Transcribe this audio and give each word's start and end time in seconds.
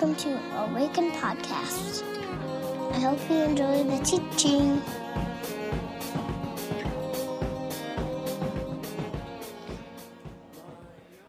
welcome 0.00 0.14
to 0.14 0.56
Awaken 0.56 1.10
Podcast. 1.10 2.04
I 2.92 3.00
hope 3.00 3.18
you 3.28 3.38
enjoy 3.38 3.82
the 3.82 3.98
teaching. 4.04 4.80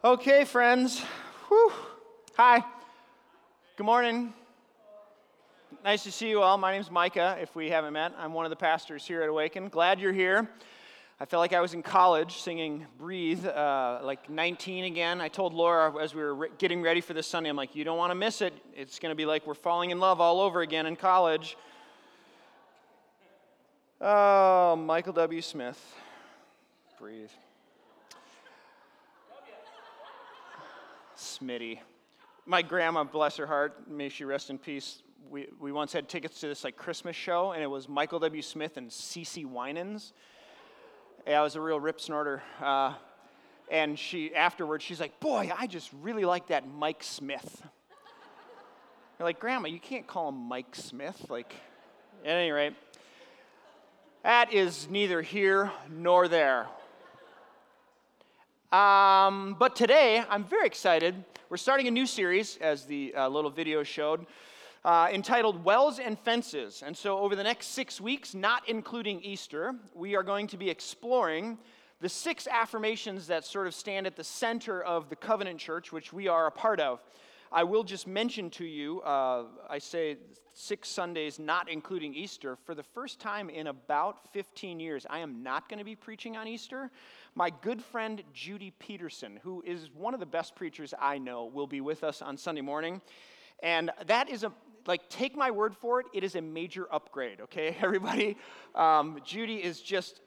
Okay, 0.03 0.45
friends. 0.45 0.99
Whew. 1.47 1.71
Hi. 2.37 2.63
Good 3.75 3.85
morning. 3.85 4.35
Nice 5.83 6.03
to 6.03 6.11
see 6.11 6.29
you 6.29 6.43
all. 6.43 6.59
My 6.59 6.71
name's 6.71 6.91
Micah, 6.91 7.39
if 7.41 7.55
we 7.55 7.71
haven't 7.71 7.93
met. 7.93 8.13
I'm 8.19 8.33
one 8.33 8.45
of 8.45 8.51
the 8.51 8.55
pastors 8.55 9.03
here 9.03 9.23
at 9.23 9.29
Awaken. 9.29 9.69
Glad 9.69 9.99
you're 9.99 10.13
here. 10.13 10.47
I 11.21 11.25
felt 11.25 11.41
like 11.41 11.51
I 11.51 11.59
was 11.59 11.73
in 11.73 11.83
college 11.83 12.37
singing 12.37 12.87
Breathe, 12.97 13.45
uh, 13.45 13.99
like 14.03 14.29
19 14.29 14.85
again. 14.85 15.19
I 15.19 15.27
told 15.27 15.53
Laura 15.53 16.01
as 16.01 16.15
we 16.15 16.21
were 16.21 16.33
re- 16.33 16.49
getting 16.57 16.81
ready 16.81 17.01
for 17.01 17.13
this 17.13 17.27
Sunday, 17.27 17.49
I'm 17.49 17.57
like, 17.57 17.75
you 17.75 17.83
don't 17.83 17.97
want 17.97 18.11
to 18.11 18.15
miss 18.15 18.41
it. 18.41 18.53
It's 18.73 18.99
going 18.99 19.11
to 19.11 19.17
be 19.17 19.25
like 19.25 19.45
we're 19.45 19.53
falling 19.53 19.89
in 19.89 19.99
love 19.99 20.21
all 20.21 20.39
over 20.39 20.61
again 20.61 20.85
in 20.85 20.95
college. 20.95 21.57
Oh, 23.99 24.77
Michael 24.77 25.11
W. 25.11 25.41
Smith. 25.41 25.77
Breathe. 26.97 27.29
Smitty. 31.17 31.79
My 32.45 32.61
grandma, 32.61 33.03
bless 33.03 33.35
her 33.35 33.45
heart, 33.45 33.89
may 33.89 34.07
she 34.07 34.23
rest 34.23 34.49
in 34.49 34.57
peace. 34.57 35.03
We, 35.29 35.47
we 35.59 35.73
once 35.73 35.91
had 35.91 36.07
tickets 36.07 36.39
to 36.39 36.47
this 36.47 36.63
like 36.63 36.77
Christmas 36.77 37.17
show, 37.17 37.51
and 37.51 37.61
it 37.61 37.67
was 37.67 37.89
Michael 37.89 38.19
W. 38.19 38.41
Smith 38.41 38.77
and 38.77 38.89
CeCe 38.89 39.45
Winans. 39.45 40.13
Yeah, 41.27 41.39
I 41.39 41.43
was 41.43 41.55
a 41.55 41.61
real 41.61 41.79
rip 41.79 41.99
snorter. 41.99 42.41
Uh, 42.61 42.93
and 43.69 43.99
she, 43.99 44.33
afterwards, 44.33 44.83
she's 44.83 44.99
like, 44.99 45.19
Boy, 45.19 45.51
I 45.55 45.67
just 45.67 45.91
really 46.01 46.25
like 46.25 46.47
that 46.47 46.67
Mike 46.67 47.03
Smith. 47.03 47.61
You're 49.17 49.27
like, 49.27 49.39
Grandma, 49.39 49.67
you 49.67 49.79
can't 49.79 50.07
call 50.07 50.29
him 50.29 50.35
Mike 50.35 50.75
Smith. 50.75 51.25
Like, 51.29 51.53
at 52.23 52.31
any 52.31 52.51
rate, 52.51 52.73
that 54.23 54.53
is 54.53 54.87
neither 54.89 55.21
here 55.21 55.71
nor 55.89 56.27
there. 56.27 56.67
Um, 58.71 59.55
but 59.59 59.75
today, 59.75 60.23
I'm 60.29 60.43
very 60.43 60.67
excited. 60.67 61.15
We're 61.49 61.57
starting 61.57 61.87
a 61.87 61.91
new 61.91 62.05
series, 62.05 62.57
as 62.61 62.85
the 62.85 63.13
uh, 63.15 63.27
little 63.27 63.49
video 63.49 63.83
showed, 63.83 64.25
uh, 64.85 65.09
entitled 65.11 65.63
Wells 65.63 65.99
and 65.99 66.17
Fences. 66.19 66.83
And 66.85 66.95
so, 66.95 67.19
over 67.19 67.35
the 67.35 67.43
next 67.43 67.67
six 67.67 67.99
weeks, 67.99 68.33
not 68.33 68.67
including 68.67 69.21
Easter, 69.21 69.75
we 69.93 70.15
are 70.15 70.23
going 70.23 70.47
to 70.47 70.57
be 70.57 70.69
exploring 70.69 71.57
the 72.01 72.09
six 72.09 72.47
affirmations 72.47 73.27
that 73.27 73.43
sort 73.45 73.67
of 73.67 73.75
stand 73.75 74.07
at 74.07 74.15
the 74.15 74.23
center 74.23 74.81
of 74.81 75.09
the 75.09 75.15
Covenant 75.15 75.59
Church, 75.59 75.91
which 75.91 76.13
we 76.13 76.27
are 76.27 76.47
a 76.47 76.51
part 76.51 76.79
of. 76.79 77.01
I 77.51 77.63
will 77.63 77.83
just 77.83 78.07
mention 78.07 78.49
to 78.51 78.65
you, 78.65 79.01
uh, 79.01 79.45
I 79.67 79.79
say 79.79 80.17
six 80.53 80.87
Sundays, 80.87 81.39
not 81.39 81.69
including 81.69 82.13
Easter, 82.13 82.55
for 82.63 82.75
the 82.75 82.83
first 82.83 83.19
time 83.19 83.49
in 83.49 83.67
about 83.67 84.31
15 84.33 84.79
years, 84.79 85.05
I 85.09 85.19
am 85.19 85.41
not 85.41 85.67
going 85.67 85.79
to 85.79 85.85
be 85.85 85.95
preaching 85.95 86.37
on 86.37 86.47
Easter. 86.47 86.91
My 87.33 87.49
good 87.49 87.81
friend 87.81 88.21
Judy 88.33 88.71
Peterson, 88.77 89.39
who 89.41 89.63
is 89.65 89.89
one 89.93 90.13
of 90.13 90.19
the 90.19 90.25
best 90.25 90.55
preachers 90.55 90.93
I 90.99 91.17
know, 91.17 91.45
will 91.45 91.67
be 91.67 91.81
with 91.81 92.03
us 92.03 92.21
on 92.21 92.37
Sunday 92.37 92.61
morning. 92.61 93.01
And 93.63 93.89
that 94.05 94.29
is 94.29 94.43
a, 94.43 94.51
like, 94.87 95.09
take 95.09 95.35
my 95.35 95.51
word 95.51 95.75
for 95.75 95.99
it, 95.99 96.07
it 96.13 96.23
is 96.23 96.35
a 96.35 96.41
major 96.41 96.87
upgrade, 96.91 97.41
okay, 97.41 97.75
everybody? 97.81 98.37
Um, 98.75 99.19
Judy 99.23 99.55
is 99.55 99.81
just 99.81 100.21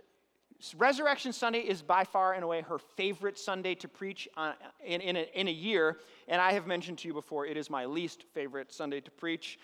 Resurrection 0.77 1.33
Sunday 1.33 1.61
is 1.61 1.83
by 1.83 2.05
far 2.05 2.34
and 2.34 2.45
away 2.45 2.61
her 2.61 2.78
favorite 2.78 3.36
Sunday 3.36 3.75
to 3.77 3.89
preach 3.89 4.28
on, 4.36 4.55
in, 4.84 5.00
in, 5.00 5.17
a, 5.17 5.27
in 5.34 5.48
a 5.48 5.53
year. 5.53 5.98
And 6.28 6.41
I 6.41 6.53
have 6.53 6.67
mentioned 6.67 6.98
to 6.98 7.08
you 7.08 7.14
before, 7.14 7.47
it 7.47 7.56
is 7.56 7.69
my 7.69 7.84
least 7.84 8.25
favorite 8.33 8.73
Sunday 8.73 9.00
to 9.00 9.11
preach. 9.11 9.58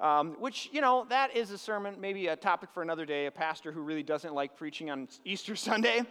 Um, 0.00 0.36
which, 0.40 0.68
you 0.72 0.80
know, 0.80 1.06
that 1.08 1.36
is 1.36 1.50
a 1.50 1.58
sermon, 1.58 1.96
maybe 2.00 2.26
a 2.26 2.36
topic 2.36 2.70
for 2.72 2.82
another 2.82 3.06
day, 3.06 3.26
a 3.26 3.30
pastor 3.30 3.70
who 3.72 3.80
really 3.80 4.02
doesn't 4.02 4.34
like 4.34 4.56
preaching 4.56 4.90
on 4.90 5.08
Easter 5.24 5.56
Sunday. 5.56 6.02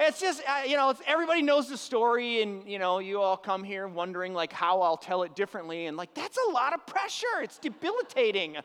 It's 0.00 0.20
just, 0.20 0.42
uh, 0.46 0.62
you 0.64 0.76
know, 0.76 0.94
everybody 1.08 1.42
knows 1.42 1.68
the 1.68 1.76
story, 1.76 2.40
and, 2.40 2.62
you 2.70 2.78
know, 2.78 3.00
you 3.00 3.20
all 3.20 3.36
come 3.36 3.64
here 3.64 3.88
wondering, 3.88 4.32
like, 4.32 4.52
how 4.52 4.80
I'll 4.80 4.96
tell 4.96 5.24
it 5.24 5.34
differently. 5.34 5.86
And, 5.86 5.96
like, 5.96 6.14
that's 6.14 6.38
a 6.48 6.52
lot 6.52 6.72
of 6.72 6.86
pressure. 6.86 7.26
It's 7.42 7.58
debilitating. 7.58 8.58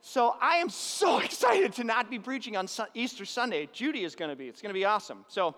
So 0.00 0.34
I 0.40 0.56
am 0.56 0.70
so 0.70 1.18
excited 1.24 1.72
to 1.74 1.84
not 1.84 2.10
be 2.10 2.18
preaching 2.18 2.56
on 2.56 2.66
Easter 2.94 3.24
Sunday. 3.24 3.68
Judy 3.72 4.02
is 4.02 4.16
going 4.16 4.30
to 4.30 4.34
be. 4.34 4.48
It's 4.48 4.60
going 4.60 4.70
to 4.70 4.78
be 4.78 4.84
awesome. 4.84 5.24
So, 5.28 5.54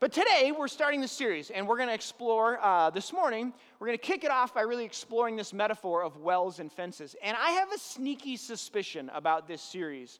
but 0.00 0.12
today 0.12 0.50
we're 0.50 0.66
starting 0.66 1.00
the 1.00 1.06
series, 1.06 1.50
and 1.50 1.68
we're 1.68 1.76
going 1.76 1.88
to 1.88 1.94
explore 1.94 2.58
uh, 2.60 2.90
this 2.90 3.12
morning. 3.12 3.52
We're 3.78 3.86
going 3.86 3.98
to 3.98 4.04
kick 4.04 4.24
it 4.24 4.32
off 4.32 4.52
by 4.52 4.62
really 4.62 4.84
exploring 4.84 5.36
this 5.36 5.52
metaphor 5.52 6.02
of 6.02 6.16
wells 6.16 6.58
and 6.58 6.72
fences. 6.72 7.14
And 7.22 7.36
I 7.40 7.52
have 7.52 7.72
a 7.72 7.78
sneaky 7.78 8.36
suspicion 8.36 9.12
about 9.14 9.46
this 9.46 9.62
series. 9.62 10.18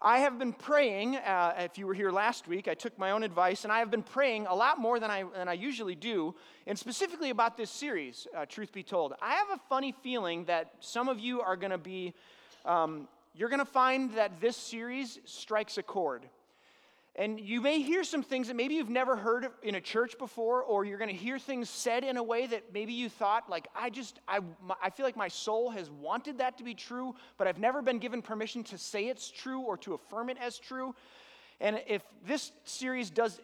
I 0.00 0.18
have 0.18 0.38
been 0.38 0.52
praying. 0.52 1.16
Uh, 1.16 1.54
if 1.58 1.78
you 1.78 1.86
were 1.86 1.94
here 1.94 2.10
last 2.10 2.46
week, 2.46 2.68
I 2.68 2.74
took 2.74 2.98
my 2.98 3.12
own 3.12 3.22
advice, 3.22 3.64
and 3.64 3.72
I 3.72 3.78
have 3.78 3.90
been 3.90 4.02
praying 4.02 4.46
a 4.46 4.54
lot 4.54 4.78
more 4.78 5.00
than 5.00 5.10
I, 5.10 5.24
than 5.24 5.48
I 5.48 5.54
usually 5.54 5.94
do, 5.94 6.34
and 6.66 6.78
specifically 6.78 7.30
about 7.30 7.56
this 7.56 7.70
series, 7.70 8.26
uh, 8.36 8.44
truth 8.46 8.72
be 8.72 8.82
told. 8.82 9.14
I 9.22 9.34
have 9.34 9.50
a 9.54 9.60
funny 9.68 9.94
feeling 10.02 10.44
that 10.46 10.72
some 10.80 11.08
of 11.08 11.18
you 11.18 11.40
are 11.40 11.56
going 11.56 11.70
to 11.70 11.78
be 11.78 12.12
um, 12.64 13.08
you're 13.34 13.50
going 13.50 13.60
to 13.60 13.64
find 13.64 14.12
that 14.14 14.40
this 14.40 14.56
series 14.56 15.18
strikes 15.24 15.76
a 15.76 15.82
chord. 15.82 16.26
And 17.18 17.40
you 17.40 17.62
may 17.62 17.80
hear 17.80 18.04
some 18.04 18.22
things 18.22 18.48
that 18.48 18.56
maybe 18.56 18.74
you've 18.74 18.90
never 18.90 19.16
heard 19.16 19.48
in 19.62 19.74
a 19.74 19.80
church 19.80 20.18
before, 20.18 20.62
or 20.62 20.84
you're 20.84 20.98
going 20.98 21.10
to 21.10 21.16
hear 21.16 21.38
things 21.38 21.70
said 21.70 22.04
in 22.04 22.18
a 22.18 22.22
way 22.22 22.46
that 22.46 22.74
maybe 22.74 22.92
you 22.92 23.08
thought, 23.08 23.48
like, 23.48 23.68
I 23.74 23.88
just, 23.88 24.20
I, 24.28 24.40
I 24.82 24.90
feel 24.90 25.06
like 25.06 25.16
my 25.16 25.28
soul 25.28 25.70
has 25.70 25.90
wanted 25.90 26.38
that 26.38 26.58
to 26.58 26.64
be 26.64 26.74
true, 26.74 27.14
but 27.38 27.46
I've 27.46 27.58
never 27.58 27.80
been 27.80 27.98
given 27.98 28.20
permission 28.20 28.62
to 28.64 28.76
say 28.76 29.08
it's 29.08 29.30
true 29.30 29.60
or 29.60 29.78
to 29.78 29.94
affirm 29.94 30.28
it 30.28 30.36
as 30.38 30.58
true. 30.58 30.94
And 31.58 31.80
if 31.86 32.02
this 32.26 32.52
series 32.64 33.08
does 33.08 33.40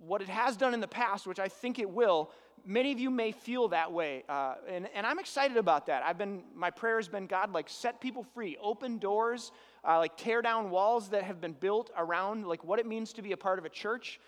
what 0.00 0.22
it 0.22 0.28
has 0.28 0.56
done 0.56 0.72
in 0.72 0.80
the 0.80 0.88
past, 0.88 1.26
which 1.26 1.38
I 1.38 1.48
think 1.48 1.78
it 1.78 1.90
will, 1.90 2.30
many 2.64 2.92
of 2.92 2.98
you 2.98 3.10
may 3.10 3.30
feel 3.30 3.68
that 3.68 3.92
way. 3.92 4.24
Uh, 4.26 4.54
and, 4.68 4.88
and 4.94 5.06
I'm 5.06 5.18
excited 5.18 5.58
about 5.58 5.84
that. 5.86 6.02
I've 6.02 6.16
been, 6.16 6.42
my 6.54 6.70
prayer 6.70 6.96
has 6.96 7.08
been, 7.08 7.26
God, 7.26 7.52
like 7.52 7.68
set 7.68 8.00
people 8.00 8.24
free, 8.34 8.56
open 8.58 8.96
doors, 8.96 9.52
uh, 9.86 9.98
like 9.98 10.16
tear 10.16 10.42
down 10.42 10.70
walls 10.70 11.08
that 11.10 11.22
have 11.22 11.40
been 11.40 11.52
built 11.52 11.90
around 11.96 12.46
like 12.46 12.64
what 12.64 12.78
it 12.78 12.86
means 12.86 13.12
to 13.14 13.22
be 13.22 13.32
a 13.32 13.36
part 13.36 13.58
of 13.58 13.64
a 13.64 13.68
church. 13.68 14.20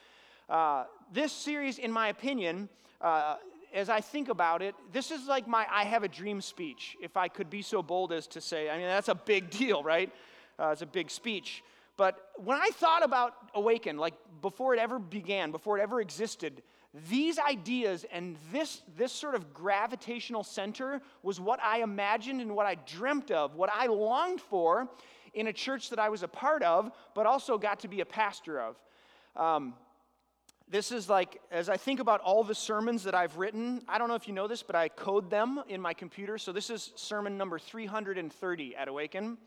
Uh, 0.48 0.84
this 1.12 1.32
series, 1.32 1.78
in 1.78 1.90
my 1.90 2.08
opinion, 2.08 2.68
uh, 3.00 3.36
as 3.74 3.90
I 3.90 4.00
think 4.00 4.28
about 4.28 4.62
it, 4.62 4.74
this 4.92 5.10
is 5.10 5.26
like 5.26 5.46
my 5.46 5.66
I 5.70 5.84
have 5.84 6.04
a 6.04 6.08
dream 6.08 6.40
speech, 6.40 6.96
if 7.02 7.16
I 7.16 7.28
could 7.28 7.50
be 7.50 7.62
so 7.62 7.82
bold 7.82 8.12
as 8.12 8.26
to 8.28 8.40
say. 8.40 8.70
I 8.70 8.78
mean, 8.78 8.86
that's 8.86 9.08
a 9.08 9.14
big 9.14 9.50
deal, 9.58 9.82
right? 9.82 10.12
Uh, 10.58 10.68
it's 10.68 10.82
a 10.82 10.86
big 10.86 11.10
speech. 11.10 11.62
But 11.96 12.30
when 12.36 12.56
I 12.56 12.70
thought 12.74 13.04
about 13.04 13.34
Awaken, 13.54 13.98
like 13.98 14.14
before 14.40 14.72
it 14.72 14.80
ever 14.80 15.00
began, 15.00 15.50
before 15.50 15.78
it 15.78 15.82
ever 15.82 16.00
existed, 16.00 16.62
these 17.10 17.38
ideas 17.38 18.06
and 18.12 18.36
this, 18.52 18.82
this 18.96 19.12
sort 19.12 19.34
of 19.34 19.52
gravitational 19.52 20.44
center 20.44 21.02
was 21.22 21.40
what 21.40 21.60
I 21.60 21.82
imagined 21.82 22.40
and 22.40 22.54
what 22.54 22.66
I 22.66 22.76
dreamt 22.76 23.30
of, 23.30 23.56
what 23.56 23.68
I 23.72 23.86
longed 23.86 24.40
for 24.40 24.88
in 25.34 25.46
a 25.46 25.52
church 25.52 25.90
that 25.90 25.98
I 25.98 26.08
was 26.08 26.22
a 26.22 26.28
part 26.28 26.62
of, 26.62 26.90
but 27.14 27.26
also 27.26 27.58
got 27.58 27.80
to 27.80 27.88
be 27.88 28.00
a 28.00 28.06
pastor 28.06 28.60
of. 28.60 28.76
Um, 29.36 29.74
this 30.70 30.92
is 30.92 31.08
like, 31.08 31.40
as 31.50 31.68
I 31.68 31.76
think 31.76 31.98
about 31.98 32.20
all 32.20 32.44
the 32.44 32.54
sermons 32.54 33.04
that 33.04 33.14
I've 33.14 33.36
written, 33.38 33.82
I 33.88 33.96
don't 33.96 34.08
know 34.08 34.14
if 34.14 34.28
you 34.28 34.34
know 34.34 34.46
this, 34.46 34.62
but 34.62 34.76
I 34.76 34.88
code 34.88 35.30
them 35.30 35.62
in 35.68 35.80
my 35.80 35.94
computer. 35.94 36.36
So 36.36 36.52
this 36.52 36.68
is 36.68 36.92
sermon 36.94 37.38
number 37.38 37.58
330 37.58 38.76
at 38.76 38.88
Awaken. 38.88 39.38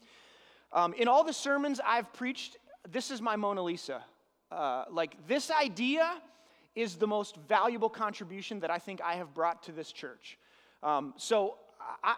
Um, 0.74 0.94
in 0.94 1.08
all 1.08 1.24
the 1.24 1.34
sermons 1.34 1.80
I've 1.86 2.12
preached, 2.14 2.58
this 2.90 3.12
is 3.12 3.22
my 3.22 3.36
Mona 3.36 3.62
Lisa. 3.62 4.04
Uh, 4.52 4.86
like, 4.90 5.16
this 5.28 5.52
idea 5.52 6.22
is 6.76 6.96
the 6.96 7.08
most 7.08 7.36
valuable 7.48 7.90
contribution 7.90 8.60
that 8.62 8.72
I 8.72 8.80
think 8.80 9.02
I 9.02 9.16
have 9.16 9.34
brought 9.34 9.64
to 9.64 9.72
this 9.72 9.92
church. 9.92 10.40
Um, 10.82 11.14
so 11.18 11.58
I, 12.04 12.16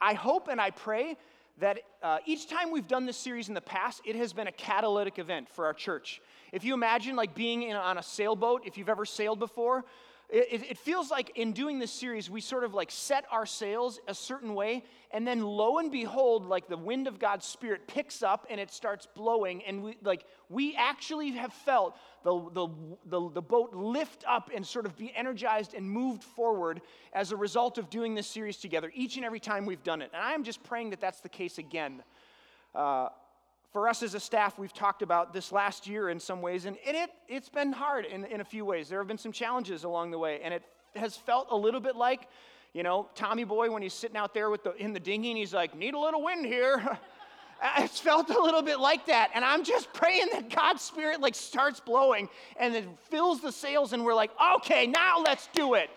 I 0.00 0.14
hope 0.14 0.48
and 0.48 0.60
I 0.60 0.70
pray 0.70 1.16
that 1.58 1.78
uh, 2.02 2.18
each 2.26 2.48
time 2.48 2.70
we've 2.70 2.88
done 2.88 3.06
this 3.06 3.16
series 3.16 3.48
in 3.48 3.54
the 3.54 3.60
past, 3.60 4.00
it 4.04 4.16
has 4.16 4.32
been 4.32 4.46
a 4.46 4.52
catalytic 4.52 5.18
event 5.18 5.48
for 5.48 5.66
our 5.66 5.74
church. 5.74 6.20
If 6.52 6.64
you 6.64 6.74
imagine 6.74 7.16
like 7.16 7.34
being 7.34 7.62
in, 7.62 7.76
on 7.76 7.98
a 7.98 8.02
sailboat, 8.02 8.62
if 8.64 8.78
you've 8.78 8.88
ever 8.88 9.04
sailed 9.04 9.38
before, 9.38 9.84
it, 10.32 10.62
it, 10.70 10.78
feels 10.78 11.10
like 11.10 11.32
in 11.36 11.52
doing 11.52 11.78
this 11.78 11.90
series, 11.90 12.30
we 12.30 12.40
sort 12.40 12.64
of 12.64 12.72
like 12.72 12.90
set 12.90 13.24
our 13.30 13.44
sails 13.44 13.98
a 14.06 14.14
certain 14.14 14.54
way, 14.54 14.84
and 15.10 15.26
then 15.26 15.42
lo 15.42 15.78
and 15.78 15.90
behold, 15.90 16.46
like 16.46 16.68
the 16.68 16.76
wind 16.76 17.08
of 17.08 17.18
God's 17.18 17.46
Spirit 17.46 17.88
picks 17.88 18.22
up 18.22 18.46
and 18.48 18.60
it 18.60 18.70
starts 18.70 19.06
blowing, 19.06 19.62
and 19.64 19.82
we 19.82 19.96
like 20.02 20.24
we 20.48 20.76
actually 20.76 21.30
have 21.32 21.52
felt 21.52 21.96
the, 22.22 22.50
the, 22.52 22.68
the, 23.06 23.30
the 23.30 23.42
boat 23.42 23.74
lift 23.74 24.24
up 24.28 24.50
and 24.54 24.66
sort 24.66 24.86
of 24.86 24.96
be 24.96 25.12
energized 25.16 25.74
and 25.74 25.88
moved 25.88 26.22
forward 26.22 26.80
as 27.12 27.32
a 27.32 27.36
result 27.36 27.78
of 27.78 27.88
doing 27.88 28.14
this 28.14 28.26
series 28.26 28.56
together 28.56 28.92
each 28.94 29.16
and 29.16 29.24
every 29.24 29.40
time 29.40 29.64
we've 29.64 29.82
done 29.82 30.02
it. 30.02 30.10
And 30.12 30.22
I 30.22 30.32
am 30.32 30.44
just 30.44 30.62
praying 30.62 30.90
that 30.90 31.00
that's 31.00 31.20
the 31.20 31.28
case 31.28 31.58
again. 31.58 32.02
Uh, 32.74 33.08
for 33.72 33.88
us 33.88 34.02
as 34.02 34.14
a 34.14 34.20
staff, 34.20 34.58
we've 34.58 34.72
talked 34.72 35.02
about 35.02 35.32
this 35.32 35.52
last 35.52 35.86
year 35.86 36.08
in 36.08 36.18
some 36.18 36.42
ways, 36.42 36.64
and, 36.64 36.76
it, 36.84 37.10
it's 37.28 37.48
been 37.48 37.72
hard 37.72 38.04
in, 38.04 38.24
in 38.24 38.40
a 38.40 38.44
few 38.44 38.64
ways. 38.64 38.88
There 38.88 38.98
have 38.98 39.06
been 39.06 39.18
some 39.18 39.32
challenges 39.32 39.84
along 39.84 40.10
the 40.10 40.18
way, 40.18 40.40
and 40.42 40.52
it 40.52 40.62
has 40.96 41.16
felt 41.16 41.48
a 41.50 41.56
little 41.56 41.80
bit 41.80 41.96
like 41.96 42.26
You 42.72 42.82
know, 42.82 43.08
Tommy 43.14 43.44
Boy, 43.44 43.70
when 43.70 43.82
he's 43.82 43.94
sitting 43.94 44.16
out 44.16 44.34
there 44.34 44.50
with 44.50 44.64
the, 44.64 44.74
in 44.74 44.92
the 44.92 45.00
dinghy 45.00 45.30
and 45.30 45.38
he's 45.38 45.54
like, 45.54 45.76
need 45.76 45.94
a 45.94 45.98
little 45.98 46.22
wind 46.22 46.46
here. 46.46 46.98
it's 47.78 47.98
felt 47.98 48.30
a 48.30 48.40
little 48.40 48.62
bit 48.62 48.78
like 48.78 49.06
that. 49.06 49.30
And 49.34 49.44
I'm 49.44 49.64
just 49.64 49.92
praying 50.00 50.28
that 50.32 50.50
God's 50.50 50.82
Spirit 50.82 51.20
like 51.20 51.34
starts 51.34 51.80
blowing 51.80 52.28
and 52.56 52.74
it 52.74 52.86
fills 53.08 53.40
the 53.40 53.52
sails 53.52 53.92
and 53.92 54.04
we're 54.04 54.14
like, 54.14 54.30
okay, 54.56 54.86
now 54.86 55.20
let's 55.20 55.48
do 55.52 55.74
it. 55.74 55.90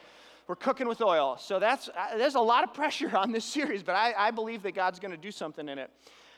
We're 0.48 0.56
cooking 0.56 0.88
with 0.88 1.02
oil. 1.02 1.38
So 1.40 1.60
that's, 1.60 1.90
uh, 1.90 2.18
there's 2.18 2.36
a 2.36 2.42
lot 2.42 2.64
of 2.64 2.74
pressure 2.74 3.16
on 3.24 3.32
this 3.32 3.46
series, 3.46 3.84
but 3.84 3.96
I, 3.96 4.14
I 4.18 4.32
believe 4.32 4.64
that 4.64 4.76
God's 4.76 5.00
going 5.00 5.12
to 5.12 5.18
do 5.18 5.32
something 5.32 5.70
in 5.70 5.78
it. 5.78 5.90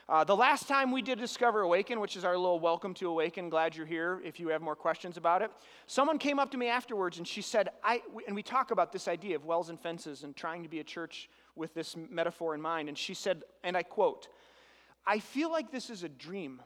Uh, 0.08 0.22
the 0.22 0.36
last 0.36 0.68
time 0.68 0.92
we 0.92 1.02
did 1.02 1.18
Discover 1.18 1.62
Awaken, 1.62 1.98
which 1.98 2.16
is 2.16 2.24
our 2.24 2.36
little 2.36 2.60
welcome 2.60 2.94
to 2.94 3.08
Awaken, 3.08 3.48
glad 3.48 3.74
you're 3.74 3.84
here 3.84 4.20
if 4.24 4.38
you 4.38 4.46
have 4.46 4.62
more 4.62 4.76
questions 4.76 5.16
about 5.16 5.42
it, 5.42 5.50
someone 5.88 6.16
came 6.16 6.38
up 6.38 6.48
to 6.52 6.56
me 6.56 6.68
afterwards 6.68 7.18
and 7.18 7.26
she 7.26 7.42
said, 7.42 7.70
I, 7.82 8.00
and 8.28 8.36
we 8.36 8.44
talk 8.44 8.70
about 8.70 8.92
this 8.92 9.08
idea 9.08 9.34
of 9.34 9.44
wells 9.44 9.68
and 9.68 9.80
fences 9.80 10.22
and 10.22 10.36
trying 10.36 10.62
to 10.62 10.68
be 10.68 10.78
a 10.78 10.84
church 10.84 11.28
with 11.56 11.74
this 11.74 11.96
metaphor 12.08 12.54
in 12.54 12.62
mind. 12.62 12.88
And 12.88 12.96
she 12.96 13.14
said, 13.14 13.42
and 13.64 13.76
I 13.76 13.82
quote, 13.82 14.28
I 15.04 15.18
feel 15.18 15.50
like 15.50 15.72
this 15.72 15.90
is 15.90 16.04
a 16.04 16.08
dream, 16.08 16.62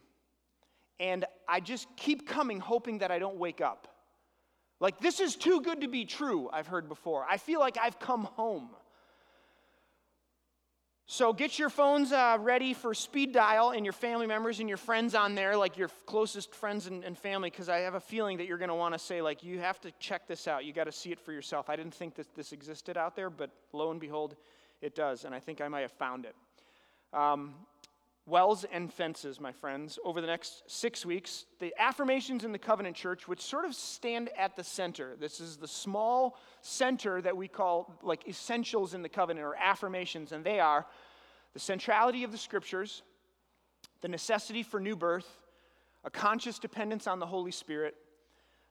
and 0.98 1.25
I 1.48 1.60
just 1.60 1.86
keep 1.96 2.28
coming 2.28 2.60
hoping 2.60 2.98
that 2.98 3.10
I 3.10 3.19
don't 3.19 3.38
wake 3.38 3.62
up. 3.62 3.88
Like, 4.81 4.98
this 4.98 5.19
is 5.19 5.34
too 5.34 5.62
good 5.62 5.81
to 5.81 5.88
be 5.88 6.04
true, 6.04 6.50
I've 6.52 6.66
heard 6.66 6.90
before. 6.90 7.25
I 7.28 7.38
feel 7.38 7.60
like 7.60 7.78
I've 7.81 7.98
come 7.98 8.25
home. 8.25 8.69
So 11.12 11.32
get 11.32 11.58
your 11.58 11.70
phones 11.70 12.12
uh, 12.12 12.36
ready 12.38 12.72
for 12.72 12.94
speed 12.94 13.32
dial 13.32 13.70
and 13.70 13.84
your 13.84 13.92
family 13.92 14.28
members 14.28 14.60
and 14.60 14.68
your 14.68 14.78
friends 14.78 15.16
on 15.16 15.34
there, 15.34 15.56
like 15.56 15.76
your 15.76 15.88
closest 16.06 16.54
friends 16.54 16.86
and, 16.86 17.02
and 17.02 17.18
family, 17.18 17.50
because 17.50 17.68
I 17.68 17.78
have 17.78 17.94
a 17.94 18.00
feeling 18.00 18.36
that 18.36 18.46
you're 18.46 18.58
going 18.58 18.68
to 18.68 18.76
want 18.76 18.94
to 18.94 18.98
say, 19.00 19.20
like, 19.20 19.42
you 19.42 19.58
have 19.58 19.80
to 19.80 19.90
check 19.98 20.28
this 20.28 20.46
out. 20.46 20.64
You 20.64 20.72
got 20.72 20.84
to 20.84 20.92
see 20.92 21.10
it 21.10 21.18
for 21.18 21.32
yourself. 21.32 21.68
I 21.68 21.74
didn't 21.74 21.94
think 21.94 22.14
that 22.14 22.32
this 22.36 22.52
existed 22.52 22.96
out 22.96 23.16
there, 23.16 23.28
but 23.28 23.50
lo 23.72 23.90
and 23.90 23.98
behold, 23.98 24.36
it 24.82 24.94
does. 24.94 25.24
And 25.24 25.34
I 25.34 25.40
think 25.40 25.60
I 25.60 25.66
might 25.66 25.80
have 25.80 25.90
found 25.90 26.26
it. 26.26 26.36
Um, 27.12 27.56
wells 28.26 28.64
and 28.72 28.93
fences, 28.93 29.40
my 29.40 29.52
friends, 29.52 29.99
over 30.05 30.20
the 30.20 30.26
next 30.26 30.62
six 30.67 31.05
weeks. 31.05 31.46
The 31.58 31.75
affirmations 31.78 32.44
in 32.44 32.52
the 32.52 32.58
covenant 32.58 32.96
church, 32.96 33.26
which 33.26 33.40
sort 33.40 33.64
of 33.64 33.75
stand 33.75 34.31
at 34.38 34.56
the 34.56 34.64
center. 34.64 35.17
This 35.19 35.40
is 35.40 35.56
the 35.56 35.69
small 35.69 36.37
center 36.61 37.20
that 37.22 37.37
we 37.37 37.49
call 37.49 37.99
like 38.02 38.28
essentials 38.28 38.94
in 38.94 39.02
the 39.02 39.08
covenant 39.08 39.44
or 39.44 39.55
affirmations, 39.56 40.32
and 40.32 40.44
they 40.44 40.61
are 40.61 40.87
the 41.55 41.61
centrality 41.61 42.22
of 42.22 42.32
the 42.32 42.38
scriptures, 42.38 43.02
the 44.00 44.08
necessity 44.08 44.62
for 44.62 44.81
new 44.81 44.96
birth, 44.96 45.26
a 46.05 46.11
conscious 46.11 46.58
dependence 46.58 47.06
on 47.06 47.19
the 47.19 47.26
Holy 47.26 47.50
Spirit, 47.50 47.96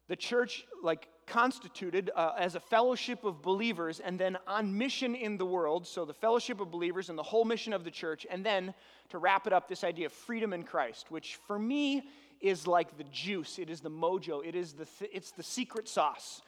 the 0.07 0.15
church 0.15 0.65
like 0.81 1.07
constituted 1.29 2.09
uh, 2.15 2.33
as 2.37 2.55
a 2.55 2.59
fellowship 2.59 3.23
of 3.23 3.41
believers 3.41 3.99
and 3.99 4.19
then 4.19 4.37
on 4.47 4.75
mission 4.75 5.15
in 5.15 5.37
the 5.37 5.45
world 5.45 5.85
so 5.85 6.03
the 6.03 6.13
fellowship 6.13 6.59
of 6.59 6.71
believers 6.71 7.09
and 7.09 7.17
the 7.17 7.23
whole 7.23 7.45
mission 7.45 7.71
of 7.71 7.83
the 7.83 7.91
church 7.91 8.25
and 8.29 8.43
then 8.43 8.73
to 9.09 9.17
wrap 9.19 9.45
it 9.45 9.53
up 9.53 9.69
this 9.69 9.83
idea 9.83 10.07
of 10.07 10.11
freedom 10.11 10.51
in 10.53 10.63
christ 10.63 11.11
which 11.11 11.37
for 11.47 11.59
me 11.59 12.03
is 12.41 12.65
like 12.65 12.97
the 12.97 13.03
juice 13.05 13.59
it 13.59 13.69
is 13.69 13.79
the 13.79 13.89
mojo 13.89 14.43
it 14.45 14.55
is 14.55 14.73
the 14.73 14.85
th- 14.85 15.11
it's 15.13 15.31
the 15.31 15.43
secret 15.43 15.87
sauce. 15.87 16.41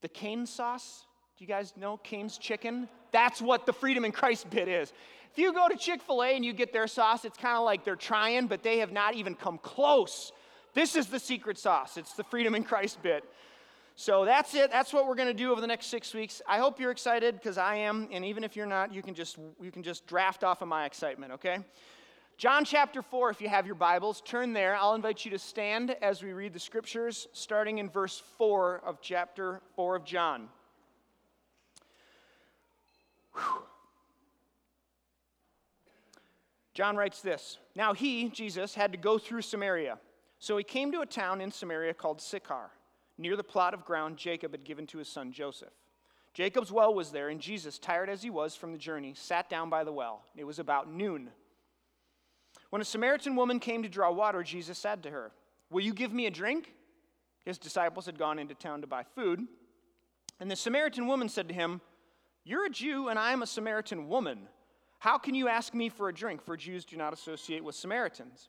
The 0.00 0.08
cane 0.08 0.46
sauce? 0.46 1.04
Do 1.38 1.44
you 1.44 1.48
guys 1.48 1.72
know 1.76 1.96
cane's 1.96 2.36
chicken? 2.38 2.88
That's 3.10 3.40
what 3.40 3.66
the 3.66 3.72
freedom 3.72 4.04
in 4.04 4.12
christ 4.12 4.48
bit 4.50 4.68
is. 4.68 4.92
If 5.32 5.38
you 5.38 5.52
go 5.52 5.68
to 5.68 5.76
chick-fil-a 5.76 6.28
and 6.28 6.44
you 6.44 6.52
get 6.52 6.72
their 6.72 6.86
sauce 6.86 7.24
it's 7.24 7.36
kind 7.36 7.56
of 7.56 7.64
like 7.64 7.84
they're 7.84 7.96
trying 7.96 8.46
but 8.46 8.62
they 8.62 8.78
have 8.78 8.92
not 8.92 9.14
even 9.14 9.34
come 9.34 9.58
close. 9.58 10.32
This 10.74 10.96
is 10.96 11.06
the 11.06 11.20
secret 11.20 11.58
sauce. 11.58 11.96
It's 11.96 12.14
the 12.14 12.24
freedom 12.24 12.54
in 12.54 12.64
Christ 12.64 13.02
bit. 13.02 13.24
So 13.96 14.24
that's 14.24 14.54
it. 14.54 14.70
That's 14.70 14.92
what 14.92 15.06
we're 15.06 15.14
going 15.14 15.28
to 15.28 15.34
do 15.34 15.52
over 15.52 15.60
the 15.60 15.66
next 15.66 15.86
six 15.86 16.12
weeks. 16.14 16.42
I 16.48 16.58
hope 16.58 16.80
you're 16.80 16.90
excited 16.90 17.36
because 17.36 17.58
I 17.58 17.76
am. 17.76 18.08
And 18.10 18.24
even 18.24 18.42
if 18.42 18.56
you're 18.56 18.66
not, 18.66 18.92
you 18.92 19.02
can 19.02 19.14
just 19.14 19.38
you 19.60 19.70
can 19.70 19.82
just 19.82 20.06
draft 20.06 20.42
off 20.42 20.62
of 20.62 20.68
my 20.68 20.84
excitement. 20.84 21.32
Okay. 21.34 21.58
John 22.36 22.64
chapter 22.64 23.00
4, 23.00 23.30
if 23.30 23.40
you 23.40 23.48
have 23.48 23.64
your 23.64 23.76
Bibles, 23.76 24.20
turn 24.20 24.52
there. 24.52 24.74
I'll 24.74 24.94
invite 24.94 25.24
you 25.24 25.30
to 25.30 25.38
stand 25.38 25.94
as 26.02 26.20
we 26.20 26.32
read 26.32 26.52
the 26.52 26.58
scriptures, 26.58 27.28
starting 27.32 27.78
in 27.78 27.88
verse 27.88 28.20
4 28.38 28.82
of 28.84 29.00
chapter 29.00 29.60
4 29.76 29.94
of 29.94 30.04
John. 30.04 30.48
Whew. 33.34 33.62
John 36.74 36.96
writes 36.96 37.20
this 37.20 37.58
Now 37.76 37.94
he, 37.94 38.28
Jesus, 38.28 38.74
had 38.74 38.92
to 38.92 38.98
go 38.98 39.16
through 39.16 39.42
Samaria. 39.42 39.98
So 40.40 40.56
he 40.58 40.64
came 40.64 40.92
to 40.92 41.00
a 41.00 41.06
town 41.06 41.40
in 41.40 41.50
Samaria 41.50 41.94
called 41.94 42.20
Sychar, 42.20 42.70
near 43.16 43.36
the 43.36 43.44
plot 43.44 43.74
of 43.74 43.84
ground 43.84 44.16
Jacob 44.16 44.52
had 44.52 44.64
given 44.64 44.86
to 44.88 44.98
his 44.98 45.08
son 45.08 45.32
Joseph. 45.32 45.72
Jacob's 46.32 46.72
well 46.72 46.92
was 46.92 47.12
there, 47.12 47.28
and 47.28 47.40
Jesus, 47.40 47.78
tired 47.78 48.10
as 48.10 48.22
he 48.22 48.30
was 48.30 48.56
from 48.56 48.72
the 48.72 48.78
journey, 48.78 49.14
sat 49.14 49.48
down 49.48 49.70
by 49.70 49.84
the 49.84 49.92
well. 49.92 50.24
It 50.36 50.44
was 50.44 50.58
about 50.58 50.90
noon. 50.90 51.30
When 52.70 52.82
a 52.82 52.84
Samaritan 52.84 53.36
woman 53.36 53.60
came 53.60 53.84
to 53.84 53.88
draw 53.88 54.10
water, 54.10 54.42
Jesus 54.42 54.78
said 54.78 55.04
to 55.04 55.10
her, 55.10 55.30
Will 55.70 55.82
you 55.82 55.94
give 55.94 56.12
me 56.12 56.26
a 56.26 56.30
drink? 56.30 56.74
His 57.44 57.58
disciples 57.58 58.06
had 58.06 58.18
gone 58.18 58.40
into 58.40 58.54
town 58.54 58.80
to 58.80 58.86
buy 58.88 59.04
food. 59.14 59.46
And 60.40 60.50
the 60.50 60.56
Samaritan 60.56 61.06
woman 61.06 61.28
said 61.28 61.46
to 61.48 61.54
him, 61.54 61.80
You're 62.42 62.66
a 62.66 62.70
Jew, 62.70 63.08
and 63.08 63.18
I 63.18 63.32
am 63.32 63.42
a 63.42 63.46
Samaritan 63.46 64.08
woman. 64.08 64.48
How 64.98 65.18
can 65.18 65.34
you 65.34 65.48
ask 65.48 65.72
me 65.72 65.88
for 65.88 66.08
a 66.08 66.14
drink? 66.14 66.42
For 66.42 66.56
Jews 66.56 66.84
do 66.84 66.96
not 66.96 67.12
associate 67.12 67.62
with 67.62 67.76
Samaritans. 67.76 68.48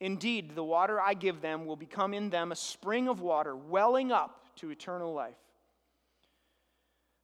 Indeed, 0.00 0.54
the 0.54 0.64
water 0.64 1.00
I 1.00 1.14
give 1.14 1.40
them 1.40 1.66
will 1.66 1.76
become 1.76 2.14
in 2.14 2.30
them 2.30 2.52
a 2.52 2.56
spring 2.56 3.08
of 3.08 3.20
water 3.20 3.56
welling 3.56 4.12
up 4.12 4.44
to 4.56 4.70
eternal 4.70 5.12
life. 5.12 5.34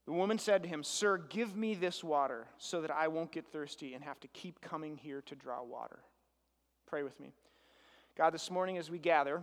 The 0.07 0.13
woman 0.13 0.39
said 0.39 0.63
to 0.65 0.69
him, 0.69 0.83
Sir, 0.83 1.19
give 1.19 1.57
me 1.57 1.75
this 1.75 2.05
water 2.05 2.47
so 2.59 2.83
that 2.83 2.91
I 2.91 3.09
won't 3.09 3.33
get 3.33 3.47
thirsty 3.47 3.95
and 3.95 4.05
have 4.05 4.21
to 4.21 4.29
keep 4.29 4.61
coming 4.61 4.97
here 4.97 5.23
to 5.23 5.35
draw 5.35 5.63
water. 5.63 6.01
Pray 6.87 7.03
with 7.03 7.19
me. 7.21 7.33
God, 8.17 8.35
this 8.35 8.51
morning 8.51 8.77
as 8.77 8.91
we 8.91 8.99
gather 8.99 9.41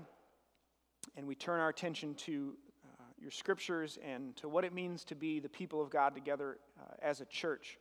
and 1.17 1.25
we 1.25 1.35
turn 1.35 1.59
our 1.59 1.69
attention 1.69 2.13
to 2.15 2.53
uh, 2.85 3.03
your 3.19 3.31
scriptures 3.31 3.97
and 4.05 4.35
to 4.37 4.49
what 4.49 4.63
it 4.63 4.73
means 4.73 5.03
to 5.05 5.15
be 5.15 5.39
the 5.39 5.49
people 5.49 5.81
of 5.81 5.89
God 5.89 6.13
together 6.13 6.57
uh, 6.79 6.93
as 7.01 7.21
a 7.21 7.25
church, 7.25 7.79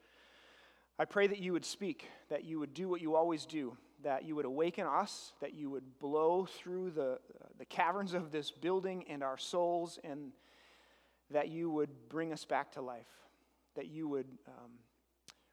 I 0.99 1.05
pray 1.05 1.27
that 1.27 1.39
you 1.39 1.53
would 1.53 1.67
speak, 1.67 2.07
that 2.29 2.45
you 2.45 2.59
would 2.61 2.73
do 2.73 2.89
what 2.89 3.01
you 3.01 3.15
always 3.15 3.47
do 3.47 3.77
that 4.03 4.25
you 4.25 4.37
would 4.37 4.45
awaken 4.45 4.87
us, 4.87 5.33
that 5.41 5.55
you 5.55 5.71
would 5.71 5.99
blow 5.99 6.47
through 6.47 6.91
the, 6.91 7.19
the 7.59 7.65
caverns 7.65 8.15
of 8.15 8.33
this 8.33 8.51
building 8.51 9.05
and 9.09 9.23
our 9.23 9.39
souls, 9.39 9.99
and 10.05 10.33
that 11.31 11.49
you 11.49 11.71
would 11.71 11.91
bring 12.09 12.33
us 12.33 12.45
back 12.45 12.73
to 12.73 12.83
life, 12.83 13.09
that 13.77 13.87
you 13.87 14.09
would 14.09 14.29
um, 14.49 14.71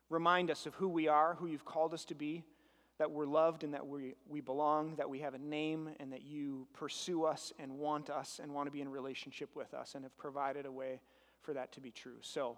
remind 0.09 0.49
us 0.49 0.65
of 0.65 0.73
who 0.75 0.87
we 0.87 1.07
are, 1.07 1.35
who 1.35 1.47
you've 1.47 1.65
called 1.65 1.93
us 1.93 2.05
to 2.05 2.15
be, 2.15 2.43
that 2.97 3.11
we're 3.11 3.25
loved 3.25 3.63
and 3.63 3.73
that 3.73 3.85
we, 3.85 4.15
we 4.27 4.41
belong, 4.41 4.95
that 4.95 5.09
we 5.09 5.19
have 5.19 5.35
a 5.35 5.39
name, 5.39 5.89
and 5.99 6.11
that 6.11 6.23
you 6.23 6.67
pursue 6.73 7.25
us 7.25 7.53
and 7.59 7.71
want 7.71 8.09
us 8.09 8.39
and 8.41 8.51
want 8.51 8.67
to 8.67 8.71
be 8.71 8.81
in 8.81 8.89
relationship 8.89 9.55
with 9.55 9.73
us 9.73 9.93
and 9.93 10.03
have 10.03 10.17
provided 10.17 10.65
a 10.65 10.71
way 10.71 10.99
for 11.41 11.53
that 11.53 11.71
to 11.73 11.79
be 11.79 11.91
true. 11.91 12.17
So, 12.21 12.57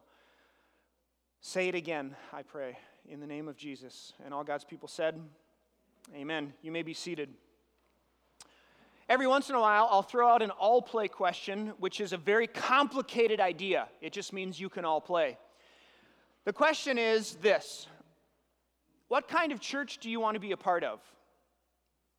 say 1.42 1.68
it 1.68 1.76
again, 1.76 2.16
I 2.32 2.44
pray, 2.44 2.78
in 3.08 3.20
the 3.20 3.28
name 3.28 3.48
of 3.48 3.58
Jesus. 3.58 4.14
And 4.24 4.34
all 4.34 4.44
God's 4.44 4.64
people 4.64 4.88
said, 4.88 5.20
Amen. 6.16 6.54
You 6.62 6.72
may 6.72 6.82
be 6.82 6.94
seated. 6.94 7.30
Every 9.08 9.28
once 9.28 9.50
in 9.50 9.56
a 9.56 9.60
while, 9.60 9.88
I'll 9.92 10.02
throw 10.02 10.28
out 10.28 10.42
an 10.42 10.52
all 10.52 10.82
play 10.82 11.08
question, 11.08 11.74
which 11.80 12.00
is 12.00 12.14
a 12.14 12.18
very 12.18 12.48
complicated 12.48 13.40
idea. 13.40 13.88
It 14.02 14.14
just 14.14 14.34
means 14.34 14.60
you 14.60 14.70
can 14.70 14.86
all 14.86 15.02
play. 15.02 15.38
The 16.46 16.54
question 16.54 16.98
is 16.98 17.36
this 17.36 17.88
What 19.08 19.28
kind 19.28 19.52
of 19.52 19.60
church 19.60 20.00
do 20.00 20.10
you 20.10 20.20
want 20.20 20.36
to 20.36 20.40
be 20.40 20.52
a 20.52 20.58
part 20.58 20.84
of? 20.84 21.00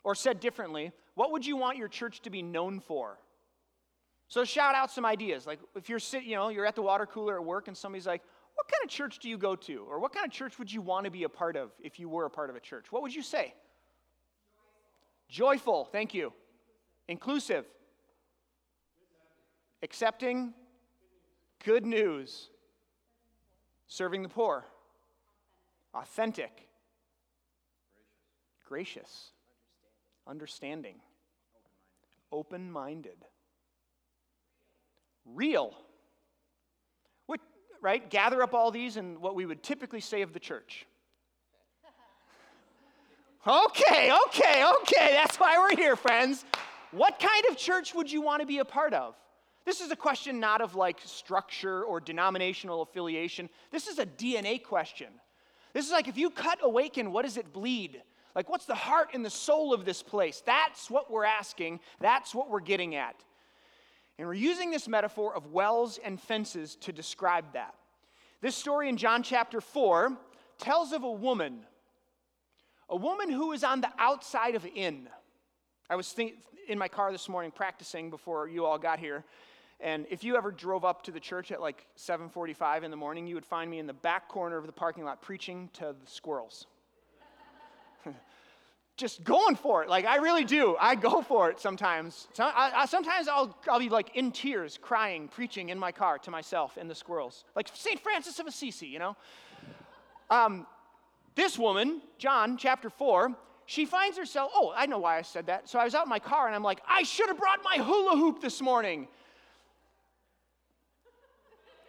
Or 0.03 0.15
said 0.15 0.41
differently, 0.41 0.93
what 1.15 1.33
would 1.33 1.45
you 1.45 1.57
want 1.57 1.77
your 1.77 1.89
church 1.89 2.23
to 2.23 2.31
be 2.31 2.43
known 2.43 2.81
for? 2.81 3.19
So 4.29 4.45
shout 4.45 4.75
out 4.75 4.91
some 4.91 5.05
ideas. 5.05 5.47
Like 5.47 5.59
if 5.75 5.89
you're 5.89 5.99
sitting, 5.99 6.29
you 6.29 6.37
know, 6.37 6.49
you're 6.49 6.65
at 6.65 6.77
the 6.77 6.83
water 6.83 7.07
cooler 7.07 7.37
at 7.37 7.45
work 7.45 7.69
and 7.69 7.77
somebody's 7.77 8.07
like, 8.07 8.23
what 8.55 8.67
kind 8.69 8.85
of 8.85 8.91
church 8.91 9.19
do 9.19 9.29
you 9.29 9.37
go 9.37 9.57
to? 9.57 9.85
Or 9.89 9.99
what 9.99 10.13
kind 10.13 10.25
of 10.25 10.33
church 10.33 10.59
would 10.59 10.73
you 10.73 10.81
want 10.81 11.05
to 11.05 11.11
be 11.11 11.25
a 11.25 11.29
part 11.29 11.57
of 11.57 11.73
if 11.81 11.99
you 11.99 12.09
were 12.09 12.25
a 12.25 12.31
part 12.31 12.51
of 12.51 12.57
a 12.57 12.61
church? 12.61 12.91
What 12.91 13.03
would 13.03 13.15
you 13.15 13.23
say? 13.23 13.55
Joyful, 15.31 15.85
thank 15.87 16.13
you. 16.13 16.33
Inclusive. 17.09 17.65
Accepting. 19.83 20.53
Good 21.65 21.87
news. 21.87 22.51
Serving 23.87 24.23
the 24.23 24.29
poor. 24.29 24.65
authentic, 25.95 26.69
gracious, 28.67 29.31
understanding, 30.27 30.97
open 32.33 32.71
minded, 32.71 33.25
real. 35.25 35.77
Which, 37.27 37.41
right? 37.81 38.09
Gather 38.09 38.43
up 38.43 38.55
all 38.55 38.71
these 38.71 38.97
and 38.97 39.19
what 39.19 39.35
we 39.35 39.47
would 39.47 39.63
typically 39.63 40.01
say 40.01 40.23
of 40.23 40.33
the 40.33 40.41
church. 40.41 40.87
Okay, 43.47 44.13
okay, 44.27 44.65
okay. 44.83 45.13
That's 45.13 45.41
why 45.41 45.57
we're 45.59 45.75
here, 45.75 45.97
friends. 45.97 46.45
What 46.91 47.19
kind 47.19 47.45
of 47.49 47.57
church 47.57 47.95
would 47.95 48.13
you 48.13 48.21
want 48.21 48.41
to 48.41 48.47
be 48.47 48.59
a 48.59 48.65
part 48.67 48.93
of? 48.93 49.15
This 49.65 49.81
is 49.81 49.91
a 49.91 49.97
question 49.97 50.41
not 50.41 50.61
of 50.61 50.75
like 50.75 50.99
structure 51.05 51.83
or 51.85 52.01
denominational 52.01 52.83
affiliation. 52.83 53.49
This 53.71 53.87
is 53.87 53.99
a 53.99 54.05
DNA 54.05 54.63
question. 54.63 55.09
This 55.73 55.87
is 55.87 55.93
like 55.93 56.07
if 56.07 56.19
you 56.19 56.29
cut 56.29 56.59
awaken, 56.63 57.13
what 57.13 57.25
does 57.25 57.39
it 57.39 57.53
bleed? 57.53 58.03
Like, 58.35 58.49
what's 58.49 58.67
the 58.67 58.75
heart 58.75 59.11
and 59.15 59.25
the 59.25 59.31
soul 59.31 59.73
of 59.73 59.85
this 59.85 60.03
place? 60.03 60.43
That's 60.45 60.91
what 60.91 61.11
we're 61.11 61.25
asking. 61.25 61.81
That's 61.99 62.35
what 62.35 62.49
we're 62.49 62.61
getting 62.61 62.95
at. 62.95 63.17
And 64.19 64.29
we're 64.29 64.35
using 64.35 64.71
this 64.71 64.87
metaphor 64.87 65.35
of 65.35 65.47
wells 65.47 65.99
and 66.05 66.21
fences 66.21 66.77
to 66.83 66.93
describe 66.93 67.55
that. 67.55 67.75
This 68.41 68.55
story 68.55 68.89
in 68.89 68.97
John 68.97 69.23
chapter 69.23 69.61
4 69.61 70.17
tells 70.59 70.93
of 70.93 71.03
a 71.03 71.11
woman, 71.11 71.61
a 72.91 72.97
woman 72.97 73.31
who 73.31 73.53
is 73.53 73.65
on 73.65 73.81
the 73.81 73.91
outside 73.99 74.57
of 74.57 74.67
in. 74.75 75.09
I 75.89 75.97
was 75.97 76.13
think, 76.13 76.35
in 76.69 76.77
my 76.77 76.89
car 76.89 77.13
this 77.13 77.29
morning 77.29 77.51
practicing 77.51 78.11
before 78.11 78.49
you 78.49 78.67
all 78.67 78.79
got 78.79 78.99
here. 78.99 79.25
And 79.81 80.07
if 80.11 80.23
you 80.23 80.37
ever 80.37 80.51
drove 80.51 80.85
up 80.85 81.05
to 81.05 81.11
the 81.11 81.21
church 81.21 81.51
at 81.53 81.61
like 81.61 81.87
7:45 81.97 82.83
in 82.83 82.91
the 82.91 82.97
morning, 82.97 83.27
you 83.27 83.35
would 83.35 83.47
find 83.47 83.71
me 83.71 83.79
in 83.79 83.87
the 83.87 83.95
back 83.95 84.29
corner 84.29 84.59
of 84.59 84.67
the 84.67 84.73
parking 84.73 85.05
lot 85.05 85.23
preaching 85.23 85.71
to 85.75 85.95
the 85.99 86.11
squirrels. 86.11 86.67
Just 88.97 89.25
going 89.25 89.57
for 89.57 89.83
it. 89.83 89.89
Like 89.89 90.05
I 90.05 90.17
really 90.17 90.45
do. 90.45 90.77
I 90.79 90.97
go 90.97 91.23
for 91.23 91.49
it 91.49 91.61
sometimes. 91.61 92.29
Sometimes 92.35 93.29
I'll, 93.29 93.57
I'll 93.71 93.79
be 93.79 93.89
like 93.89 94.15
in 94.17 94.33
tears, 94.33 94.79
crying, 94.81 95.29
preaching 95.29 95.71
in 95.71 95.79
my 95.79 95.93
car 95.93 96.19
to 96.19 96.31
myself 96.31 96.77
and 96.77 96.91
the 96.91 96.95
squirrels. 96.95 97.45
Like 97.57 97.71
St. 97.73 98.01
Francis 98.01 98.39
of 98.39 98.47
Assisi, 98.47 98.87
you 98.87 98.99
know? 98.99 99.17
Um, 100.29 100.67
this 101.41 101.59
woman, 101.59 102.03
John 102.19 102.57
chapter 102.59 102.91
4, 102.91 103.35
she 103.67 103.87
finds 103.87 104.19
herself, 104.19 104.51
oh, 104.55 104.75
I 104.77 104.87
know 104.87 104.99
why 104.99 105.17
I 105.17 105.23
said 105.23 105.47
that. 105.47 105.69
So 105.69 105.79
I 105.79 105.85
was 105.85 105.95
out 105.95 106.05
in 106.05 106.11
my 106.11 106.19
car 106.19 106.47
and 106.47 106.55
I'm 106.55 106.63
like, 106.63 106.81
I 106.87 107.03
should 107.03 107.29
have 107.29 107.39
brought 107.39 107.61
my 107.65 107.83
hula 107.83 108.17
hoop 108.17 108.43
this 108.43 108.61
morning 108.61 109.09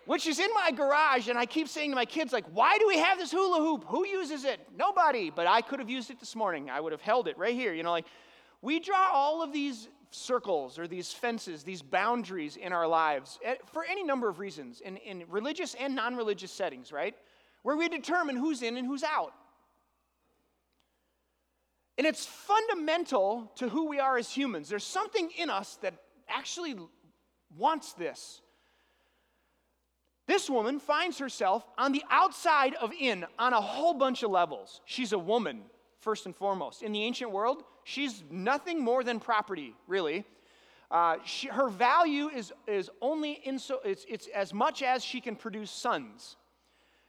which 0.05 0.27
is 0.27 0.39
in 0.39 0.50
my 0.53 0.72
garage, 0.72 1.29
and 1.29 1.38
I 1.38 1.46
keep 1.46 1.67
saying 1.67 1.91
to 1.91 1.96
my 1.96 2.03
kids, 2.03 2.34
like, 2.34 2.46
why 2.51 2.77
do 2.77 2.86
we 2.86 2.98
have 2.98 3.17
this 3.17 3.31
hula 3.31 3.60
hoop? 3.60 3.86
Who 3.88 4.05
uses 4.05 4.43
it? 4.43 4.60
Nobody. 4.75 5.29
But 5.29 5.48
I 5.48 5.62
could 5.62 5.79
have 5.79 5.89
used 5.89 6.10
it 6.10 6.20
this 6.20 6.36
morning. 6.36 6.70
I 6.70 6.81
would 6.81 6.91
have 6.91 7.01
held 7.01 7.29
it 7.29 7.38
right 7.38 7.53
here. 7.53 7.74
You 7.74 7.84
know, 7.84 7.91
like, 7.91 8.08
we 8.62 8.79
draw 8.79 9.10
all 9.13 9.41
of 9.41 9.53
these 9.53 9.88
circles 10.10 10.77
or 10.77 10.88
these 10.88 11.13
fences, 11.13 11.63
these 11.63 11.81
boundaries 11.81 12.58
in 12.58 12.74
our 12.74 12.88
lives 12.88 13.39
eh, 13.46 13.55
for 13.72 13.86
any 13.86 14.03
number 14.03 14.27
of 14.27 14.39
reasons, 14.39 14.81
in, 14.81 14.98
in 14.98 15.24
religious 15.29 15.75
and 15.75 15.96
non 15.96 16.15
religious 16.15 16.51
settings, 16.51 16.91
right? 16.91 17.15
Where 17.63 17.77
we 17.77 17.88
determine 17.88 18.36
who's 18.36 18.63
in 18.63 18.75
and 18.75 18.86
who's 18.86 19.03
out. 19.03 19.34
And 21.98 22.08
it's 22.08 22.26
fundamental 22.26 23.52
to 23.56 23.70
who 23.70 23.88
we 23.88 24.00
are 24.00 24.18
as 24.18 24.32
humans. 24.32 24.70
There's 24.70 24.84
something 24.84 25.30
in 25.38 25.50
us 25.50 25.78
that 25.82 25.94
actually 26.30 26.76
wants 27.58 27.94
this. 27.94 28.42
This 30.28 30.50
woman 30.50 30.80
finds 30.80 31.20
herself 31.20 31.66
on 31.78 31.92
the 31.92 32.04
outside 32.10 32.74
of 32.76 32.92
in 32.98 33.26
on 33.38 33.54
a 33.54 33.60
whole 33.60 33.94
bunch 33.94 34.24
of 34.24 34.32
levels. 34.32 34.80
She's 34.86 35.12
a 35.12 35.20
woman, 35.20 35.64
first 36.00 36.26
and 36.26 36.36
foremost. 36.36 36.82
In 36.82 36.94
the 36.94 37.04
ancient 37.04 37.32
world, 37.32 37.64
she's 37.84 38.24
nothing 38.30 38.82
more 38.82 39.04
than 39.04 39.20
property, 39.20 39.76
really. 39.88 40.24
Uh, 40.90 41.18
she, 41.26 41.48
her 41.48 41.70
value 41.70 42.30
is, 42.30 42.54
is 42.68 42.90
only 43.02 43.34
in 43.44 43.60
so, 43.60 43.80
it's, 43.84 44.06
it's 44.10 44.28
as 44.28 44.54
much 44.54 44.82
as 44.82 45.04
she 45.04 45.22
can 45.22 45.36
produce 45.36 45.72
sons. 45.72 46.36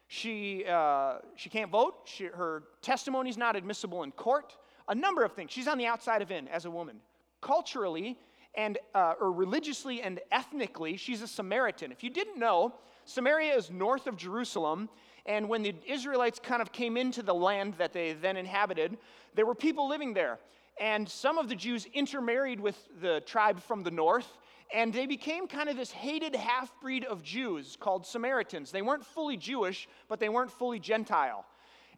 She, 0.07 0.65
uh, 0.69 1.19
she 1.37 1.49
can't 1.49 1.71
vote. 1.71 1.95
She, 2.05 2.27
her 2.27 2.65
testimony 2.81 3.31
is 3.31 3.37
not 3.37 3.57
admissible 3.57 4.03
in 4.03 4.13
court. 4.13 4.57
A 4.89 4.95
number 4.95 5.25
of 5.25 5.33
things. 5.33 5.51
She's 5.51 5.69
on 5.69 5.79
the 5.79 5.87
outside 5.87 6.23
of 6.23 6.31
in 6.31 6.49
as 6.49 6.65
a 6.65 6.71
woman. 6.71 6.97
Culturally 7.41 8.19
and 8.55 8.79
uh, 8.95 9.15
or 9.21 9.33
religiously 9.33 10.03
and 10.03 10.21
ethnically, 10.31 10.97
she's 10.97 11.23
a 11.23 11.29
Samaritan. 11.29 11.93
If 11.93 12.05
you 12.05 12.11
didn't 12.11 12.39
know, 12.39 12.75
Samaria 13.05 13.55
is 13.57 13.71
north 13.71 14.07
of 14.07 14.17
Jerusalem, 14.17 14.89
and 15.27 15.49
when 15.49 15.63
the 15.63 15.75
Israelites 15.87 16.39
kind 16.39 16.61
of 16.61 16.73
came 16.73 16.97
into 16.97 17.23
the 17.23 17.35
land 17.35 17.75
that 17.79 17.93
they 17.93 18.13
then 18.13 18.37
inhabited, 18.37 18.99
there 19.35 19.47
were 19.47 19.55
people 19.55 19.89
living 19.89 20.15
there. 20.15 20.39
And 20.81 21.09
some 21.09 21.39
of 21.39 21.49
the 21.49 21.55
Jews 21.55 21.87
intermarried 21.93 22.59
with 22.59 22.77
the 23.01 23.23
tribe 23.27 23.61
from 23.61 23.83
the 23.83 23.91
north, 23.91 24.27
and 24.75 24.93
they 24.93 25.07
became 25.07 25.47
kind 25.47 25.69
of 25.69 25.77
this 25.77 25.91
hated 25.91 26.35
half 26.35 26.73
breed 26.81 27.05
of 27.05 27.23
Jews 27.23 27.77
called 27.79 28.07
Samaritans. 28.07 28.73
They 28.73 28.83
weren't 28.83 29.05
fully 29.05 29.37
Jewish, 29.37 29.89
but 30.09 30.19
they 30.19 30.29
weren't 30.29 30.51
fully 30.51 30.79
Gentile. 30.79 31.45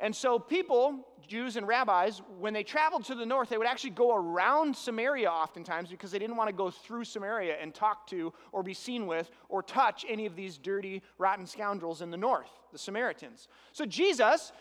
And 0.04 0.14
so, 0.14 0.38
people, 0.38 1.08
Jews 1.26 1.56
and 1.56 1.66
rabbis, 1.66 2.20
when 2.38 2.52
they 2.52 2.62
traveled 2.62 3.06
to 3.06 3.14
the 3.14 3.25
north, 3.25 3.49
they 3.49 3.56
would 3.56 3.66
actually 3.66 3.88
go 3.88 4.14
around 4.14 4.76
Samaria 4.76 5.30
oftentimes 5.30 5.88
because 5.88 6.11
they 6.11 6.18
didn't 6.18 6.37
want 6.37 6.50
to 6.50 6.54
go 6.54 6.70
through 6.70 7.04
Samaria 7.04 7.56
and 7.58 7.75
talk 7.75 8.06
to 8.08 8.30
or 8.52 8.62
be 8.62 8.75
seen 8.75 9.06
with 9.06 9.30
or 9.49 9.62
touch 9.62 10.04
any 10.06 10.26
of 10.26 10.37
these 10.37 10.58
dirty, 10.58 11.00
rotten 11.16 11.46
scoundrels 11.46 12.02
in 12.02 12.11
the 12.11 12.18
north, 12.18 12.50
the 12.70 12.78
Samaritans. 12.78 13.49
So, 13.73 13.87
Jesus 13.87 14.52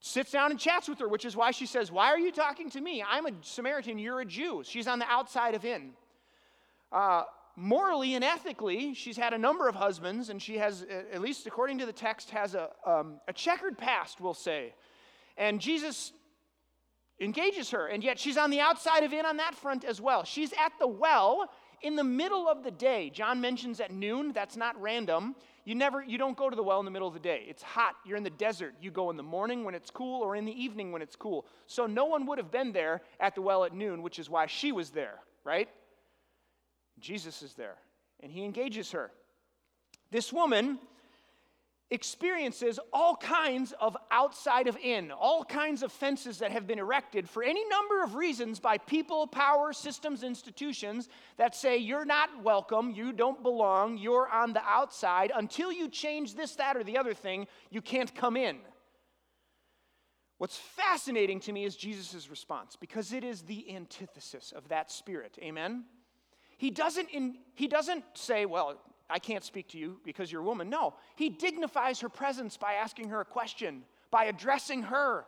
sits 0.00 0.30
down 0.30 0.50
and 0.50 0.58
chats 0.58 0.88
with 0.88 0.98
her, 1.00 1.06
which 1.06 1.26
is 1.26 1.36
why 1.36 1.50
she 1.50 1.66
says, 1.66 1.92
Why 1.92 2.06
are 2.06 2.18
you 2.18 2.32
talking 2.32 2.70
to 2.70 2.80
me? 2.80 3.04
I'm 3.06 3.26
a 3.26 3.32
Samaritan, 3.42 3.98
you're 3.98 4.22
a 4.22 4.24
Jew. 4.24 4.62
She's 4.64 4.86
on 4.86 4.98
the 4.98 5.10
outside 5.10 5.54
of 5.54 5.66
in. 5.66 5.90
Uh, 6.90 7.24
morally 7.56 8.14
and 8.14 8.24
ethically, 8.24 8.94
she's 8.94 9.16
had 9.16 9.32
a 9.32 9.38
number 9.38 9.68
of 9.68 9.74
husbands, 9.74 10.28
and 10.30 10.40
she 10.40 10.58
has, 10.58 10.86
at 11.12 11.20
least 11.20 11.46
according 11.46 11.78
to 11.78 11.86
the 11.86 11.92
text, 11.92 12.30
has 12.30 12.54
a, 12.54 12.70
um, 12.86 13.20
a 13.28 13.32
checkered 13.32 13.76
past, 13.76 14.20
we'll 14.20 14.34
say. 14.34 14.74
And 15.36 15.60
Jesus 15.60 16.12
engages 17.20 17.70
her, 17.70 17.86
and 17.86 18.02
yet 18.02 18.18
she's 18.18 18.36
on 18.36 18.50
the 18.50 18.60
outside 18.60 19.04
of 19.04 19.12
in 19.12 19.24
on 19.24 19.36
that 19.36 19.54
front 19.54 19.84
as 19.84 20.00
well. 20.00 20.24
She's 20.24 20.52
at 20.52 20.72
the 20.78 20.86
well 20.88 21.50
in 21.82 21.96
the 21.96 22.04
middle 22.04 22.48
of 22.48 22.62
the 22.62 22.70
day. 22.70 23.10
John 23.10 23.40
mentions 23.40 23.80
at 23.80 23.90
noon, 23.90 24.32
that's 24.32 24.56
not 24.56 24.80
random. 24.80 25.34
You 25.64 25.74
never 25.74 26.02
you 26.02 26.18
don't 26.18 26.36
go 26.36 26.50
to 26.50 26.56
the 26.56 26.62
well 26.62 26.80
in 26.80 26.84
the 26.84 26.90
middle 26.90 27.06
of 27.06 27.14
the 27.14 27.20
day. 27.20 27.44
It's 27.46 27.62
hot. 27.62 27.94
You're 28.04 28.16
in 28.16 28.24
the 28.24 28.30
desert. 28.30 28.74
You 28.80 28.90
go 28.90 29.10
in 29.10 29.16
the 29.16 29.22
morning 29.22 29.62
when 29.64 29.74
it's 29.74 29.90
cool 29.90 30.22
or 30.22 30.34
in 30.34 30.44
the 30.44 30.52
evening 30.52 30.90
when 30.90 31.02
it's 31.02 31.14
cool. 31.14 31.46
So 31.66 31.86
no 31.86 32.04
one 32.06 32.26
would 32.26 32.38
have 32.38 32.50
been 32.50 32.72
there 32.72 33.02
at 33.20 33.34
the 33.34 33.42
well 33.42 33.64
at 33.64 33.72
noon, 33.72 34.02
which 34.02 34.18
is 34.18 34.28
why 34.28 34.46
she 34.46 34.72
was 34.72 34.90
there, 34.90 35.20
right? 35.44 35.68
Jesus 37.02 37.42
is 37.42 37.54
there, 37.54 37.76
and 38.20 38.32
he 38.32 38.44
engages 38.44 38.92
her. 38.92 39.10
This 40.10 40.32
woman 40.32 40.78
experiences 41.90 42.80
all 42.90 43.16
kinds 43.16 43.74
of 43.78 43.94
outside 44.10 44.66
of 44.66 44.78
in, 44.78 45.10
all 45.10 45.44
kinds 45.44 45.82
of 45.82 45.92
fences 45.92 46.38
that 46.38 46.50
have 46.50 46.66
been 46.66 46.78
erected 46.78 47.28
for 47.28 47.42
any 47.42 47.62
number 47.68 48.02
of 48.02 48.14
reasons 48.14 48.58
by 48.58 48.78
people, 48.78 49.26
power, 49.26 49.74
systems, 49.74 50.22
institutions 50.22 51.10
that 51.36 51.54
say 51.54 51.76
you're 51.76 52.06
not 52.06 52.42
welcome, 52.42 52.90
you 52.90 53.12
don't 53.12 53.42
belong, 53.42 53.98
you're 53.98 54.28
on 54.28 54.54
the 54.54 54.62
outside. 54.64 55.30
Until 55.34 55.70
you 55.70 55.88
change 55.88 56.34
this, 56.34 56.56
that, 56.56 56.78
or 56.78 56.82
the 56.82 56.96
other 56.96 57.12
thing, 57.12 57.46
you 57.70 57.82
can't 57.82 58.14
come 58.14 58.38
in. 58.38 58.56
What's 60.38 60.56
fascinating 60.56 61.40
to 61.40 61.52
me 61.52 61.64
is 61.64 61.76
Jesus' 61.76 62.30
response 62.30 62.74
because 62.74 63.12
it 63.12 63.22
is 63.22 63.42
the 63.42 63.74
antithesis 63.76 64.52
of 64.56 64.68
that 64.68 64.90
spirit. 64.90 65.38
Amen? 65.42 65.84
He 66.62 66.70
doesn't, 66.70 67.10
in, 67.10 67.38
he 67.56 67.66
doesn't 67.66 68.04
say, 68.14 68.46
Well, 68.46 68.80
I 69.10 69.18
can't 69.18 69.42
speak 69.42 69.66
to 69.70 69.78
you 69.78 69.98
because 70.04 70.30
you're 70.30 70.42
a 70.42 70.44
woman. 70.44 70.70
No, 70.70 70.94
he 71.16 71.28
dignifies 71.28 71.98
her 72.02 72.08
presence 72.08 72.56
by 72.56 72.74
asking 72.74 73.08
her 73.08 73.20
a 73.20 73.24
question, 73.24 73.82
by 74.12 74.26
addressing 74.26 74.82
her. 74.84 75.24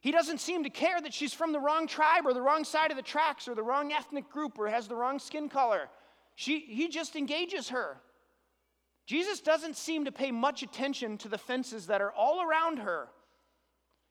He 0.00 0.10
doesn't 0.10 0.40
seem 0.40 0.64
to 0.64 0.68
care 0.68 1.00
that 1.00 1.14
she's 1.14 1.32
from 1.32 1.52
the 1.52 1.60
wrong 1.60 1.86
tribe 1.86 2.26
or 2.26 2.34
the 2.34 2.42
wrong 2.42 2.64
side 2.64 2.90
of 2.90 2.96
the 2.96 3.04
tracks 3.04 3.46
or 3.46 3.54
the 3.54 3.62
wrong 3.62 3.92
ethnic 3.92 4.28
group 4.30 4.58
or 4.58 4.66
has 4.66 4.88
the 4.88 4.96
wrong 4.96 5.20
skin 5.20 5.48
color. 5.48 5.88
She, 6.34 6.58
he 6.58 6.88
just 6.88 7.14
engages 7.14 7.68
her. 7.68 7.98
Jesus 9.06 9.40
doesn't 9.40 9.76
seem 9.76 10.06
to 10.06 10.10
pay 10.10 10.32
much 10.32 10.64
attention 10.64 11.18
to 11.18 11.28
the 11.28 11.38
fences 11.38 11.86
that 11.86 12.02
are 12.02 12.10
all 12.10 12.42
around 12.42 12.80
her. 12.80 13.10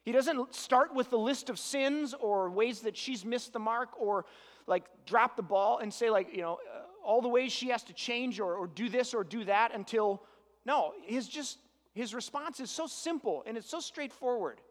He 0.03 0.13
doesn't 0.13 0.55
start 0.55 0.96
with 0.96 1.10
the 1.10 1.20
list 1.20 1.50
of 1.50 1.60
sins 1.60 2.15
or 2.17 2.50
ways 2.50 2.79
that 2.81 2.96
she's 2.96 3.25
missed 3.25 3.51
the 3.51 3.60
mark 3.60 3.89
or 4.00 4.24
like 4.68 4.86
drop 5.06 5.36
the 5.36 5.44
ball 5.44 5.80
and 5.80 5.94
say 5.94 6.10
like 6.10 6.36
you 6.36 6.41
know 6.41 6.60
uh, 6.74 6.82
all 7.06 7.22
the 7.22 7.30
ways 7.30 7.51
she 7.51 7.70
has 7.70 7.84
to 7.84 7.94
change 7.94 8.39
or, 8.39 8.56
or 8.56 8.68
do 8.68 8.89
this 8.89 9.13
or 9.13 9.24
do 9.24 9.44
that 9.44 9.74
until 9.74 10.22
no 10.65 10.94
his 11.06 11.27
just 11.27 11.58
his 11.94 12.13
response 12.13 12.60
is 12.60 12.72
so 12.72 12.88
simple 12.88 13.44
and 13.46 13.58
it's 13.58 13.70
so 13.70 13.80
straightforward. 13.80 14.62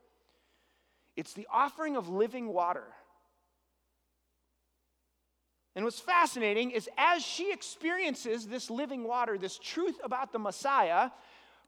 It's 1.17 1.33
the 1.35 1.47
offering 1.53 1.97
of 1.97 2.09
living 2.09 2.49
water. 2.49 2.85
And 5.77 5.85
what's 5.85 6.01
fascinating 6.01 6.71
is 6.71 6.89
as 6.97 7.23
she 7.23 7.53
experiences 7.53 8.47
this 8.47 8.71
living 8.71 9.05
water 9.05 9.39
this 9.39 9.59
truth 9.59 9.99
about 10.03 10.33
the 10.33 10.39
messiah 10.39 11.11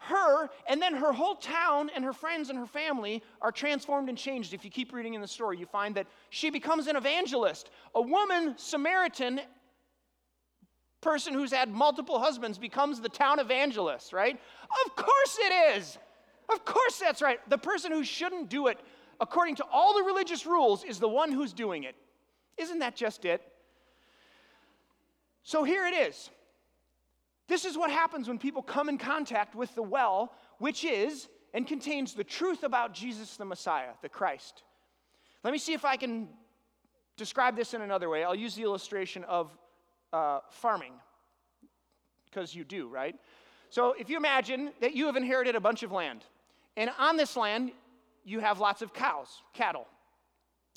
her, 0.08 0.50
and 0.68 0.80
then 0.82 0.94
her 0.94 1.12
whole 1.12 1.36
town 1.36 1.90
and 1.94 2.04
her 2.04 2.12
friends 2.12 2.50
and 2.50 2.58
her 2.58 2.66
family 2.66 3.22
are 3.40 3.52
transformed 3.52 4.08
and 4.08 4.18
changed. 4.18 4.52
If 4.52 4.64
you 4.64 4.70
keep 4.70 4.92
reading 4.92 5.14
in 5.14 5.20
the 5.20 5.28
story, 5.28 5.58
you 5.58 5.66
find 5.66 5.94
that 5.94 6.06
she 6.30 6.50
becomes 6.50 6.86
an 6.86 6.96
evangelist. 6.96 7.70
A 7.94 8.02
woman, 8.02 8.54
Samaritan, 8.56 9.40
person 11.00 11.34
who's 11.34 11.52
had 11.52 11.68
multiple 11.68 12.18
husbands 12.18 12.58
becomes 12.58 13.00
the 13.00 13.08
town 13.08 13.38
evangelist, 13.38 14.12
right? 14.12 14.40
Of 14.86 14.96
course 14.96 15.38
it 15.40 15.76
is. 15.76 15.98
Of 16.48 16.64
course 16.64 16.98
that's 16.98 17.20
right. 17.20 17.38
The 17.50 17.58
person 17.58 17.92
who 17.92 18.04
shouldn't 18.04 18.48
do 18.48 18.68
it, 18.68 18.78
according 19.20 19.56
to 19.56 19.64
all 19.70 19.94
the 19.94 20.02
religious 20.02 20.46
rules, 20.46 20.84
is 20.84 20.98
the 20.98 21.08
one 21.08 21.30
who's 21.30 21.52
doing 21.52 21.84
it. 21.84 21.94
Isn't 22.56 22.78
that 22.80 22.96
just 22.96 23.24
it? 23.24 23.42
So 25.42 25.64
here 25.64 25.86
it 25.86 25.94
is. 25.94 26.30
This 27.52 27.66
is 27.66 27.76
what 27.76 27.90
happens 27.90 28.28
when 28.28 28.38
people 28.38 28.62
come 28.62 28.88
in 28.88 28.96
contact 28.96 29.54
with 29.54 29.74
the 29.74 29.82
well, 29.82 30.32
which 30.56 30.86
is 30.86 31.28
and 31.52 31.66
contains 31.66 32.14
the 32.14 32.24
truth 32.24 32.62
about 32.62 32.94
Jesus 32.94 33.36
the 33.36 33.44
Messiah, 33.44 33.90
the 34.00 34.08
Christ. 34.08 34.62
Let 35.44 35.52
me 35.52 35.58
see 35.58 35.74
if 35.74 35.84
I 35.84 35.96
can 35.98 36.30
describe 37.18 37.54
this 37.54 37.74
in 37.74 37.82
another 37.82 38.08
way. 38.08 38.24
I'll 38.24 38.34
use 38.34 38.54
the 38.54 38.62
illustration 38.62 39.22
of 39.24 39.50
uh, 40.14 40.38
farming, 40.48 40.94
because 42.24 42.54
you 42.54 42.64
do, 42.64 42.88
right? 42.88 43.16
So 43.68 43.92
if 43.98 44.08
you 44.08 44.16
imagine 44.16 44.70
that 44.80 44.94
you 44.94 45.04
have 45.04 45.16
inherited 45.16 45.54
a 45.54 45.60
bunch 45.60 45.82
of 45.82 45.92
land, 45.92 46.24
and 46.78 46.90
on 46.98 47.18
this 47.18 47.36
land, 47.36 47.72
you 48.24 48.40
have 48.40 48.60
lots 48.60 48.80
of 48.80 48.94
cows, 48.94 49.42
cattle. 49.52 49.86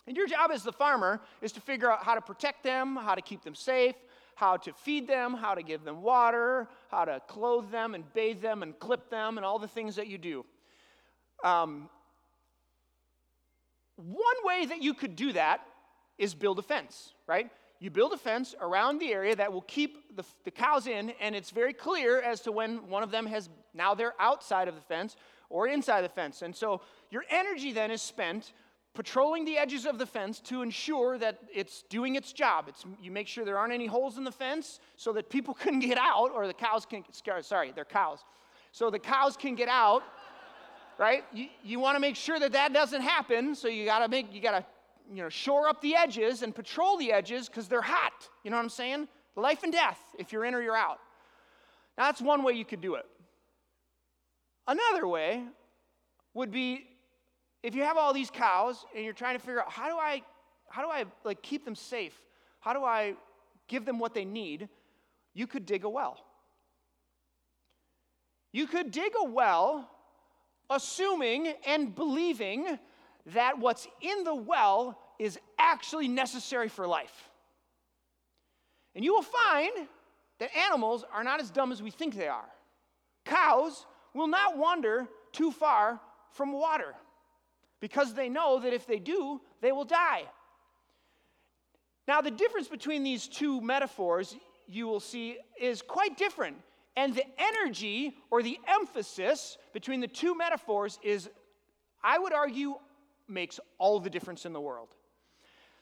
And 0.07 0.17
your 0.17 0.27
job 0.27 0.51
as 0.51 0.63
the 0.63 0.73
farmer 0.73 1.21
is 1.41 1.53
to 1.53 1.61
figure 1.61 1.89
out 1.89 2.03
how 2.03 2.15
to 2.15 2.21
protect 2.21 2.65
them, 2.65 2.97
how 2.97 3.15
to 3.15 3.21
keep 3.21 3.45
them 3.45 3.55
safe, 3.55 3.95
how 4.35 4.57
to 4.57 4.73
feed 4.73 5.07
them, 5.07 5.33
how 5.33 5.55
to 5.55 5.63
give 5.63 5.83
them 5.83 6.01
water, 6.01 6.67
how 6.89 7.05
to 7.05 7.21
clothe 7.27 7.71
them 7.71 7.95
and 7.95 8.03
bathe 8.13 8.41
them 8.41 8.61
and 8.61 8.77
clip 8.79 9.09
them, 9.09 9.37
and 9.37 9.45
all 9.45 9.59
the 9.59 9.67
things 9.67 9.95
that 9.95 10.07
you 10.07 10.17
do. 10.17 10.45
Um, 11.43 11.89
one 13.95 14.35
way 14.43 14.65
that 14.65 14.81
you 14.81 14.93
could 14.93 15.15
do 15.15 15.33
that 15.33 15.61
is 16.17 16.33
build 16.33 16.59
a 16.59 16.61
fence, 16.61 17.13
right? 17.27 17.49
You 17.79 17.89
build 17.89 18.13
a 18.13 18.17
fence 18.17 18.55
around 18.59 18.99
the 18.99 19.11
area 19.11 19.35
that 19.35 19.51
will 19.51 19.61
keep 19.61 20.15
the, 20.15 20.23
the 20.43 20.51
cows 20.51 20.87
in, 20.87 21.11
and 21.21 21.35
it's 21.35 21.51
very 21.51 21.73
clear 21.73 22.21
as 22.21 22.41
to 22.41 22.51
when 22.51 22.89
one 22.89 23.03
of 23.03 23.11
them 23.11 23.25
has 23.25 23.49
now 23.73 23.93
they're 23.93 24.13
outside 24.19 24.67
of 24.67 24.75
the 24.75 24.81
fence 24.81 25.15
or 25.49 25.67
inside 25.67 26.01
the 26.01 26.09
fence. 26.09 26.41
And 26.41 26.55
so 26.55 26.81
your 27.09 27.23
energy 27.29 27.71
then 27.71 27.91
is 27.91 28.01
spent 28.01 28.53
patrolling 28.95 29.45
the 29.45 29.57
edges 29.57 29.85
of 29.85 29.99
the 29.99 30.05
fence 30.05 30.39
to 30.39 30.61
ensure 30.61 31.17
that 31.17 31.39
it's 31.53 31.83
doing 31.89 32.15
its 32.15 32.33
job. 32.33 32.65
It's, 32.67 32.85
you 33.01 33.11
make 33.11 33.27
sure 33.27 33.45
there 33.45 33.57
aren't 33.57 33.73
any 33.73 33.85
holes 33.85 34.17
in 34.17 34.23
the 34.23 34.31
fence 34.31 34.79
so 34.95 35.13
that 35.13 35.29
people 35.29 35.53
can 35.65 35.79
get 35.79 35.97
out, 35.97 36.31
or 36.33 36.47
the 36.47 36.53
cows 36.53 36.85
can, 36.85 37.03
sorry, 37.41 37.71
they're 37.75 37.85
cows. 37.85 38.19
So 38.71 38.89
the 38.89 38.99
cows 38.99 39.37
can 39.37 39.55
get 39.55 39.69
out, 39.69 40.03
right? 40.97 41.23
You, 41.33 41.47
you 41.63 41.79
want 41.79 41.95
to 41.95 41.99
make 41.99 42.15
sure 42.15 42.39
that 42.39 42.53
that 42.53 42.73
doesn't 42.73 43.01
happen, 43.01 43.53
so 43.53 43.67
you 43.67 43.85
got 43.85 43.99
to 43.99 44.07
make, 44.07 44.33
you 44.33 44.41
got 44.41 44.59
to, 44.59 44.65
you 45.13 45.21
know, 45.21 45.29
shore 45.29 45.69
up 45.69 45.81
the 45.81 45.95
edges 45.95 46.41
and 46.41 46.55
patrol 46.55 46.97
the 46.97 47.11
edges 47.11 47.47
because 47.47 47.67
they're 47.67 47.81
hot. 47.81 48.29
You 48.43 48.51
know 48.51 48.57
what 48.57 48.63
I'm 48.63 48.69
saying? 48.69 49.07
Life 49.35 49.63
and 49.63 49.71
death 49.71 49.99
if 50.17 50.31
you're 50.31 50.45
in 50.45 50.55
or 50.55 50.61
you're 50.61 50.75
out. 50.75 50.99
Now, 51.97 52.05
that's 52.05 52.21
one 52.21 52.43
way 52.43 52.53
you 52.53 52.65
could 52.65 52.81
do 52.81 52.95
it. 52.95 53.05
Another 54.67 55.07
way 55.07 55.43
would 56.33 56.51
be 56.51 56.85
if 57.65 57.73
you 57.73 57.81
have 57.81 57.97
all 57.97 58.13
these 58.13 58.29
cows 58.29 58.85
and 58.95 59.03
you're 59.03 59.13
trying 59.13 59.35
to 59.35 59.39
figure 59.39 59.59
out 59.59 59.71
how 59.71 59.89
do 59.89 59.97
I 59.97 60.21
how 60.69 60.83
do 60.83 60.89
I 60.89 61.05
like 61.23 61.41
keep 61.41 61.65
them 61.65 61.73
safe? 61.73 62.13
How 62.59 62.73
do 62.73 62.83
I 62.83 63.15
give 63.67 63.85
them 63.85 63.97
what 63.97 64.13
they 64.13 64.23
need? 64.23 64.69
You 65.33 65.47
could 65.47 65.65
dig 65.65 65.83
a 65.83 65.89
well. 65.89 66.23
You 68.51 68.67
could 68.67 68.91
dig 68.91 69.13
a 69.19 69.25
well 69.25 69.89
assuming 70.69 71.53
and 71.65 71.95
believing 71.95 72.77
that 73.33 73.57
what's 73.57 73.87
in 73.99 74.23
the 74.23 74.35
well 74.35 74.99
is 75.17 75.39
actually 75.57 76.07
necessary 76.07 76.69
for 76.69 76.85
life. 76.85 77.29
And 78.93 79.03
you 79.03 79.11
will 79.13 79.23
find 79.23 79.71
that 80.37 80.55
animals 80.55 81.03
are 81.11 81.23
not 81.23 81.41
as 81.41 81.49
dumb 81.49 81.71
as 81.71 81.81
we 81.81 81.89
think 81.89 82.15
they 82.15 82.27
are. 82.27 82.49
Cows 83.25 83.87
will 84.13 84.27
not 84.27 84.55
wander 84.55 85.07
too 85.31 85.51
far 85.51 85.99
from 86.29 86.53
water 86.53 86.93
because 87.85 88.15
they 88.15 88.29
know 88.29 88.59
that 88.59 88.73
if 88.73 88.87
they 88.87 88.97
do, 88.97 89.39
they 89.61 89.71
will 89.71 89.85
die. 89.85 90.23
Now, 92.07 92.19
the 92.19 92.31
difference 92.31 92.67
between 92.67 93.03
these 93.03 93.27
two 93.27 93.61
metaphors, 93.61 94.35
you 94.67 94.87
will 94.87 94.99
see, 94.99 95.37
is 95.61 95.83
quite 95.83 96.17
different. 96.17 96.57
And 96.97 97.13
the 97.13 97.25
energy 97.37 98.17
or 98.31 98.41
the 98.41 98.57
emphasis 98.67 99.59
between 99.71 99.99
the 99.99 100.07
two 100.07 100.35
metaphors 100.35 100.97
is, 101.03 101.29
I 102.03 102.17
would 102.17 102.33
argue, 102.33 102.73
makes 103.27 103.59
all 103.77 103.99
the 103.99 104.09
difference 104.09 104.47
in 104.47 104.53
the 104.53 104.61
world. 104.61 104.95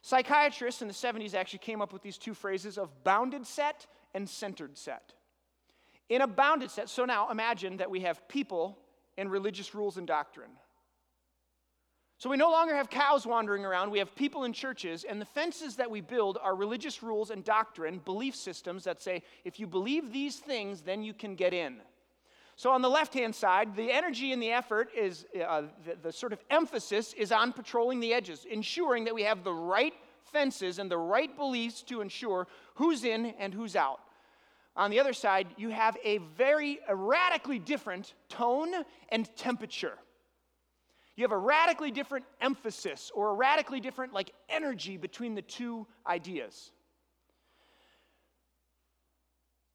Psychiatrists 0.02 0.82
in 0.82 0.90
the 0.90 0.94
70s 0.94 1.34
actually 1.34 1.60
came 1.60 1.82
up 1.82 1.94
with 1.94 2.02
these 2.02 2.18
two 2.18 2.34
phrases 2.34 2.78
of 2.78 2.90
bounded 3.06 3.48
set 3.48 3.88
and 4.14 4.28
centered 4.28 4.78
set. 4.78 5.14
In 6.10 6.20
a 6.22 6.28
bounded 6.28 6.70
set, 6.70 6.90
so 6.90 7.06
now 7.06 7.32
imagine 7.32 7.78
that 7.78 7.90
we 7.90 8.02
have 8.02 8.28
people 8.28 8.78
and 9.18 9.32
religious 9.32 9.74
rules 9.74 9.96
and 9.96 10.06
doctrine. 10.06 10.52
So 12.24 12.30
we 12.30 12.38
no 12.38 12.52
longer 12.52 12.74
have 12.74 12.90
cows 12.90 13.28
wandering 13.28 13.66
around, 13.66 13.92
we 13.92 14.00
have 14.00 14.16
people 14.16 14.46
in 14.46 14.54
churches, 14.54 15.04
and 15.04 15.20
the 15.20 15.26
fences 15.26 15.76
that 15.76 15.92
we 15.92 16.00
build 16.00 16.38
are 16.42 16.56
religious 16.56 17.04
rules 17.04 17.32
and 17.32 17.44
doctrine, 17.44 17.98
belief 17.98 18.34
systems 18.34 18.86
that 18.86 19.02
say 19.02 19.24
if 19.44 19.60
you 19.60 19.68
believe 19.68 20.14
these 20.14 20.38
things, 20.38 20.80
then 20.80 21.04
you 21.04 21.14
can 21.14 21.36
get 21.36 21.54
in. 21.54 21.82
So 22.56 22.72
on 22.72 22.82
the 22.82 22.90
left 22.90 23.14
hand 23.14 23.36
side, 23.36 23.76
the 23.76 23.92
energy 23.92 24.32
and 24.32 24.42
the 24.42 24.54
effort 24.54 24.88
is 24.98 25.26
uh, 25.46 25.64
the, 25.86 25.98
the 26.02 26.12
sort 26.14 26.32
of 26.32 26.40
emphasis 26.50 27.12
is 27.12 27.34
on 27.34 27.52
patrolling 27.52 28.00
the 28.00 28.14
edges, 28.14 28.46
ensuring 28.50 29.04
that 29.04 29.14
we 29.14 29.24
have 29.24 29.44
the 29.44 29.52
right 29.52 29.94
fences 30.32 30.80
and 30.80 30.90
the 30.90 30.98
right 30.98 31.36
beliefs 31.36 31.82
to 31.82 32.00
ensure 32.00 32.48
who's 32.76 33.04
in 33.04 33.34
and 33.38 33.54
who's 33.54 33.76
out. 33.76 34.00
On 34.78 34.90
the 34.90 35.00
other 35.02 35.12
side, 35.12 35.48
you 35.58 35.72
have 35.72 35.98
a 36.06 36.20
very 36.38 36.80
radically 36.90 37.60
different 37.60 38.14
tone 38.30 38.72
and 39.10 39.30
temperature. 39.36 39.98
You 41.16 41.24
have 41.24 41.32
a 41.32 41.38
radically 41.38 41.92
different 41.92 42.26
emphasis 42.42 43.12
or 43.14 43.30
a 43.30 43.34
radically 43.34 43.80
different 43.80 44.14
like 44.14 44.32
energy 44.50 44.98
between 44.98 45.36
the 45.36 45.42
two 45.42 45.88
ideas. 46.08 46.72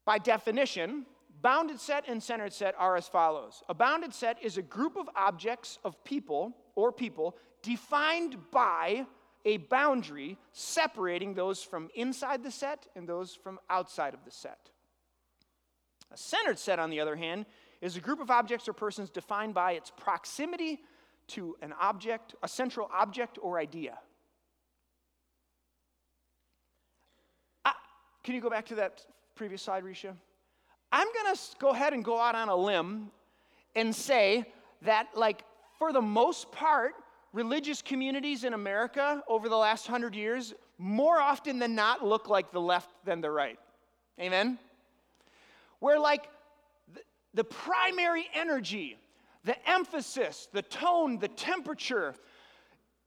By 0.05 0.17
definition, 0.17 1.05
bounded 1.41 1.79
set 1.79 2.07
and 2.07 2.21
centered 2.21 2.51
set 2.51 2.75
are 2.77 2.97
as 2.97 3.07
follows. 3.07 3.63
A 3.69 3.73
bounded 3.73 4.13
set 4.13 4.41
is 4.43 4.57
a 4.57 4.61
group 4.61 4.97
of 4.97 5.07
objects 5.15 5.79
of 5.83 6.03
people 6.03 6.57
or 6.75 6.91
people 6.91 7.37
defined 7.61 8.35
by 8.51 9.05
a 9.45 9.57
boundary 9.57 10.37
separating 10.51 11.33
those 11.33 11.63
from 11.63 11.89
inside 11.95 12.43
the 12.43 12.51
set 12.51 12.87
and 12.95 13.07
those 13.07 13.35
from 13.35 13.59
outside 13.69 14.13
of 14.13 14.25
the 14.25 14.31
set. 14.31 14.71
A 16.11 16.17
centered 16.17 16.59
set, 16.59 16.79
on 16.79 16.89
the 16.89 16.99
other 16.99 17.15
hand, 17.15 17.45
is 17.81 17.95
a 17.95 18.01
group 18.01 18.19
of 18.19 18.29
objects 18.29 18.67
or 18.67 18.73
persons 18.73 19.09
defined 19.09 19.53
by 19.53 19.73
its 19.73 19.91
proximity 19.95 20.81
to 21.29 21.55
an 21.61 21.73
object, 21.79 22.35
a 22.43 22.47
central 22.47 22.89
object 22.93 23.37
or 23.41 23.59
idea. 23.59 23.97
I, 27.65 27.73
can 28.23 28.35
you 28.35 28.41
go 28.41 28.49
back 28.49 28.65
to 28.67 28.75
that 28.75 29.05
previous 29.35 29.61
slide, 29.61 29.83
Risha? 29.83 30.13
I'm 30.91 31.07
going 31.13 31.35
to 31.35 31.41
go 31.59 31.69
ahead 31.69 31.93
and 31.93 32.03
go 32.03 32.19
out 32.19 32.35
on 32.35 32.49
a 32.49 32.55
limb 32.55 33.11
and 33.75 33.95
say 33.95 34.45
that, 34.81 35.07
like, 35.15 35.43
for 35.77 35.93
the 35.93 36.01
most 36.01 36.51
part, 36.51 36.93
religious 37.31 37.81
communities 37.81 38.43
in 38.43 38.53
America 38.53 39.23
over 39.27 39.49
the 39.49 39.55
last 39.57 39.87
hundred 39.87 40.15
years 40.15 40.53
more 40.77 41.19
often 41.19 41.59
than 41.59 41.75
not 41.75 42.03
look 42.03 42.29
like 42.29 42.51
the 42.51 42.61
left 42.61 42.89
than 43.05 43.21
the 43.21 43.29
right. 43.29 43.59
Amen? 44.19 44.57
Where, 45.79 45.99
like, 45.99 46.27
the, 46.93 47.01
the 47.33 47.43
primary 47.43 48.27
energy 48.33 48.97
the 49.43 49.69
emphasis, 49.69 50.47
the 50.51 50.61
tone, 50.61 51.19
the 51.19 51.27
temperature. 51.27 52.15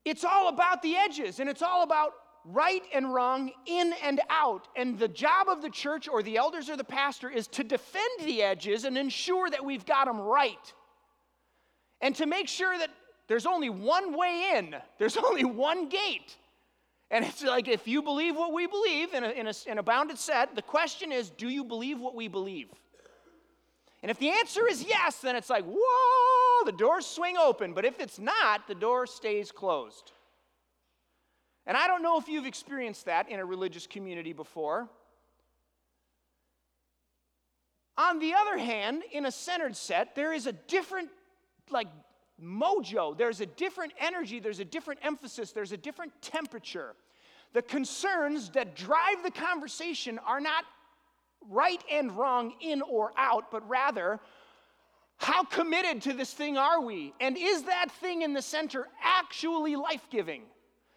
It's 0.05 0.25
all 0.25 0.49
about 0.49 0.83
the 0.83 0.97
edges 0.97 1.41
and 1.41 1.49
it's 1.49 1.63
all 1.63 1.83
about 1.83 2.13
right 2.45 2.83
and 2.93 3.13
wrong, 3.13 3.53
in 3.67 3.95
and 4.03 4.21
out. 4.29 4.69
And 4.77 4.99
the 4.99 5.09
job 5.09 5.49
of 5.49 5.63
the 5.63 5.71
church 5.71 6.09
or 6.09 6.23
the 6.23 6.37
elders 6.37 6.69
or 6.69 6.77
the 6.77 6.85
pastor 6.85 7.31
is 7.31 7.47
to 7.49 7.65
defend 7.65 8.11
the 8.25 8.43
edges 8.43 8.85
and 8.85 8.99
ensure 8.99 9.49
that 9.51 9.65
we've 9.65 9.87
got 9.87 10.07
them 10.07 10.21
right. 10.21 10.73
And 12.01 12.17
to 12.17 12.27
make 12.27 12.49
sure 12.49 12.77
that 12.77 12.91
there's 13.29 13.47
only 13.47 13.71
one 13.71 14.17
way 14.17 14.55
in, 14.57 14.75
there's 14.99 15.17
only 15.29 15.45
one 15.45 15.89
gate. 15.89 16.37
And 17.11 17.25
it's 17.25 17.45
like 17.45 17.69
if 17.69 17.87
you 17.87 18.03
believe 18.03 18.37
what 18.37 18.53
we 18.53 18.67
believe 18.67 19.13
in 19.13 19.23
a, 19.23 19.31
in 19.31 19.47
a, 19.47 19.53
in 19.67 19.79
a 19.79 19.83
bounded 19.83 20.19
set, 20.19 20.57
the 20.57 20.63
question 20.63 21.13
is 21.13 21.31
do 21.31 21.49
you 21.49 21.63
believe 21.63 22.01
what 22.01 22.15
we 22.15 22.27
believe? 22.27 22.69
And 24.03 24.11
if 24.11 24.19
the 24.19 24.31
answer 24.31 24.67
is 24.69 24.85
yes, 24.85 25.19
then 25.19 25.37
it's 25.37 25.49
like, 25.49 25.65
whoa, 25.65 26.65
the 26.65 26.73
doors 26.73 27.07
swing 27.07 27.37
open. 27.37 27.73
But 27.73 27.85
if 27.85 28.01
it's 28.01 28.19
not, 28.19 28.67
the 28.67 28.75
door 28.75 29.07
stays 29.07 29.53
closed. 29.53 30.11
And 31.67 31.77
I 31.77 31.87
don't 31.87 32.03
know 32.03 32.19
if 32.19 32.27
you've 32.27 32.47
experienced 32.47 33.07
that 33.07 33.29
in 33.29 33.39
a 33.39 33.45
religious 33.45 33.87
community 33.87 34.33
before. 34.33 34.89
On 37.97 38.19
the 38.19 38.35
other 38.35 38.59
hand, 38.59 39.03
in 39.13 39.27
a 39.27 39.31
centered 39.31 39.77
set, 39.77 40.17
there 40.17 40.33
is 40.33 40.49
a 40.49 40.53
different, 40.53 41.11
like, 41.71 41.87
mojo. 42.43 43.17
There's 43.17 43.41
a 43.41 43.47
different 43.47 43.93
energy, 44.01 44.41
there's 44.41 44.59
a 44.59 44.65
different 44.65 45.01
emphasis, 45.05 45.53
there's 45.53 45.73
a 45.73 45.77
different 45.77 46.13
temperature. 46.21 46.97
The 47.53 47.63
concerns 47.63 48.51
that 48.51 48.75
drive 48.75 49.23
the 49.23 49.31
conversation 49.31 50.19
are 50.21 50.41
not 50.41 50.65
right 51.51 51.83
and 51.91 52.17
wrong, 52.17 52.55
in 52.61 52.83
or 52.83 53.13
out, 53.17 53.51
but 53.51 53.67
rather, 53.69 54.21
how 55.19 55.45
committed 55.45 56.03
to 56.03 56.13
this 56.13 56.33
thing 56.33 56.57
are 56.57 56.81
we? 56.81 57.15
And 57.21 57.37
is 57.39 57.63
that 57.65 57.91
thing 58.01 58.23
in 58.23 58.33
the 58.33 58.43
center 58.43 58.89
actually 59.03 59.77
life 59.77 60.07
giving? 60.11 60.43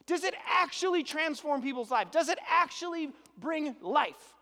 Does 0.08 0.24
it 0.24 0.34
actually 0.48 1.04
transform 1.04 1.62
people's 1.62 1.92
lives? 1.92 2.10
Does 2.12 2.30
it 2.30 2.40
actually 2.50 3.12
bring 3.38 3.76
life? 3.82 4.34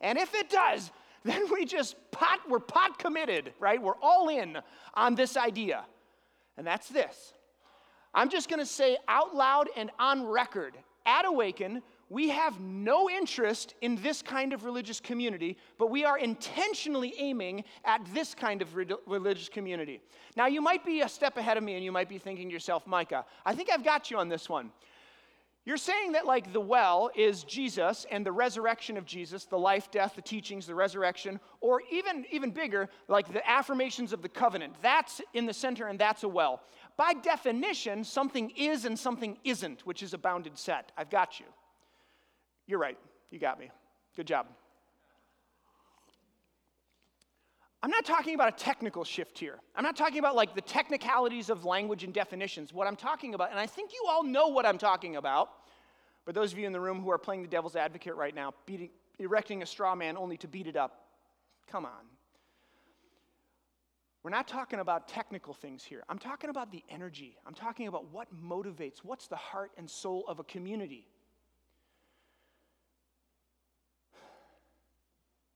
And 0.00 0.18
if 0.18 0.34
it 0.34 0.50
does, 0.50 0.90
then 1.24 1.50
we 1.52 1.64
just 1.64 1.96
pot, 2.10 2.40
we're 2.48 2.60
pot 2.60 2.98
committed, 2.98 3.52
right? 3.58 3.80
We're 3.80 3.98
all 4.02 4.28
in 4.28 4.58
on 4.94 5.14
this 5.14 5.36
idea. 5.36 5.84
And 6.56 6.66
that's 6.66 6.88
this. 6.88 7.32
I'm 8.12 8.28
just 8.28 8.48
going 8.48 8.60
to 8.60 8.66
say 8.66 8.98
out 9.08 9.34
loud 9.34 9.68
and 9.76 9.90
on 9.98 10.26
record 10.26 10.76
at 11.06 11.24
Awaken, 11.24 11.82
we 12.10 12.28
have 12.30 12.60
no 12.60 13.08
interest 13.08 13.74
in 13.80 13.94
this 14.02 14.20
kind 14.20 14.52
of 14.52 14.64
religious 14.64 14.98
community, 15.00 15.56
but 15.78 15.90
we 15.90 16.04
are 16.04 16.18
intentionally 16.18 17.14
aiming 17.16 17.64
at 17.84 18.04
this 18.12 18.34
kind 18.34 18.60
of 18.60 18.74
re- 18.74 18.86
religious 19.06 19.48
community. 19.48 20.02
Now, 20.36 20.46
you 20.46 20.60
might 20.60 20.84
be 20.84 21.02
a 21.02 21.08
step 21.08 21.36
ahead 21.36 21.56
of 21.56 21.62
me 21.62 21.74
and 21.74 21.84
you 21.84 21.92
might 21.92 22.08
be 22.08 22.18
thinking 22.18 22.48
to 22.48 22.52
yourself, 22.52 22.84
Micah, 22.84 23.24
I 23.46 23.54
think 23.54 23.70
I've 23.70 23.84
got 23.84 24.10
you 24.10 24.18
on 24.18 24.28
this 24.28 24.48
one. 24.48 24.72
You're 25.64 25.76
saying 25.76 26.12
that, 26.12 26.26
like, 26.26 26.52
the 26.52 26.60
well 26.60 27.10
is 27.14 27.44
Jesus 27.44 28.04
and 28.10 28.26
the 28.26 28.32
resurrection 28.32 28.96
of 28.96 29.04
Jesus, 29.04 29.44
the 29.44 29.58
life, 29.58 29.88
death, 29.92 30.16
the 30.16 30.22
teachings, 30.22 30.66
the 30.66 30.74
resurrection, 30.74 31.38
or 31.60 31.80
even, 31.92 32.24
even 32.32 32.50
bigger, 32.50 32.88
like 33.06 33.32
the 33.32 33.48
affirmations 33.48 34.12
of 34.12 34.20
the 34.20 34.28
covenant. 34.28 34.72
That's 34.82 35.20
in 35.32 35.46
the 35.46 35.54
center 35.54 35.86
and 35.86 35.98
that's 35.98 36.24
a 36.24 36.28
well. 36.28 36.62
By 36.96 37.12
definition, 37.12 38.02
something 38.02 38.50
is 38.56 38.84
and 38.84 38.98
something 38.98 39.38
isn't, 39.44 39.86
which 39.86 40.02
is 40.02 40.12
a 40.12 40.18
bounded 40.18 40.58
set. 40.58 40.90
I've 40.96 41.10
got 41.10 41.38
you. 41.38 41.46
You're 42.70 42.78
right. 42.78 42.96
You 43.32 43.40
got 43.40 43.58
me. 43.58 43.68
Good 44.14 44.28
job. 44.28 44.46
I'm 47.82 47.90
not 47.90 48.04
talking 48.04 48.36
about 48.36 48.48
a 48.48 48.56
technical 48.56 49.02
shift 49.02 49.36
here. 49.40 49.58
I'm 49.74 49.82
not 49.82 49.96
talking 49.96 50.20
about 50.20 50.36
like 50.36 50.54
the 50.54 50.60
technicalities 50.60 51.50
of 51.50 51.64
language 51.64 52.04
and 52.04 52.14
definitions. 52.14 52.72
What 52.72 52.86
I'm 52.86 52.94
talking 52.94 53.34
about, 53.34 53.50
and 53.50 53.58
I 53.58 53.66
think 53.66 53.92
you 53.92 54.04
all 54.08 54.22
know 54.22 54.48
what 54.48 54.66
I'm 54.66 54.78
talking 54.78 55.16
about, 55.16 55.48
but 56.24 56.36
those 56.36 56.52
of 56.52 56.60
you 56.60 56.66
in 56.66 56.72
the 56.72 56.78
room 56.78 57.02
who 57.02 57.10
are 57.10 57.18
playing 57.18 57.42
the 57.42 57.48
devil's 57.48 57.74
advocate 57.74 58.14
right 58.14 58.34
now, 58.34 58.52
beating, 58.66 58.90
erecting 59.18 59.64
a 59.64 59.66
straw 59.66 59.96
man 59.96 60.16
only 60.16 60.36
to 60.36 60.46
beat 60.46 60.68
it 60.68 60.76
up, 60.76 61.06
come 61.68 61.84
on. 61.84 62.06
We're 64.22 64.30
not 64.30 64.46
talking 64.46 64.78
about 64.78 65.08
technical 65.08 65.54
things 65.54 65.82
here. 65.82 66.04
I'm 66.08 66.18
talking 66.18 66.50
about 66.50 66.70
the 66.70 66.84
energy. 66.88 67.36
I'm 67.44 67.54
talking 67.54 67.88
about 67.88 68.12
what 68.12 68.28
motivates, 68.32 68.98
what's 69.02 69.26
the 69.26 69.34
heart 69.34 69.72
and 69.76 69.90
soul 69.90 70.24
of 70.28 70.38
a 70.38 70.44
community. 70.44 71.08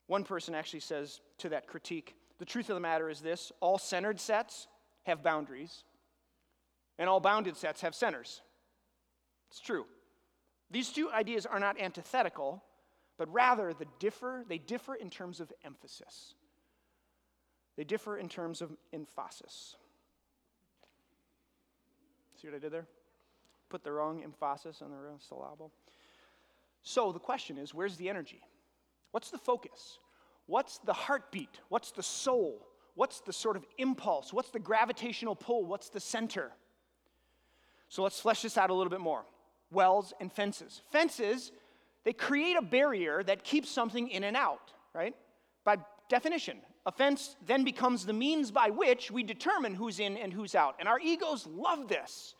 One 0.07 0.25
person 0.25 0.55
actually 0.55 0.81
says 0.81 1.21
to 1.38 1.49
that 1.51 1.67
critique 1.67 2.14
the 2.38 2.45
truth 2.45 2.69
of 2.69 2.75
the 2.75 2.81
matter 2.81 3.09
is 3.09 3.21
this 3.21 3.53
all 3.61 3.79
centered 3.79 4.21
sets 4.21 4.67
have 5.05 5.23
boundaries, 5.23 5.85
and 6.99 7.09
all 7.09 7.21
bounded 7.21 7.57
sets 7.57 7.81
have 7.83 7.95
centers. 7.95 8.43
It's 9.51 9.61
true. 9.61 9.87
These 10.71 10.90
two 10.90 11.11
ideas 11.11 11.47
are 11.47 11.61
not 11.61 11.81
antithetical, 11.81 12.62
but 13.19 13.33
rather 13.33 13.73
the 13.73 13.87
differ, 13.99 14.45
they 14.49 14.59
differ 14.59 14.95
in 14.95 15.11
terms 15.11 15.40
of 15.40 15.53
emphasis. 15.64 16.35
They 17.77 17.85
differ 17.85 18.19
in 18.19 18.29
terms 18.29 18.62
of 18.62 18.73
emphasis. 18.93 19.77
See 22.40 22.49
what 22.49 22.57
I 22.57 22.59
did 22.59 22.73
there? 22.73 22.87
Put 23.69 23.85
the 23.85 23.93
wrong 23.93 24.23
emphasis 24.23 24.83
on 24.83 24.90
the 24.90 24.97
wrong 24.97 25.21
syllable. 25.21 25.71
So 26.83 27.12
the 27.12 27.19
question 27.19 27.59
is 27.59 27.73
where's 27.73 27.97
the 27.97 28.09
energy? 28.09 28.43
What's 29.14 29.31
the 29.31 29.38
focus? 29.38 30.00
What's 30.46 30.79
the 30.79 30.92
heartbeat? 30.92 31.61
What's 31.68 31.92
the 31.92 32.03
soul? 32.03 32.66
What's 32.96 33.20
the 33.20 33.33
sort 33.33 33.57
of 33.57 33.64
impulse? 33.79 34.33
What's 34.33 34.50
the 34.50 34.59
gravitational 34.59 35.37
pull? 35.37 35.64
What's 35.66 35.88
the 35.88 36.00
center? 36.00 36.50
So 37.88 38.03
let's 38.03 38.18
flesh 38.18 38.42
this 38.42 38.59
out 38.59 38.70
a 38.70 38.74
little 38.74 38.90
bit 38.90 38.98
more. 38.98 39.24
Wells 39.70 40.12
and 40.18 40.33
fences. 40.33 40.83
Fences, 40.90 41.53
they 42.03 42.12
create 42.12 42.57
a 42.57 42.61
barrier 42.61 43.22
that 43.22 43.44
keeps 43.44 43.70
something 43.70 44.09
in 44.09 44.24
and 44.24 44.37
out, 44.37 44.72
right? 44.92 45.14
By 45.62 45.77
definition, 46.09 46.59
a 46.85 46.90
fence 46.90 47.37
then 47.46 47.62
becomes 47.62 48.05
the 48.05 48.12
means 48.12 48.50
by 48.50 48.70
which 48.70 49.12
we 49.12 49.22
determine 49.22 49.77
who's 49.77 50.00
in 50.00 50.16
and 50.16 50.33
who's 50.33 50.57
out. 50.57 50.74
And 50.81 50.88
our 50.88 50.98
egos 50.98 51.46
love 51.46 51.87
this. 51.87 52.35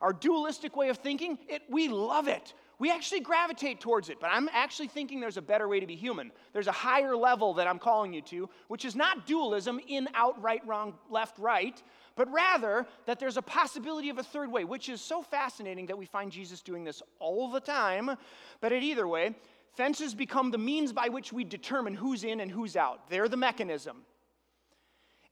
Our 0.00 0.12
dualistic 0.12 0.74
way 0.74 0.88
of 0.88 0.98
thinking, 0.98 1.38
it, 1.48 1.62
we 1.70 1.86
love 1.86 2.26
it 2.26 2.52
we 2.80 2.90
actually 2.90 3.20
gravitate 3.20 3.78
towards 3.78 4.08
it. 4.08 4.18
But 4.20 4.30
I'm 4.32 4.48
actually 4.52 4.88
thinking 4.88 5.20
there's 5.20 5.36
a 5.36 5.42
better 5.42 5.68
way 5.68 5.78
to 5.78 5.86
be 5.86 5.94
human. 5.94 6.32
There's 6.54 6.66
a 6.66 6.72
higher 6.72 7.14
level 7.14 7.54
that 7.54 7.68
I'm 7.68 7.78
calling 7.78 8.12
you 8.12 8.22
to, 8.22 8.48
which 8.68 8.84
is 8.86 8.96
not 8.96 9.26
dualism 9.26 9.78
in, 9.86 10.08
outright 10.14 10.66
wrong, 10.66 10.94
left, 11.10 11.38
right, 11.38 11.80
but 12.16 12.32
rather 12.32 12.86
that 13.04 13.20
there's 13.20 13.36
a 13.36 13.42
possibility 13.42 14.08
of 14.08 14.16
a 14.16 14.22
third 14.22 14.50
way, 14.50 14.64
which 14.64 14.88
is 14.88 15.02
so 15.02 15.22
fascinating 15.22 15.86
that 15.86 15.98
we 15.98 16.06
find 16.06 16.32
Jesus 16.32 16.62
doing 16.62 16.82
this 16.82 17.02
all 17.18 17.50
the 17.50 17.60
time. 17.60 18.16
But 18.62 18.72
at 18.72 18.82
either 18.82 19.06
way, 19.06 19.34
fences 19.74 20.14
become 20.14 20.50
the 20.50 20.58
means 20.58 20.90
by 20.92 21.10
which 21.10 21.34
we 21.34 21.44
determine 21.44 21.94
who's 21.94 22.24
in 22.24 22.40
and 22.40 22.50
who's 22.50 22.76
out. 22.76 23.10
They're 23.10 23.28
the 23.28 23.36
mechanism. 23.36 23.98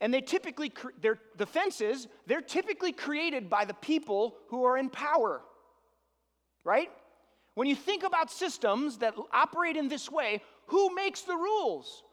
And 0.02 0.12
they 0.12 0.20
typically, 0.20 0.70
they're, 1.00 1.18
the 1.36 1.46
fences, 1.46 2.08
they're 2.26 2.42
typically 2.42 2.92
created 2.92 3.48
by 3.48 3.64
the 3.64 3.74
people 3.74 4.36
who 4.48 4.64
are 4.64 4.76
in 4.76 4.90
power, 4.90 5.40
right? 6.62 6.90
When 7.58 7.66
you 7.66 7.74
think 7.74 8.04
about 8.04 8.30
systems 8.30 8.98
that 8.98 9.16
operate 9.32 9.76
in 9.76 9.88
this 9.88 10.08
way, 10.08 10.42
who 10.66 10.94
makes 10.94 11.22
the 11.22 11.34
rules? 11.34 12.04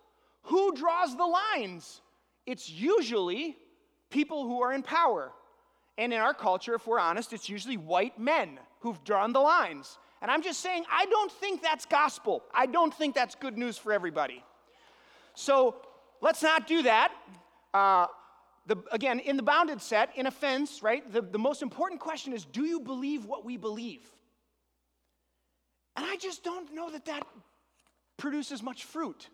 Who 0.45 0.75
draws 0.75 1.15
the 1.15 1.23
lines? 1.23 2.01
It's 2.47 2.67
usually 2.67 3.55
people 4.09 4.47
who 4.47 4.63
are 4.63 4.73
in 4.73 4.81
power. 4.81 5.31
And 5.99 6.11
in 6.11 6.19
our 6.19 6.33
culture, 6.33 6.73
if 6.73 6.87
we're 6.87 6.99
honest, 6.99 7.31
it's 7.31 7.47
usually 7.47 7.77
white 7.77 8.17
men 8.17 8.57
who've 8.79 9.03
drawn 9.03 9.33
the 9.33 9.39
lines. 9.39 9.99
And 10.19 10.31
I'm 10.31 10.41
just 10.41 10.61
saying, 10.61 10.83
I 10.91 11.05
don't 11.05 11.31
think 11.31 11.61
that's 11.61 11.85
gospel. 11.85 12.41
I 12.51 12.65
don't 12.65 12.91
think 12.91 13.13
that's 13.13 13.35
good 13.35 13.55
news 13.55 13.77
for 13.77 13.93
everybody. 13.93 14.43
So 15.35 15.75
let's 16.21 16.41
not 16.41 16.65
do 16.65 16.81
that. 16.81 17.11
Uh, 17.71 18.07
the, 18.65 18.77
again, 18.91 19.19
in 19.19 19.37
the 19.37 19.43
bounded 19.43 19.79
set, 19.79 20.09
in 20.15 20.25
a 20.25 20.31
fence, 20.31 20.81
right, 20.81 21.03
the, 21.13 21.21
the 21.21 21.37
most 21.37 21.61
important 21.61 22.01
question 22.01 22.33
is 22.33 22.45
do 22.45 22.65
you 22.65 22.79
believe 22.79 23.25
what 23.25 23.45
we 23.45 23.57
believe? 23.57 24.14
And 25.95 26.05
I 26.05 26.17
just 26.17 26.43
don't 26.43 26.73
know 26.73 26.89
that 26.91 27.05
that 27.05 27.25
produces 28.17 28.61
much 28.61 28.83
fruit. 28.83 29.29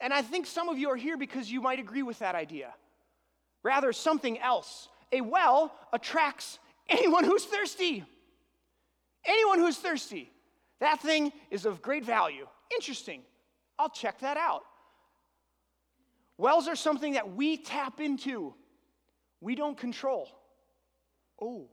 And 0.00 0.12
I 0.12 0.22
think 0.22 0.46
some 0.46 0.68
of 0.68 0.78
you 0.78 0.90
are 0.90 0.96
here 0.96 1.16
because 1.16 1.50
you 1.50 1.60
might 1.60 1.78
agree 1.78 2.02
with 2.02 2.18
that 2.20 2.34
idea. 2.34 2.74
Rather, 3.62 3.92
something 3.92 4.38
else. 4.40 4.88
A 5.12 5.20
well 5.20 5.72
attracts 5.92 6.58
anyone 6.88 7.24
who's 7.24 7.44
thirsty. 7.44 8.04
Anyone 9.24 9.58
who's 9.58 9.76
thirsty. 9.76 10.30
That 10.80 11.00
thing 11.00 11.32
is 11.50 11.64
of 11.64 11.80
great 11.80 12.04
value. 12.04 12.48
Interesting. 12.72 13.22
I'll 13.78 13.90
check 13.90 14.20
that 14.20 14.36
out. 14.36 14.62
Wells 16.38 16.66
are 16.66 16.74
something 16.74 17.12
that 17.12 17.36
we 17.36 17.56
tap 17.56 18.00
into, 18.00 18.54
we 19.40 19.54
don't 19.54 19.76
control. 19.76 20.28
Oh. 21.40 21.68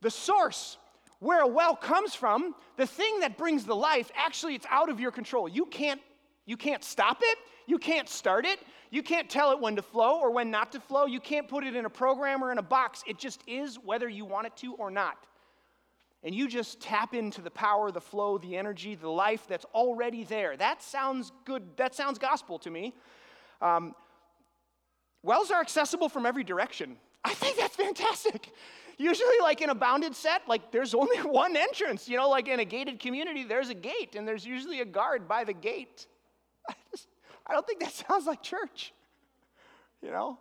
The 0.00 0.10
source 0.10 0.76
where 1.20 1.42
a 1.42 1.46
well 1.46 1.76
comes 1.76 2.14
from, 2.14 2.54
the 2.76 2.86
thing 2.86 3.20
that 3.20 3.38
brings 3.38 3.64
the 3.64 3.76
life, 3.76 4.10
actually 4.16 4.54
it's 4.54 4.66
out 4.68 4.88
of 4.88 4.98
your 4.98 5.12
control. 5.12 5.48
You 5.48 5.66
can't 5.66 6.00
you 6.46 6.56
can't 6.56 6.82
stop 6.82 7.18
it, 7.22 7.38
you 7.66 7.78
can't 7.78 8.08
start 8.08 8.44
it, 8.44 8.58
you 8.90 9.02
can't 9.02 9.30
tell 9.30 9.52
it 9.52 9.60
when 9.60 9.76
to 9.76 9.82
flow 9.82 10.18
or 10.18 10.32
when 10.32 10.50
not 10.50 10.72
to 10.72 10.80
flow. 10.80 11.06
You 11.06 11.20
can't 11.20 11.46
put 11.46 11.62
it 11.62 11.76
in 11.76 11.84
a 11.84 11.90
program 11.90 12.42
or 12.42 12.50
in 12.50 12.58
a 12.58 12.62
box. 12.62 13.04
It 13.06 13.18
just 13.18 13.42
is 13.46 13.76
whether 13.76 14.08
you 14.08 14.24
want 14.24 14.48
it 14.48 14.56
to 14.56 14.74
or 14.74 14.90
not. 14.90 15.16
And 16.24 16.34
you 16.34 16.48
just 16.48 16.80
tap 16.80 17.14
into 17.14 17.40
the 17.40 17.50
power, 17.50 17.90
the 17.90 18.00
flow, 18.00 18.36
the 18.36 18.56
energy, 18.56 18.94
the 18.94 19.08
life 19.08 19.46
that's 19.48 19.64
already 19.66 20.24
there. 20.24 20.56
That 20.56 20.82
sounds 20.82 21.30
good. 21.44 21.62
That 21.76 21.94
sounds 21.94 22.18
gospel 22.18 22.58
to 22.60 22.70
me. 22.70 22.94
Um, 23.62 23.94
wells 25.22 25.50
are 25.50 25.60
accessible 25.60 26.08
from 26.08 26.26
every 26.26 26.44
direction. 26.44 26.96
I 27.24 27.32
think 27.32 27.58
that's 27.58 27.76
fantastic. 27.76 28.52
Usually, 29.00 29.40
like 29.40 29.62
in 29.62 29.70
a 29.70 29.74
bounded 29.74 30.14
set, 30.14 30.42
like 30.46 30.70
there's 30.70 30.92
only 30.92 31.16
one 31.22 31.56
entrance. 31.56 32.06
You 32.06 32.18
know, 32.18 32.28
like 32.28 32.48
in 32.48 32.60
a 32.60 32.66
gated 32.66 33.00
community, 33.00 33.44
there's 33.44 33.70
a 33.70 33.74
gate, 33.74 34.14
and 34.14 34.28
there's 34.28 34.44
usually 34.44 34.82
a 34.82 34.84
guard 34.84 35.26
by 35.26 35.44
the 35.44 35.54
gate. 35.54 36.06
I, 36.68 36.74
just, 36.90 37.08
I 37.46 37.54
don't 37.54 37.66
think 37.66 37.80
that 37.80 37.92
sounds 38.06 38.26
like 38.26 38.42
church. 38.42 38.92
You 40.02 40.10
know, 40.10 40.38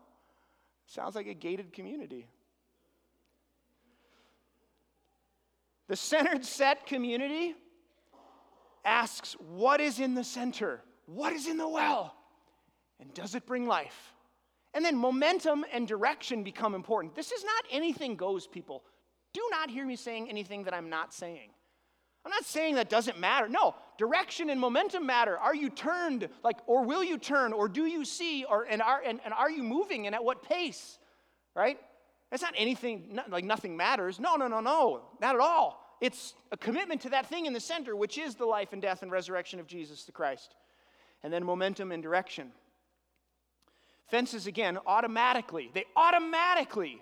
sounds 0.87 1.15
like 1.15 1.27
a 1.27 1.33
gated 1.33 1.71
community. 1.71 2.27
The 5.87 5.95
centered 5.95 6.43
set 6.43 6.85
community 6.85 7.55
asks, 8.83 9.37
What 9.39 9.79
is 9.79 10.01
in 10.01 10.15
the 10.15 10.23
center? 10.25 10.81
What 11.05 11.31
is 11.31 11.47
in 11.47 11.55
the 11.55 11.67
well? 11.67 12.13
And 12.99 13.13
does 13.13 13.35
it 13.35 13.45
bring 13.45 13.67
life? 13.67 14.13
And 14.73 14.85
then 14.85 14.95
momentum 14.95 15.65
and 15.73 15.87
direction 15.87 16.43
become 16.43 16.75
important. 16.75 17.15
This 17.15 17.31
is 17.31 17.43
not 17.43 17.63
anything 17.71 18.15
goes, 18.15 18.45
people. 18.47 18.83
Do 19.33 19.41
not 19.51 19.69
hear 19.69 19.85
me 19.85 19.95
saying 19.95 20.29
anything 20.29 20.63
that 20.63 20.73
I'm 20.73 20.89
not 20.89 21.13
saying. 21.13 21.49
I'm 22.25 22.31
not 22.31 22.45
saying 22.45 22.75
that 22.75 22.89
doesn't 22.89 23.19
matter. 23.19 23.47
No, 23.47 23.75
direction 23.97 24.49
and 24.49 24.59
momentum 24.59 25.05
matter. 25.05 25.37
Are 25.37 25.55
you 25.55 25.69
turned, 25.69 26.27
like, 26.43 26.57
or 26.67 26.83
will 26.83 27.03
you 27.03 27.17
turn, 27.17 27.53
or 27.53 27.69
do 27.69 27.85
you 27.85 28.03
see, 28.03 28.43
or 28.43 28.63
and 28.63 28.81
are 28.81 29.01
and, 29.05 29.19
and 29.23 29.33
are 29.33 29.49
you 29.49 29.63
moving, 29.63 30.05
and 30.05 30.13
at 30.13 30.23
what 30.23 30.43
pace? 30.43 30.99
Right? 31.55 31.79
That's 32.29 32.43
not 32.43 32.53
anything 32.57 33.07
not, 33.11 33.29
like 33.29 33.45
nothing 33.45 33.77
matters. 33.77 34.19
No, 34.19 34.35
no, 34.35 34.47
no, 34.47 34.59
no, 34.59 35.01
not 35.21 35.35
at 35.35 35.41
all. 35.41 35.83
It's 36.01 36.35
a 36.51 36.57
commitment 36.57 37.01
to 37.01 37.09
that 37.09 37.25
thing 37.27 37.45
in 37.45 37.53
the 37.53 37.59
center, 37.59 37.95
which 37.95 38.17
is 38.17 38.35
the 38.35 38.45
life 38.45 38.73
and 38.73 38.81
death 38.81 39.01
and 39.01 39.11
resurrection 39.11 39.59
of 39.59 39.67
Jesus 39.67 40.03
the 40.03 40.11
Christ. 40.11 40.55
And 41.23 41.33
then 41.33 41.43
momentum 41.43 41.91
and 41.91 42.01
direction. 42.01 42.51
Fences, 44.09 44.47
again, 44.47 44.77
automatically, 44.85 45.71
they 45.73 45.85
automatically, 45.95 47.01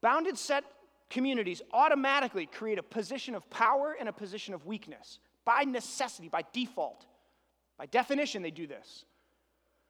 bounded 0.00 0.38
set 0.38 0.64
communities 1.10 1.62
automatically 1.72 2.46
create 2.46 2.78
a 2.78 2.82
position 2.82 3.34
of 3.34 3.48
power 3.50 3.96
and 3.98 4.08
a 4.08 4.12
position 4.12 4.54
of 4.54 4.66
weakness 4.66 5.18
by 5.44 5.64
necessity, 5.64 6.28
by 6.28 6.44
default. 6.52 7.06
By 7.78 7.86
definition, 7.86 8.42
they 8.42 8.50
do 8.50 8.66
this. 8.66 9.04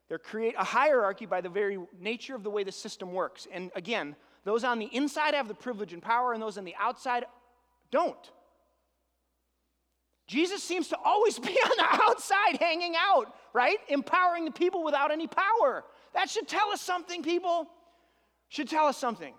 They 0.09 0.17
create 0.17 0.55
a 0.57 0.63
hierarchy 0.63 1.25
by 1.25 1.41
the 1.41 1.49
very 1.49 1.79
nature 1.99 2.35
of 2.35 2.43
the 2.43 2.49
way 2.49 2.63
the 2.63 2.71
system 2.71 3.13
works. 3.13 3.47
And 3.51 3.71
again, 3.75 4.15
those 4.45 4.63
on 4.63 4.79
the 4.79 4.85
inside 4.85 5.33
have 5.33 5.47
the 5.47 5.53
privilege 5.53 5.93
and 5.93 6.01
power, 6.01 6.33
and 6.33 6.41
those 6.41 6.57
on 6.57 6.63
the 6.63 6.75
outside 6.79 7.25
don't. 7.91 8.31
Jesus 10.27 10.61
seems 10.61 10.89
to 10.89 10.97
always 11.03 11.39
be 11.39 11.53
on 11.53 11.77
the 11.77 12.03
outside 12.03 12.57
hanging 12.59 12.95
out, 12.97 13.33
right? 13.53 13.77
Empowering 13.89 14.45
the 14.45 14.51
people 14.51 14.83
without 14.83 15.11
any 15.11 15.27
power. 15.27 15.83
That 16.17 16.31
should 16.31 16.47
tell 16.47 16.71
us 16.71 16.81
something, 16.81 17.21
people. 17.21 17.67
Should 18.49 18.67
tell 18.67 18.87
us 18.87 18.97
something. 18.97 19.35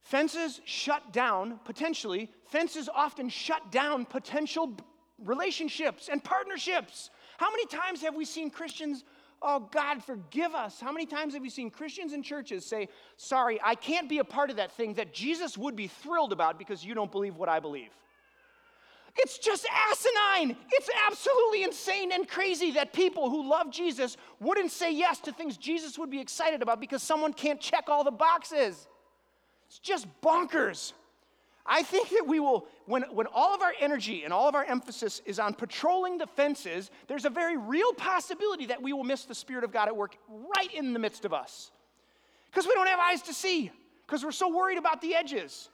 Fences 0.00 0.60
shut 0.64 1.12
down, 1.12 1.60
potentially, 1.64 2.28
fences 2.48 2.88
often 2.92 3.28
shut 3.28 3.70
down 3.70 4.04
potential 4.04 4.76
relationships 5.22 6.08
and 6.10 6.24
partnerships. 6.24 7.10
How 7.38 7.52
many 7.52 7.66
times 7.66 8.02
have 8.02 8.16
we 8.16 8.24
seen 8.24 8.50
Christians, 8.50 9.04
oh 9.40 9.68
God, 9.70 10.02
forgive 10.02 10.56
us? 10.56 10.80
How 10.80 10.90
many 10.90 11.06
times 11.06 11.34
have 11.34 11.42
we 11.42 11.50
seen 11.50 11.70
Christians 11.70 12.12
in 12.12 12.24
churches 12.24 12.64
say, 12.64 12.88
sorry, 13.16 13.60
I 13.62 13.76
can't 13.76 14.08
be 14.08 14.18
a 14.18 14.24
part 14.24 14.50
of 14.50 14.56
that 14.56 14.72
thing 14.72 14.94
that 14.94 15.14
Jesus 15.14 15.56
would 15.56 15.76
be 15.76 15.86
thrilled 15.86 16.32
about 16.32 16.58
because 16.58 16.84
you 16.84 16.94
don't 16.94 17.12
believe 17.12 17.36
what 17.36 17.48
I 17.48 17.60
believe? 17.60 17.90
It's 19.22 19.38
just 19.38 19.66
asinine. 19.90 20.56
It's 20.72 20.88
absolutely 21.06 21.64
insane 21.64 22.10
and 22.12 22.26
crazy 22.26 22.72
that 22.72 22.92
people 22.92 23.28
who 23.28 23.48
love 23.48 23.70
Jesus 23.70 24.16
wouldn't 24.40 24.70
say 24.70 24.92
yes 24.92 25.20
to 25.20 25.32
things 25.32 25.58
Jesus 25.58 25.98
would 25.98 26.10
be 26.10 26.20
excited 26.20 26.62
about 26.62 26.80
because 26.80 27.02
someone 27.02 27.32
can't 27.32 27.60
check 27.60 27.88
all 27.88 28.02
the 28.02 28.10
boxes. 28.10 28.86
It's 29.68 29.78
just 29.78 30.06
bonkers. 30.22 30.94
I 31.66 31.82
think 31.82 32.08
that 32.08 32.26
we 32.26 32.40
will, 32.40 32.66
when, 32.86 33.02
when 33.12 33.26
all 33.26 33.54
of 33.54 33.60
our 33.60 33.74
energy 33.78 34.24
and 34.24 34.32
all 34.32 34.48
of 34.48 34.54
our 34.54 34.64
emphasis 34.64 35.20
is 35.26 35.38
on 35.38 35.52
patrolling 35.52 36.16
the 36.16 36.26
fences, 36.26 36.90
there's 37.06 37.26
a 37.26 37.30
very 37.30 37.58
real 37.58 37.92
possibility 37.92 38.66
that 38.66 38.82
we 38.82 38.92
will 38.92 39.04
miss 39.04 39.24
the 39.24 39.34
Spirit 39.34 39.64
of 39.64 39.72
God 39.72 39.86
at 39.86 39.96
work 39.96 40.16
right 40.56 40.72
in 40.72 40.94
the 40.94 40.98
midst 40.98 41.26
of 41.26 41.34
us. 41.34 41.70
Because 42.50 42.66
we 42.66 42.72
don't 42.72 42.88
have 42.88 42.98
eyes 42.98 43.22
to 43.22 43.34
see, 43.34 43.70
because 44.06 44.24
we're 44.24 44.32
so 44.32 44.48
worried 44.48 44.78
about 44.78 45.02
the 45.02 45.14
edges. 45.14 45.68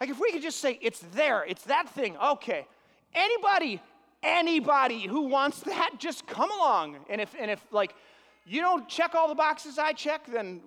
Like 0.00 0.10
if 0.10 0.20
we 0.20 0.32
could 0.32 0.42
just 0.42 0.58
say, 0.58 0.78
it's 0.82 1.00
there, 1.14 1.44
it's 1.44 1.64
that 1.64 1.88
thing, 1.88 2.16
okay. 2.16 2.66
Anybody, 3.14 3.80
anybody 4.22 5.06
who 5.06 5.22
wants 5.22 5.60
that, 5.60 5.92
just 5.98 6.26
come 6.26 6.50
along. 6.50 6.96
And 7.08 7.20
if, 7.20 7.34
and 7.38 7.50
if 7.50 7.64
like, 7.70 7.94
you 8.44 8.60
don't 8.60 8.88
check 8.88 9.14
all 9.14 9.28
the 9.28 9.34
boxes 9.34 9.78
I 9.78 9.92
check, 9.92 10.26
then 10.26 10.60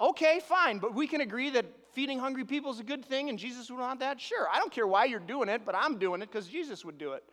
okay, 0.00 0.40
fine. 0.46 0.78
But 0.78 0.94
we 0.94 1.06
can 1.06 1.20
agree 1.20 1.50
that 1.50 1.66
feeding 1.92 2.18
hungry 2.18 2.44
people 2.44 2.70
is 2.70 2.80
a 2.80 2.84
good 2.84 3.04
thing 3.04 3.28
and 3.28 3.38
Jesus 3.38 3.70
would 3.70 3.80
want 3.80 4.00
that? 4.00 4.20
Sure. 4.20 4.46
I 4.52 4.58
don't 4.58 4.72
care 4.72 4.86
why 4.86 5.06
you're 5.06 5.20
doing 5.20 5.48
it, 5.48 5.62
but 5.66 5.74
I'm 5.74 5.98
doing 5.98 6.22
it 6.22 6.30
because 6.30 6.46
Jesus 6.46 6.84
would 6.84 6.96
do 6.98 7.12
it. 7.12 7.24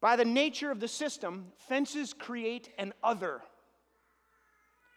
By 0.00 0.16
the 0.16 0.24
nature 0.26 0.70
of 0.70 0.80
the 0.80 0.88
system, 0.88 1.46
fences 1.66 2.12
create 2.12 2.68
an 2.76 2.92
other. 3.02 3.40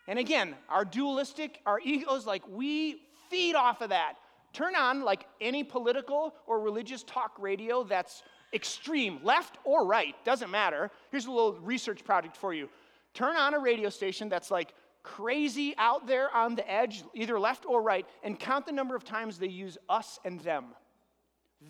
And 0.06 0.20
again, 0.20 0.56
our 0.68 0.84
dualistic, 0.84 1.62
our 1.66 1.80
egos, 1.80 2.26
like 2.26 2.44
we 2.50 3.02
feed 3.30 3.56
off 3.56 3.82
of 3.82 3.90
that. 3.90 4.16
Turn 4.54 4.76
on 4.76 5.04
like 5.04 5.28
any 5.40 5.64
political 5.64 6.34
or 6.46 6.60
religious 6.60 7.04
talk 7.04 7.34
radio 7.40 7.84
that's 7.84 8.24
extreme, 8.54 9.20
left 9.24 9.58
or 9.64 9.86
right, 9.86 10.16
doesn't 10.24 10.50
matter. 10.50 10.90
Here's 11.12 11.26
a 11.26 11.32
little 11.32 11.54
research 11.62 12.04
project 12.04 12.36
for 12.36 12.54
you. 12.54 12.70
Turn 13.14 13.36
on 13.36 13.54
a 13.54 13.60
radio 13.60 13.90
station 13.90 14.30
that's 14.30 14.50
like 14.52 14.74
crazy 15.04 15.74
out 15.78 16.08
there 16.08 16.34
on 16.36 16.56
the 16.56 16.70
edge, 16.70 17.04
either 17.14 17.40
left 17.40 17.66
or 17.66 17.82
right, 17.82 18.06
and 18.24 18.40
count 18.40 18.66
the 18.66 18.72
number 18.72 18.96
of 18.96 19.04
times 19.04 19.38
they 19.38 19.48
use 19.48 19.78
us 19.90 20.20
and 20.26 20.40
them, 20.42 20.66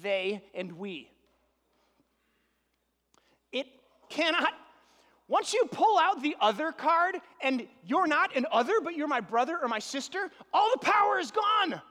they 0.02 0.44
and 0.54 0.72
we. 0.74 1.12
It 3.52 3.68
cannot. 4.10 4.54
Once 5.28 5.54
you 5.54 5.66
pull 5.72 5.98
out 5.98 6.22
the 6.22 6.36
other 6.40 6.72
card 6.72 7.18
and 7.42 7.68
you're 7.86 8.08
not 8.08 8.36
an 8.36 8.46
other, 8.52 8.80
but 8.82 8.96
you're 8.96 9.08
my 9.08 9.20
brother 9.20 9.58
or 9.62 9.68
my 9.68 9.80
sister, 9.80 10.32
all 10.54 10.72
the 10.72 10.80
power 10.80 11.20
is 11.20 11.32
gone. 11.32 11.82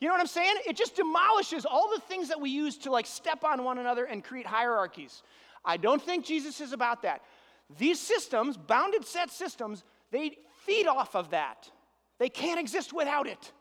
You 0.00 0.08
know 0.08 0.14
what 0.14 0.20
I'm 0.20 0.26
saying? 0.26 0.56
It 0.66 0.76
just 0.76 0.96
demolishes 0.96 1.64
all 1.64 1.90
the 1.92 2.00
things 2.02 2.28
that 2.28 2.40
we 2.40 2.50
use 2.50 2.78
to 2.78 2.90
like 2.90 3.06
step 3.06 3.42
on 3.42 3.64
one 3.64 3.78
another 3.78 4.04
and 4.04 4.22
create 4.22 4.46
hierarchies. 4.46 5.22
I 5.64 5.76
don't 5.76 6.00
think 6.00 6.24
Jesus 6.24 6.60
is 6.60 6.72
about 6.72 7.02
that. 7.02 7.22
These 7.78 8.00
systems, 8.00 8.56
bounded 8.56 9.04
set 9.04 9.30
systems, 9.30 9.82
they 10.10 10.36
feed 10.64 10.86
off 10.86 11.16
of 11.16 11.30
that. 11.30 11.70
They 12.18 12.28
can't 12.28 12.60
exist 12.60 12.92
without 12.92 13.26
it, 13.26 13.52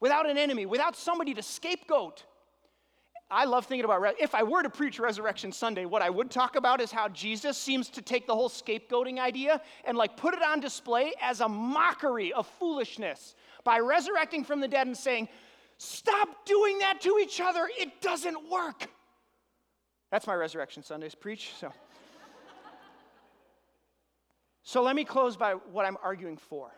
without 0.00 0.28
an 0.28 0.38
enemy, 0.38 0.66
without 0.66 0.96
somebody 0.96 1.34
to 1.34 1.42
scapegoat. 1.42 2.24
I 3.30 3.46
love 3.46 3.66
thinking 3.66 3.84
about 3.84 4.14
if 4.20 4.34
I 4.34 4.42
were 4.42 4.62
to 4.62 4.70
preach 4.70 4.98
Resurrection 4.98 5.50
Sunday, 5.50 5.86
what 5.86 6.02
I 6.02 6.10
would 6.10 6.30
talk 6.30 6.56
about 6.56 6.80
is 6.80 6.92
how 6.92 7.08
Jesus 7.08 7.56
seems 7.56 7.88
to 7.90 8.02
take 8.02 8.26
the 8.26 8.34
whole 8.34 8.48
scapegoating 8.48 9.18
idea 9.18 9.60
and 9.84 9.96
like 9.96 10.16
put 10.16 10.34
it 10.34 10.42
on 10.42 10.60
display 10.60 11.14
as 11.20 11.40
a 11.40 11.48
mockery 11.48 12.32
of 12.32 12.46
foolishness 12.58 13.34
by 13.64 13.78
resurrecting 13.78 14.44
from 14.44 14.60
the 14.60 14.68
dead 14.68 14.86
and 14.86 14.96
saying, 14.96 15.28
Stop 15.78 16.46
doing 16.46 16.78
that 16.78 17.00
to 17.00 17.18
each 17.20 17.40
other. 17.40 17.68
It 17.78 18.00
doesn't 18.00 18.48
work. 18.48 18.88
That's 20.12 20.26
my 20.26 20.34
Resurrection 20.34 20.84
Sundays 20.84 21.14
preach. 21.16 21.50
So. 21.58 21.72
So 24.64 24.82
let 24.82 24.96
me 24.96 25.04
close 25.04 25.36
by 25.36 25.52
what 25.52 25.84
I'm 25.84 25.98
arguing 26.02 26.38
for. 26.38 26.72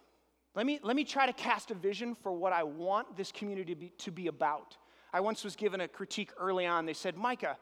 Let 0.56 0.66
me, 0.66 0.80
let 0.82 0.96
me 0.96 1.04
try 1.04 1.26
to 1.26 1.32
cast 1.32 1.70
a 1.70 1.74
vision 1.74 2.16
for 2.16 2.32
what 2.32 2.52
I 2.52 2.64
want 2.64 3.16
this 3.16 3.30
community 3.30 3.74
to 3.74 3.80
be, 3.80 3.88
to 3.98 4.10
be 4.10 4.26
about. 4.26 4.76
I 5.12 5.20
once 5.20 5.44
was 5.44 5.56
given 5.56 5.80
a 5.80 5.88
critique 5.88 6.30
early 6.38 6.66
on. 6.66 6.86
They 6.86 6.92
said, 6.92 7.16
Micah, 7.16 7.56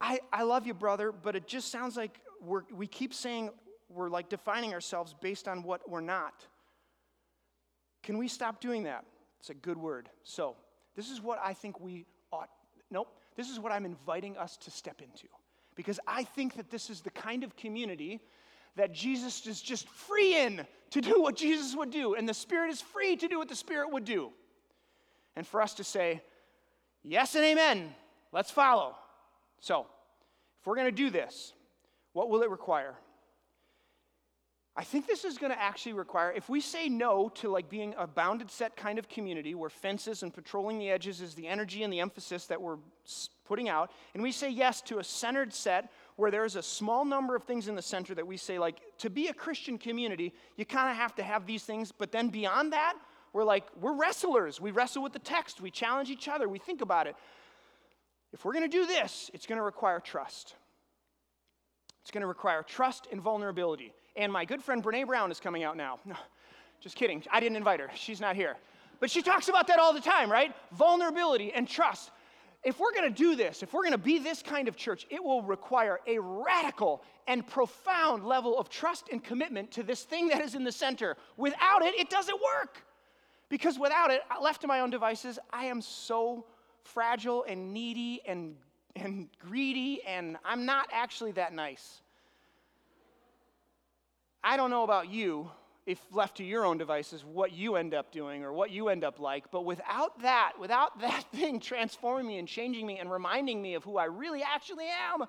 I, 0.00 0.20
I 0.32 0.42
love 0.42 0.66
you, 0.66 0.74
brother, 0.74 1.12
but 1.12 1.36
it 1.36 1.46
just 1.46 1.70
sounds 1.70 1.96
like 1.96 2.20
we're, 2.42 2.62
we 2.74 2.86
keep 2.86 3.14
saying 3.14 3.50
we're 3.88 4.08
like 4.08 4.28
defining 4.28 4.74
ourselves 4.74 5.14
based 5.20 5.48
on 5.48 5.62
what 5.62 5.88
we're 5.88 6.00
not. 6.00 6.46
Can 8.02 8.18
we 8.18 8.28
stop 8.28 8.60
doing 8.60 8.84
that? 8.84 9.04
It's 9.40 9.50
a 9.50 9.54
good 9.54 9.76
word. 9.76 10.08
So, 10.22 10.56
this 10.94 11.10
is 11.10 11.20
what 11.20 11.38
I 11.42 11.52
think 11.52 11.80
we 11.80 12.06
ought, 12.32 12.48
nope, 12.90 13.08
this 13.36 13.50
is 13.50 13.60
what 13.60 13.70
I'm 13.70 13.84
inviting 13.84 14.36
us 14.36 14.56
to 14.58 14.70
step 14.70 15.02
into. 15.02 15.28
Because 15.74 16.00
I 16.06 16.24
think 16.24 16.56
that 16.56 16.70
this 16.70 16.88
is 16.88 17.02
the 17.02 17.10
kind 17.10 17.44
of 17.44 17.54
community 17.54 18.20
that 18.76 18.92
Jesus 18.92 19.46
is 19.46 19.60
just 19.60 19.88
free 19.88 20.36
in 20.36 20.66
to 20.90 21.00
do 21.00 21.20
what 21.20 21.36
Jesus 21.36 21.74
would 21.76 21.90
do, 21.90 22.14
and 22.14 22.28
the 22.28 22.34
Spirit 22.34 22.70
is 22.70 22.80
free 22.80 23.16
to 23.16 23.28
do 23.28 23.38
what 23.38 23.48
the 23.48 23.56
Spirit 23.56 23.92
would 23.92 24.04
do. 24.04 24.30
And 25.34 25.46
for 25.46 25.60
us 25.60 25.74
to 25.74 25.84
say, 25.84 26.22
yes 27.06 27.34
and 27.34 27.44
amen, 27.44 27.94
let's 28.32 28.50
follow. 28.50 28.96
So, 29.60 29.86
if 30.60 30.66
we're 30.66 30.76
going 30.76 30.86
to 30.86 30.92
do 30.92 31.10
this, 31.10 31.52
what 32.12 32.28
will 32.28 32.42
it 32.42 32.50
require? 32.50 32.94
I 34.78 34.84
think 34.84 35.06
this 35.06 35.24
is 35.24 35.38
going 35.38 35.52
to 35.52 35.60
actually 35.60 35.94
require, 35.94 36.32
if 36.32 36.50
we 36.50 36.60
say 36.60 36.90
no 36.90 37.30
to 37.36 37.48
like 37.48 37.70
being 37.70 37.94
a 37.96 38.06
bounded 38.06 38.50
set 38.50 38.76
kind 38.76 38.98
of 38.98 39.08
community 39.08 39.54
where 39.54 39.70
fences 39.70 40.22
and 40.22 40.34
patrolling 40.34 40.78
the 40.78 40.90
edges 40.90 41.22
is 41.22 41.34
the 41.34 41.48
energy 41.48 41.82
and 41.82 41.90
the 41.90 42.00
emphasis 42.00 42.44
that 42.46 42.60
we're 42.60 42.76
putting 43.46 43.70
out, 43.70 43.90
and 44.12 44.22
we 44.22 44.30
say 44.30 44.50
yes 44.50 44.82
to 44.82 44.98
a 44.98 45.04
centered 45.04 45.54
set 45.54 45.90
where 46.16 46.30
there's 46.30 46.56
a 46.56 46.62
small 46.62 47.06
number 47.06 47.34
of 47.34 47.44
things 47.44 47.68
in 47.68 47.74
the 47.74 47.80
center 47.80 48.14
that 48.14 48.26
we 48.26 48.36
say, 48.36 48.58
like, 48.58 48.80
to 48.98 49.08
be 49.08 49.28
a 49.28 49.34
Christian 49.34 49.78
community, 49.78 50.34
you 50.56 50.66
kind 50.66 50.90
of 50.90 50.96
have 50.96 51.14
to 51.14 51.22
have 51.22 51.46
these 51.46 51.62
things. 51.62 51.90
But 51.90 52.12
then 52.12 52.28
beyond 52.28 52.74
that, 52.74 52.96
we're 53.36 53.44
like, 53.44 53.66
we're 53.78 53.92
wrestlers. 53.92 54.62
We 54.62 54.70
wrestle 54.70 55.02
with 55.02 55.12
the 55.12 55.18
text, 55.18 55.60
we 55.60 55.70
challenge 55.70 56.08
each 56.08 56.26
other, 56.26 56.48
we 56.48 56.58
think 56.58 56.80
about 56.80 57.06
it. 57.06 57.16
If 58.32 58.46
we're 58.46 58.54
going 58.54 58.68
to 58.68 58.74
do 58.74 58.86
this, 58.86 59.30
it's 59.34 59.44
going 59.44 59.58
to 59.58 59.62
require 59.62 60.00
trust. 60.00 60.54
It's 62.00 62.10
going 62.10 62.22
to 62.22 62.26
require 62.26 62.62
trust 62.62 63.08
and 63.12 63.20
vulnerability. 63.20 63.92
And 64.16 64.32
my 64.32 64.46
good 64.46 64.62
friend 64.62 64.82
Brene 64.82 65.06
Brown 65.06 65.30
is 65.30 65.38
coming 65.38 65.64
out 65.64 65.76
now. 65.76 66.00
No, 66.06 66.16
just 66.80 66.96
kidding. 66.96 67.22
I 67.30 67.40
didn't 67.40 67.56
invite 67.56 67.78
her. 67.80 67.90
She's 67.94 68.22
not 68.22 68.36
here. 68.36 68.56
But 69.00 69.10
she 69.10 69.20
talks 69.20 69.50
about 69.50 69.66
that 69.66 69.78
all 69.78 69.92
the 69.92 70.00
time, 70.00 70.32
right? 70.32 70.54
Vulnerability 70.72 71.52
and 71.52 71.68
trust 71.68 72.10
if 72.64 72.80
we're 72.80 72.92
going 72.92 73.08
to 73.08 73.14
do 73.14 73.36
this, 73.36 73.62
if 73.62 73.72
we're 73.72 73.82
going 73.82 73.92
to 73.92 73.98
be 73.98 74.18
this 74.18 74.42
kind 74.42 74.66
of 74.66 74.76
church, 74.76 75.06
it 75.08 75.22
will 75.22 75.40
require 75.42 76.00
a 76.06 76.18
radical 76.18 77.00
and 77.28 77.46
profound 77.46 78.24
level 78.24 78.58
of 78.58 78.68
trust 78.68 79.08
and 79.12 79.22
commitment 79.22 79.70
to 79.70 79.84
this 79.84 80.02
thing 80.02 80.26
that 80.28 80.40
is 80.40 80.56
in 80.56 80.64
the 80.64 80.72
center. 80.72 81.16
Without 81.36 81.82
it, 81.82 81.94
it 81.94 82.10
doesn't 82.10 82.34
work. 82.34 82.82
Because 83.48 83.78
without 83.78 84.10
it, 84.10 84.22
uh, 84.30 84.42
left 84.42 84.62
to 84.62 84.66
my 84.66 84.80
own 84.80 84.90
devices, 84.90 85.38
I 85.52 85.66
am 85.66 85.80
so 85.80 86.46
fragile 86.82 87.44
and 87.48 87.72
needy 87.72 88.20
and, 88.26 88.56
and 88.96 89.28
greedy, 89.38 90.02
and 90.06 90.36
I'm 90.44 90.66
not 90.66 90.88
actually 90.92 91.32
that 91.32 91.52
nice. 91.52 92.00
I 94.42 94.56
don't 94.56 94.70
know 94.70 94.84
about 94.84 95.10
you, 95.10 95.50
if 95.86 96.00
left 96.10 96.38
to 96.38 96.44
your 96.44 96.64
own 96.64 96.78
devices, 96.78 97.24
what 97.24 97.52
you 97.52 97.76
end 97.76 97.94
up 97.94 98.10
doing 98.10 98.42
or 98.42 98.52
what 98.52 98.70
you 98.70 98.88
end 98.88 99.04
up 99.04 99.20
like. 99.20 99.50
But 99.52 99.64
without 99.64 100.20
that, 100.22 100.52
without 100.58 100.98
that 101.00 101.24
thing 101.32 101.60
transforming 101.60 102.26
me 102.26 102.38
and 102.38 102.48
changing 102.48 102.86
me 102.86 102.98
and 102.98 103.10
reminding 103.10 103.62
me 103.62 103.74
of 103.74 103.84
who 103.84 103.96
I 103.96 104.04
really 104.04 104.42
actually 104.42 104.86
am, 104.86 105.26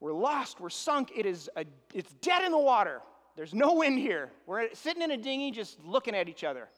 we're 0.00 0.12
lost, 0.12 0.60
we're 0.60 0.70
sunk. 0.70 1.12
It 1.16 1.26
is 1.26 1.50
a, 1.56 1.64
it's 1.92 2.12
dead 2.14 2.44
in 2.44 2.52
the 2.52 2.58
water. 2.58 3.00
There's 3.36 3.54
no 3.54 3.74
wind 3.74 3.98
here. 3.98 4.30
We're 4.46 4.68
sitting 4.74 5.02
in 5.02 5.10
a 5.10 5.16
dinghy 5.16 5.50
just 5.50 5.82
looking 5.84 6.14
at 6.14 6.28
each 6.28 6.44
other. 6.44 6.68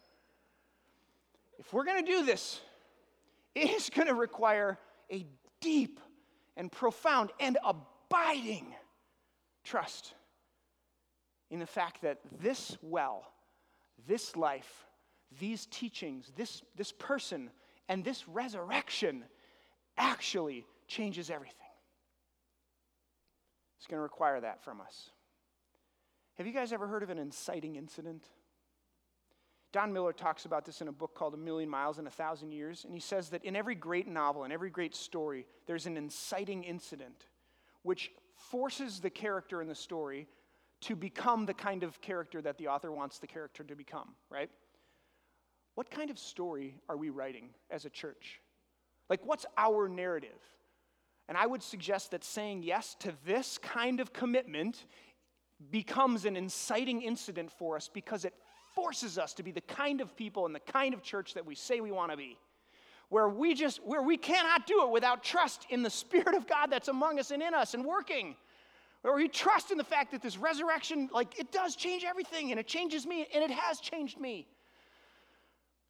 If 1.58 1.72
we're 1.72 1.84
going 1.84 2.04
to 2.04 2.10
do 2.10 2.24
this, 2.24 2.60
it 3.54 3.70
is 3.70 3.90
going 3.90 4.08
to 4.08 4.14
require 4.14 4.78
a 5.10 5.26
deep 5.60 6.00
and 6.56 6.70
profound 6.70 7.30
and 7.40 7.58
abiding 7.64 8.74
trust 9.64 10.14
in 11.50 11.58
the 11.58 11.66
fact 11.66 12.02
that 12.02 12.18
this 12.40 12.76
well, 12.82 13.24
this 14.06 14.36
life, 14.36 14.86
these 15.38 15.66
teachings, 15.66 16.32
this, 16.36 16.62
this 16.76 16.92
person, 16.92 17.50
and 17.88 18.04
this 18.04 18.26
resurrection 18.28 19.24
actually 19.96 20.66
changes 20.88 21.30
everything. 21.30 21.56
It's 23.78 23.86
going 23.86 23.98
to 23.98 24.02
require 24.02 24.40
that 24.40 24.64
from 24.64 24.80
us. 24.80 25.10
Have 26.38 26.46
you 26.46 26.52
guys 26.52 26.72
ever 26.72 26.86
heard 26.86 27.02
of 27.02 27.10
an 27.10 27.18
inciting 27.18 27.76
incident? 27.76 28.24
Don 29.72 29.92
Miller 29.92 30.12
talks 30.12 30.44
about 30.44 30.64
this 30.64 30.81
in 30.81 30.88
a 30.88 30.92
book 30.92 31.14
called 31.14 31.35
A 31.35 31.38
Million 31.38 31.68
Miles 31.68 31.98
in 31.98 32.07
a 32.07 32.11
Thousand 32.11 32.52
Years, 32.52 32.85
and 32.85 32.94
he 32.94 33.00
says 33.00 33.31
that 33.31 33.44
in 33.44 33.57
every 33.57 33.74
great 33.74 34.07
novel, 34.07 34.44
in 34.44 34.52
every 34.52 34.70
great 34.70 34.94
story, 34.94 35.46
there's 35.66 35.87
an 35.87 35.96
inciting 35.96 36.64
incident 36.64 37.26
which 37.83 38.11
forces 38.35 39.00
the 39.00 39.11
character 39.11 39.62
in 39.62 39.68
the 39.68 39.74
story 39.74 40.26
to 40.81 40.96
become 40.96 41.46
the 41.46 41.55
kind 41.55 41.83
of 41.83 42.00
character 42.00 42.42
that 42.42 42.59
the 42.59 42.68
author 42.68 42.92
wants 42.92 43.18
the 43.18 43.26
character 43.26 43.62
to 43.64 43.74
become, 43.74 44.14
right? 44.31 44.50
What 45.74 45.90
kind 45.90 46.11
of 46.11 46.18
story 46.18 46.79
are 46.88 46.96
we 46.96 47.11
writing 47.11 47.50
as 47.70 47.85
a 47.85 47.90
church? 47.90 48.40
Like, 49.09 49.24
what's 49.24 49.46
our 49.57 49.88
narrative? 49.88 50.40
And 51.29 51.37
I 51.37 51.46
would 51.46 51.62
suggest 51.62 52.12
that 52.12 52.24
saying 52.24 52.62
yes 52.62 52.96
to 53.00 53.12
this 53.24 53.59
kind 53.59 54.00
of 54.00 54.12
commitment 54.12 54.87
becomes 55.70 56.24
an 56.24 56.37
inciting 56.37 57.02
incident 57.02 57.50
for 57.50 57.76
us 57.76 57.90
because 57.92 58.24
it 58.24 58.35
forces 58.76 59.18
us 59.18 59.34
to 59.34 59.42
be 59.42 59.50
the 59.50 59.60
kind 59.62 60.00
of 60.00 60.16
people 60.16 60.46
and 60.46 60.54
the 60.54 60.60
kind 60.60 60.94
of 60.94 61.02
church 61.02 61.34
that 61.34 61.44
we 61.44 61.56
say 61.56 61.80
we 61.80 61.90
want 61.90 62.12
to 62.12 62.16
be. 62.16 62.38
Where 63.08 63.28
we 63.28 63.54
just 63.54 63.84
where 63.84 64.02
we 64.02 64.16
cannot 64.16 64.66
do 64.68 64.84
it 64.84 64.90
without 64.90 65.24
trust 65.24 65.66
in 65.70 65.82
the 65.82 65.90
spirit 65.90 66.36
of 66.36 66.46
God 66.46 66.68
that's 66.70 66.88
among 66.88 67.18
us 67.18 67.32
and 67.32 67.42
in 67.42 67.54
us 67.54 67.74
and 67.74 67.84
working 67.84 68.36
where 69.06 69.14
we 69.14 69.28
trust 69.28 69.70
in 69.70 69.78
the 69.78 69.84
fact 69.84 70.10
that 70.10 70.20
this 70.20 70.36
resurrection, 70.36 71.08
like, 71.12 71.38
it 71.38 71.52
does 71.52 71.76
change 71.76 72.04
everything 72.04 72.50
and 72.50 72.58
it 72.58 72.66
changes 72.66 73.06
me 73.06 73.26
and 73.32 73.44
it 73.44 73.50
has 73.50 73.78
changed 73.78 74.18
me. 74.18 74.48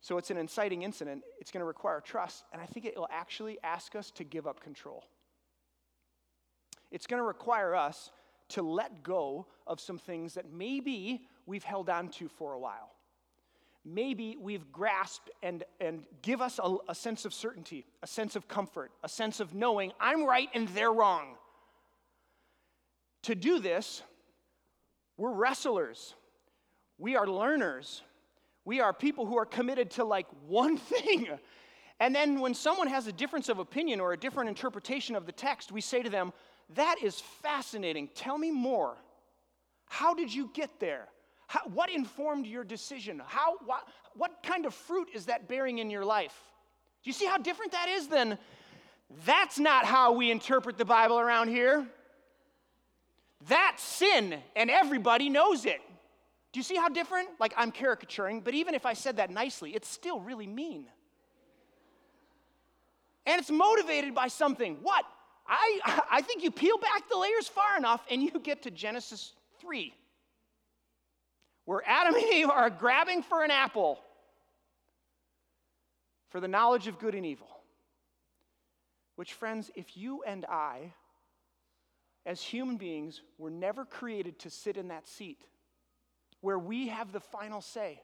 So 0.02 0.18
it's 0.18 0.30
an 0.30 0.36
inciting 0.36 0.82
incident. 0.82 1.22
It's 1.40 1.50
going 1.50 1.62
to 1.62 1.66
require 1.66 2.00
trust, 2.00 2.44
and 2.52 2.60
I 2.60 2.66
think 2.66 2.84
it 2.84 2.94
will 2.94 3.08
actually 3.10 3.58
ask 3.64 3.96
us 3.96 4.10
to 4.12 4.24
give 4.24 4.46
up 4.46 4.60
control. 4.60 5.04
It's 6.90 7.06
going 7.06 7.20
to 7.20 7.26
require 7.26 7.74
us 7.74 8.10
to 8.50 8.62
let 8.62 9.02
go 9.02 9.46
of 9.66 9.80
some 9.80 9.98
things 9.98 10.34
that 10.34 10.52
maybe 10.52 11.26
we've 11.46 11.64
held 11.64 11.88
on 11.88 12.08
to 12.10 12.28
for 12.28 12.52
a 12.52 12.58
while. 12.58 12.90
Maybe 13.84 14.36
we've 14.40 14.72
grasped 14.72 15.30
and, 15.42 15.62
and 15.80 16.02
give 16.20 16.42
us 16.42 16.58
a, 16.62 16.76
a 16.88 16.94
sense 16.94 17.24
of 17.24 17.32
certainty, 17.32 17.86
a 18.02 18.06
sense 18.06 18.34
of 18.34 18.48
comfort, 18.48 18.90
a 19.04 19.08
sense 19.08 19.38
of 19.38 19.54
knowing 19.54 19.92
I'm 20.00 20.24
right 20.24 20.48
and 20.54 20.66
they're 20.68 20.92
wrong. 20.92 21.36
To 23.22 23.36
do 23.36 23.60
this, 23.60 24.02
we're 25.16 25.32
wrestlers, 25.32 26.14
we 26.98 27.16
are 27.16 27.26
learners, 27.28 28.02
we 28.64 28.80
are 28.80 28.92
people 28.92 29.24
who 29.24 29.38
are 29.38 29.46
committed 29.46 29.92
to 29.92 30.04
like 30.04 30.26
one 30.46 30.76
thing. 30.76 31.28
And 32.00 32.14
then 32.14 32.40
when 32.40 32.54
someone 32.54 32.88
has 32.88 33.06
a 33.06 33.12
difference 33.12 33.48
of 33.48 33.58
opinion 33.58 34.00
or 34.00 34.12
a 34.12 34.18
different 34.18 34.48
interpretation 34.48 35.14
of 35.14 35.26
the 35.26 35.32
text, 35.32 35.72
we 35.72 35.80
say 35.80 36.02
to 36.02 36.10
them, 36.10 36.32
That 36.74 36.96
is 37.02 37.20
fascinating. 37.42 38.08
Tell 38.14 38.36
me 38.36 38.50
more. 38.50 38.96
How 39.86 40.12
did 40.12 40.34
you 40.34 40.50
get 40.52 40.80
there? 40.80 41.08
How, 41.46 41.60
what 41.72 41.90
informed 41.90 42.46
your 42.46 42.64
decision? 42.64 43.22
How, 43.24 43.56
what, 43.64 43.86
what 44.14 44.42
kind 44.42 44.66
of 44.66 44.74
fruit 44.74 45.08
is 45.14 45.26
that 45.26 45.48
bearing 45.48 45.78
in 45.78 45.90
your 45.90 46.04
life? 46.04 46.34
Do 47.02 47.10
you 47.10 47.14
see 47.14 47.26
how 47.26 47.38
different 47.38 47.72
that 47.72 47.88
is 47.88 48.08
than 48.08 48.38
that's 49.24 49.58
not 49.58 49.84
how 49.84 50.12
we 50.12 50.30
interpret 50.30 50.76
the 50.76 50.84
Bible 50.84 51.18
around 51.18 51.48
here? 51.48 51.86
That's 53.48 53.82
sin, 53.82 54.34
and 54.56 54.70
everybody 54.70 55.28
knows 55.28 55.66
it. 55.66 55.80
Do 56.52 56.58
you 56.58 56.64
see 56.64 56.76
how 56.76 56.88
different? 56.88 57.28
Like, 57.38 57.52
I'm 57.56 57.70
caricaturing, 57.70 58.40
but 58.40 58.54
even 58.54 58.74
if 58.74 58.86
I 58.86 58.94
said 58.94 59.18
that 59.18 59.30
nicely, 59.30 59.72
it's 59.72 59.88
still 59.88 60.20
really 60.20 60.46
mean. 60.46 60.86
And 63.26 63.40
it's 63.40 63.50
motivated 63.50 64.14
by 64.14 64.28
something. 64.28 64.78
What? 64.82 65.04
I, 65.46 66.02
I 66.10 66.22
think 66.22 66.42
you 66.42 66.50
peel 66.50 66.78
back 66.78 67.08
the 67.08 67.18
layers 67.18 67.46
far 67.46 67.76
enough 67.76 68.04
and 68.10 68.22
you 68.22 68.30
get 68.42 68.62
to 68.62 68.70
Genesis 68.70 69.34
3, 69.60 69.92
where 71.66 71.82
Adam 71.86 72.14
and 72.14 72.32
Eve 72.32 72.48
are 72.48 72.70
grabbing 72.70 73.22
for 73.22 73.44
an 73.44 73.50
apple 73.50 74.00
for 76.30 76.40
the 76.40 76.48
knowledge 76.48 76.86
of 76.86 76.98
good 76.98 77.14
and 77.14 77.26
evil. 77.26 77.48
Which, 79.16 79.34
friends, 79.34 79.70
if 79.74 79.96
you 79.96 80.22
and 80.26 80.44
I 80.46 80.92
as 82.26 82.42
human 82.42 82.76
beings, 82.76 83.22
were 83.38 83.50
never 83.50 83.84
created 83.84 84.38
to 84.40 84.50
sit 84.50 84.76
in 84.76 84.88
that 84.88 85.06
seat 85.06 85.38
where 86.40 86.58
we 86.58 86.88
have 86.88 87.12
the 87.12 87.20
final 87.20 87.60
say, 87.60 88.02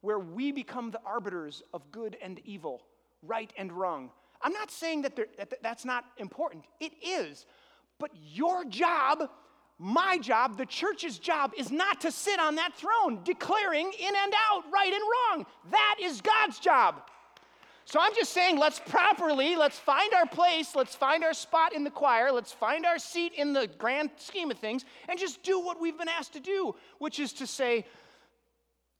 where 0.00 0.18
we 0.18 0.52
become 0.52 0.90
the 0.90 1.00
arbiters 1.04 1.62
of 1.74 1.90
good 1.90 2.16
and 2.22 2.40
evil, 2.44 2.82
right 3.22 3.52
and 3.58 3.72
wrong. 3.72 4.10
I'm 4.40 4.52
not 4.52 4.70
saying 4.70 5.02
that, 5.02 5.16
that 5.16 5.62
that's 5.62 5.84
not 5.84 6.04
important, 6.18 6.64
it 6.80 6.92
is. 7.04 7.46
But 7.98 8.10
your 8.14 8.64
job, 8.64 9.28
my 9.78 10.18
job, 10.18 10.56
the 10.56 10.66
church's 10.66 11.18
job 11.18 11.52
is 11.56 11.70
not 11.70 12.00
to 12.02 12.12
sit 12.12 12.38
on 12.38 12.54
that 12.56 12.74
throne 12.74 13.20
declaring 13.24 13.92
in 13.98 14.14
and 14.14 14.32
out, 14.48 14.64
right 14.72 14.92
and 14.92 15.02
wrong. 15.02 15.46
That 15.70 15.96
is 16.00 16.20
God's 16.20 16.58
job. 16.58 17.02
So 17.86 18.00
I'm 18.00 18.14
just 18.14 18.32
saying, 18.32 18.58
let's 18.58 18.78
properly, 18.78 19.56
let's 19.56 19.78
find 19.78 20.14
our 20.14 20.26
place, 20.26 20.74
let's 20.74 20.94
find 20.94 21.22
our 21.22 21.34
spot 21.34 21.74
in 21.74 21.84
the 21.84 21.90
choir, 21.90 22.32
let's 22.32 22.52
find 22.52 22.86
our 22.86 22.98
seat 22.98 23.32
in 23.36 23.52
the 23.52 23.68
grand 23.78 24.10
scheme 24.16 24.50
of 24.50 24.58
things, 24.58 24.84
and 25.08 25.18
just 25.18 25.42
do 25.42 25.60
what 25.60 25.80
we've 25.80 25.98
been 25.98 26.08
asked 26.08 26.32
to 26.32 26.40
do, 26.40 26.74
which 26.98 27.20
is 27.20 27.34
to 27.34 27.46
say, 27.46 27.84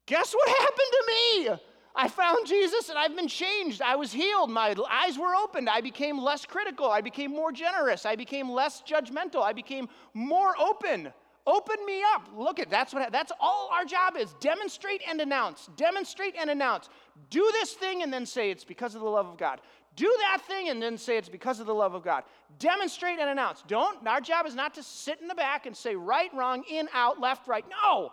guess 0.07 0.35
what 0.35 0.49
happened 0.49 0.79
to 0.91 1.05
me? 1.09 1.49
I 1.97 2.09
found 2.09 2.47
Jesus 2.47 2.89
and 2.89 2.99
I've 2.99 3.15
been 3.15 3.29
changed. 3.29 3.81
I 3.81 3.95
was 3.95 4.13
healed. 4.13 4.51
My 4.51 4.75
eyes 4.91 5.17
were 5.17 5.35
opened. 5.35 5.69
I 5.69 5.81
became 5.81 6.19
less 6.19 6.45
critical. 6.45 6.91
I 6.91 7.01
became 7.01 7.31
more 7.31 7.53
generous. 7.53 8.05
I 8.05 8.17
became 8.17 8.51
less 8.51 8.83
judgmental. 8.83 9.43
I 9.43 9.53
became 9.53 9.89
more 10.13 10.55
open. 10.59 11.13
Open 11.47 11.77
me 11.87 12.03
up. 12.15 12.29
Look 12.35 12.59
at 12.59 12.71
that's 12.71 12.95
what 12.95 13.13
that's 13.13 13.31
all 13.39 13.71
our 13.73 13.85
job 13.85 14.17
is. 14.17 14.35
Demonstrate 14.41 15.03
and 15.09 15.21
announce. 15.21 15.69
Demonstrate 15.77 16.35
and 16.41 16.51
announce. 16.51 16.89
Do 17.31 17.49
this 17.53 17.75
thing 17.75 18.03
and 18.03 18.13
then 18.13 18.27
say 18.27 18.51
it's 18.51 18.65
because 18.65 18.95
of 18.95 19.03
the 19.03 19.09
love 19.09 19.27
of 19.27 19.37
God. 19.37 19.61
Do 19.95 20.13
that 20.23 20.43
thing 20.49 20.71
and 20.71 20.83
then 20.83 20.99
say 20.99 21.17
it's 21.17 21.29
because 21.29 21.61
of 21.61 21.67
the 21.67 21.75
love 21.75 21.95
of 21.95 22.03
God. 22.03 22.25
Demonstrate 22.59 23.21
and 23.21 23.31
announce. 23.31 23.63
Don't 23.69 24.05
our 24.09 24.21
job 24.21 24.47
is 24.47 24.55
not 24.55 24.75
to 24.75 24.83
sit 24.83 25.21
in 25.21 25.29
the 25.29 25.35
back 25.35 25.67
and 25.67 25.77
say 25.77 25.95
right, 25.95 26.33
wrong, 26.35 26.65
in, 26.69 26.89
out, 26.93 27.21
left, 27.21 27.47
right. 27.47 27.65
No. 27.85 28.11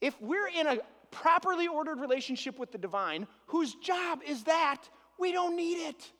If 0.00 0.20
we're 0.20 0.48
in 0.48 0.66
a 0.66 0.78
properly 1.12 1.68
ordered 1.68 2.00
relationship 2.00 2.58
with 2.58 2.72
the 2.72 2.78
divine, 2.78 3.28
whose 3.46 3.74
job 3.76 4.20
is 4.26 4.42
that, 4.44 4.78
we 5.18 5.30
don't 5.30 5.54
need 5.54 5.76
it. 5.76 6.10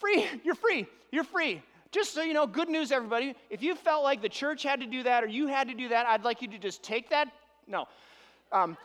Free, 0.00 0.26
you're 0.44 0.56
free. 0.56 0.86
You're 1.12 1.24
free. 1.24 1.62
Just 1.92 2.12
so 2.12 2.22
you 2.22 2.34
know, 2.34 2.46
good 2.46 2.68
news, 2.68 2.90
everybody. 2.90 3.34
If 3.48 3.62
you 3.62 3.74
felt 3.76 4.02
like 4.02 4.20
the 4.20 4.28
church 4.28 4.62
had 4.62 4.80
to 4.80 4.86
do 4.86 5.04
that 5.04 5.22
or 5.22 5.26
you 5.28 5.46
had 5.46 5.68
to 5.68 5.74
do 5.74 5.88
that, 5.90 6.06
I'd 6.06 6.24
like 6.24 6.42
you 6.42 6.48
to 6.48 6.58
just 6.58 6.82
take 6.82 7.10
that. 7.10 7.32
No. 7.66 7.86
Um, 8.52 8.76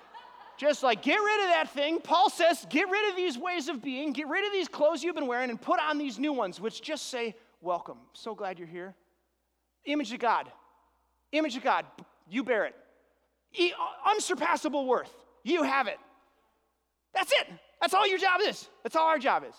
just 0.57 0.83
like 0.83 1.01
get 1.01 1.15
rid 1.15 1.43
of 1.43 1.49
that 1.49 1.71
thing. 1.73 1.99
Paul 1.99 2.29
says, 2.29 2.65
get 2.69 2.89
rid 2.89 3.09
of 3.09 3.15
these 3.15 3.37
ways 3.37 3.67
of 3.67 3.81
being, 3.81 4.13
get 4.13 4.27
rid 4.27 4.45
of 4.45 4.53
these 4.53 4.67
clothes 4.67 5.03
you've 5.03 5.15
been 5.15 5.27
wearing, 5.27 5.49
and 5.49 5.59
put 5.59 5.79
on 5.79 5.97
these 5.97 6.19
new 6.19 6.31
ones, 6.31 6.61
which 6.61 6.81
just 6.81 7.09
say, 7.09 7.35
Welcome. 7.63 7.97
So 8.11 8.35
glad 8.35 8.59
you're 8.59 8.67
here. 8.67 8.93
Image 9.85 10.11
of 10.11 10.19
God. 10.19 10.51
Image 11.31 11.55
of 11.55 11.63
God. 11.63 11.85
You 12.29 12.43
bear 12.43 12.65
it. 12.65 12.75
Unsurpassable 14.05 14.85
worth. 14.85 15.13
You 15.43 15.63
have 15.63 15.87
it. 15.87 15.99
That's 17.13 17.31
it. 17.31 17.47
That's 17.79 17.93
all 17.93 18.07
your 18.07 18.17
job 18.17 18.41
is. 18.41 18.67
That's 18.83 18.95
all 18.95 19.07
our 19.07 19.19
job 19.19 19.43
is. 19.47 19.55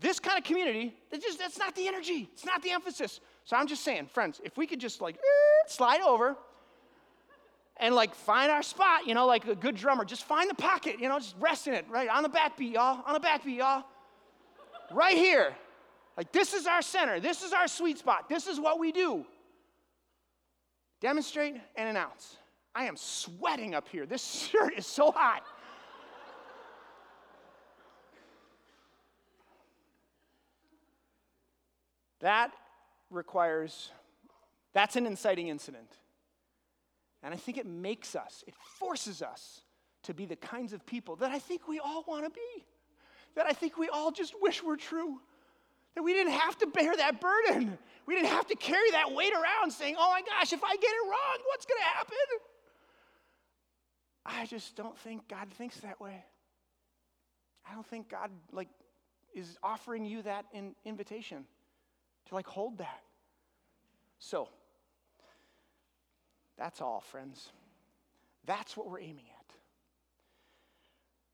this 0.00 0.18
kind 0.18 0.38
of 0.38 0.44
community, 0.44 0.94
just, 1.12 1.38
that's 1.38 1.58
not 1.58 1.74
the 1.76 1.86
energy, 1.86 2.28
it's 2.32 2.46
not 2.46 2.62
the 2.62 2.70
emphasis. 2.70 3.20
So 3.44 3.56
I'm 3.56 3.66
just 3.66 3.84
saying, 3.84 4.06
friends, 4.06 4.40
if 4.44 4.56
we 4.56 4.66
could 4.66 4.80
just 4.80 5.00
like 5.00 5.16
eh, 5.16 5.68
slide 5.68 6.00
over 6.00 6.36
and 7.76 7.94
like 7.94 8.14
find 8.14 8.50
our 8.50 8.62
spot, 8.62 9.06
you 9.06 9.14
know, 9.14 9.26
like 9.26 9.46
a 9.46 9.54
good 9.54 9.74
drummer, 9.74 10.04
just 10.04 10.24
find 10.24 10.48
the 10.48 10.54
pocket, 10.54 10.96
you 11.00 11.08
know, 11.08 11.18
just 11.18 11.36
rest 11.38 11.66
in 11.66 11.74
it, 11.74 11.84
right? 11.90 12.08
On 12.08 12.22
the 12.22 12.28
backbeat, 12.28 12.72
y'all, 12.72 13.02
on 13.06 13.12
the 13.12 13.20
backbeat, 13.20 13.58
y'all. 13.58 13.84
right 14.90 15.16
here. 15.16 15.54
Like, 16.16 16.32
this 16.32 16.52
is 16.52 16.66
our 16.66 16.82
center, 16.82 17.20
this 17.20 17.42
is 17.42 17.52
our 17.52 17.68
sweet 17.68 17.98
spot, 17.98 18.28
this 18.28 18.46
is 18.46 18.60
what 18.60 18.78
we 18.78 18.92
do. 18.92 19.24
Demonstrate 21.00 21.56
and 21.76 21.88
announce. 21.88 22.36
I 22.74 22.84
am 22.84 22.96
sweating 22.96 23.74
up 23.74 23.88
here. 23.88 24.06
This 24.06 24.48
shirt 24.50 24.74
is 24.76 24.86
so 24.86 25.10
hot. 25.10 25.42
That 32.20 32.52
requires, 33.10 33.90
that's 34.72 34.96
an 34.96 35.06
inciting 35.06 35.48
incident. 35.48 35.98
And 37.22 37.34
I 37.34 37.36
think 37.36 37.58
it 37.58 37.66
makes 37.66 38.16
us, 38.16 38.44
it 38.46 38.54
forces 38.78 39.22
us 39.22 39.62
to 40.04 40.14
be 40.14 40.24
the 40.24 40.36
kinds 40.36 40.72
of 40.72 40.86
people 40.86 41.16
that 41.16 41.30
I 41.30 41.38
think 41.38 41.68
we 41.68 41.78
all 41.78 42.04
want 42.06 42.24
to 42.24 42.30
be, 42.30 42.64
that 43.34 43.46
I 43.46 43.52
think 43.52 43.76
we 43.76 43.88
all 43.88 44.10
just 44.10 44.34
wish 44.40 44.62
were 44.62 44.76
true. 44.76 45.20
That 45.94 46.02
we 46.02 46.14
didn't 46.14 46.32
have 46.32 46.56
to 46.58 46.66
bear 46.66 46.96
that 46.96 47.20
burden. 47.20 47.76
We 48.06 48.14
didn't 48.14 48.30
have 48.30 48.46
to 48.46 48.56
carry 48.56 48.90
that 48.92 49.12
weight 49.12 49.32
around 49.34 49.72
saying, 49.72 49.96
oh 49.98 50.10
my 50.10 50.22
gosh, 50.22 50.52
if 50.52 50.64
I 50.64 50.74
get 50.76 50.90
it 50.90 51.04
wrong, 51.04 51.38
what's 51.48 51.66
going 51.66 51.78
to 51.80 51.84
happen? 51.84 52.16
I 54.24 54.46
just 54.46 54.76
don't 54.76 54.96
think 54.98 55.28
God 55.28 55.48
thinks 55.50 55.76
that 55.80 56.00
way. 56.00 56.24
I 57.68 57.74
don't 57.74 57.86
think 57.86 58.08
God 58.08 58.30
like 58.52 58.68
is 59.34 59.58
offering 59.62 60.04
you 60.04 60.22
that 60.22 60.44
in, 60.52 60.74
invitation 60.84 61.44
to 62.26 62.34
like 62.34 62.46
hold 62.46 62.78
that. 62.78 63.02
So, 64.18 64.48
that's 66.56 66.80
all, 66.80 67.00
friends. 67.00 67.50
That's 68.44 68.76
what 68.76 68.88
we're 68.88 69.00
aiming 69.00 69.24
at. 69.38 69.42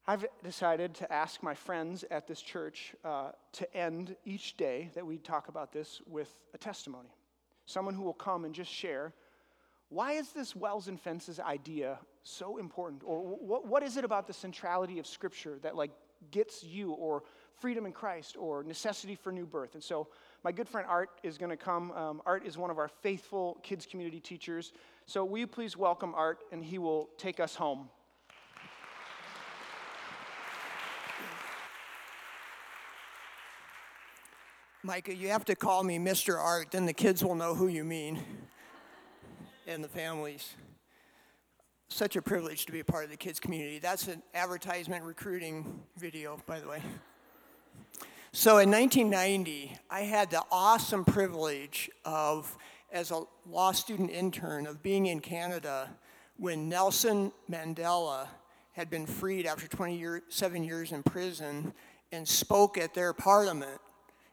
I've 0.06 0.24
decided 0.42 0.94
to 0.94 1.12
ask 1.12 1.42
my 1.42 1.52
friends 1.52 2.02
at 2.10 2.26
this 2.26 2.40
church 2.40 2.94
uh, 3.04 3.32
to 3.52 3.76
end 3.76 4.16
each 4.24 4.56
day 4.56 4.90
that 4.94 5.04
we 5.04 5.18
talk 5.18 5.48
about 5.48 5.70
this 5.70 6.00
with 6.06 6.34
a 6.54 6.58
testimony. 6.58 7.10
Someone 7.66 7.92
who 7.92 8.04
will 8.04 8.14
come 8.14 8.46
and 8.46 8.54
just 8.54 8.72
share 8.72 9.12
why 9.90 10.12
is 10.12 10.30
this 10.32 10.54
wells 10.54 10.88
and 10.88 11.00
fences 11.00 11.40
idea 11.40 11.98
so 12.22 12.58
important? 12.58 13.02
Or 13.04 13.20
what, 13.20 13.66
what 13.66 13.82
is 13.82 13.96
it 13.96 14.04
about 14.04 14.26
the 14.26 14.34
centrality 14.34 14.98
of 14.98 15.06
Scripture 15.06 15.58
that 15.62 15.76
like 15.76 15.90
gets 16.30 16.62
you, 16.62 16.92
or 16.92 17.22
freedom 17.54 17.86
in 17.86 17.92
Christ, 17.92 18.36
or 18.38 18.62
necessity 18.62 19.14
for 19.14 19.32
new 19.32 19.46
birth? 19.46 19.74
And 19.74 19.82
so 19.82 20.08
my 20.44 20.52
good 20.52 20.68
friend 20.68 20.86
Art 20.88 21.10
is 21.22 21.38
going 21.38 21.50
to 21.50 21.56
come. 21.56 21.90
Um, 21.92 22.22
Art 22.26 22.44
is 22.44 22.58
one 22.58 22.70
of 22.70 22.78
our 22.78 22.88
faithful 22.88 23.58
kids 23.62 23.86
community 23.86 24.20
teachers. 24.20 24.72
So 25.06 25.24
will 25.24 25.38
you 25.38 25.46
please 25.46 25.74
welcome 25.74 26.14
Art, 26.14 26.40
and 26.52 26.62
he 26.62 26.76
will 26.76 27.08
take 27.16 27.40
us 27.40 27.54
home. 27.54 27.88
Micah, 34.82 35.14
you 35.14 35.28
have 35.28 35.44
to 35.46 35.56
call 35.56 35.82
me 35.82 35.98
Mr. 35.98 36.38
Art, 36.38 36.72
then 36.72 36.86
the 36.86 36.92
kids 36.92 37.24
will 37.24 37.34
know 37.34 37.54
who 37.54 37.68
you 37.68 37.84
mean 37.84 38.22
and 39.68 39.84
the 39.84 39.88
families. 39.88 40.54
Such 41.88 42.16
a 42.16 42.22
privilege 42.22 42.64
to 42.66 42.72
be 42.72 42.80
a 42.80 42.84
part 42.84 43.04
of 43.04 43.10
the 43.10 43.16
kids 43.16 43.38
community. 43.38 43.78
That's 43.78 44.08
an 44.08 44.22
advertisement 44.34 45.04
recruiting 45.04 45.80
video, 45.98 46.38
by 46.46 46.58
the 46.58 46.68
way. 46.68 46.82
So 48.32 48.58
in 48.58 48.70
1990, 48.70 49.76
I 49.90 50.00
had 50.00 50.30
the 50.30 50.42
awesome 50.50 51.04
privilege 51.04 51.90
of, 52.04 52.56
as 52.90 53.10
a 53.10 53.22
law 53.46 53.72
student 53.72 54.10
intern, 54.10 54.66
of 54.66 54.82
being 54.82 55.06
in 55.06 55.20
Canada 55.20 55.90
when 56.38 56.68
Nelson 56.68 57.30
Mandela 57.50 58.26
had 58.72 58.88
been 58.88 59.06
freed 59.06 59.44
after 59.44 59.66
27 59.68 60.64
years 60.64 60.92
in 60.92 61.02
prison 61.02 61.74
and 62.10 62.26
spoke 62.26 62.78
at 62.78 62.94
their 62.94 63.12
parliament 63.12 63.80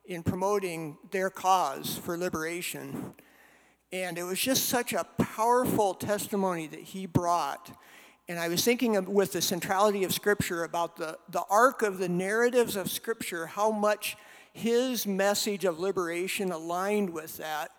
in 0.05 0.23
promoting 0.23 0.97
their 1.11 1.29
cause 1.29 1.97
for 1.97 2.17
liberation. 2.17 3.13
And 3.91 4.17
it 4.17 4.23
was 4.23 4.39
just 4.39 4.67
such 4.67 4.93
a 4.93 5.05
powerful 5.17 5.93
testimony 5.93 6.67
that 6.67 6.79
he 6.79 7.05
brought. 7.05 7.71
And 8.27 8.39
I 8.39 8.47
was 8.47 8.63
thinking 8.63 8.95
of, 8.95 9.07
with 9.07 9.33
the 9.33 9.41
centrality 9.41 10.03
of 10.03 10.13
Scripture 10.13 10.63
about 10.63 10.97
the, 10.97 11.17
the 11.29 11.43
arc 11.49 11.83
of 11.83 11.99
the 11.99 12.09
narratives 12.09 12.75
of 12.75 12.89
Scripture, 12.89 13.45
how 13.45 13.71
much 13.71 14.17
his 14.51 15.05
message 15.05 15.65
of 15.65 15.79
liberation 15.79 16.51
aligned 16.51 17.11
with 17.11 17.37
that, 17.37 17.71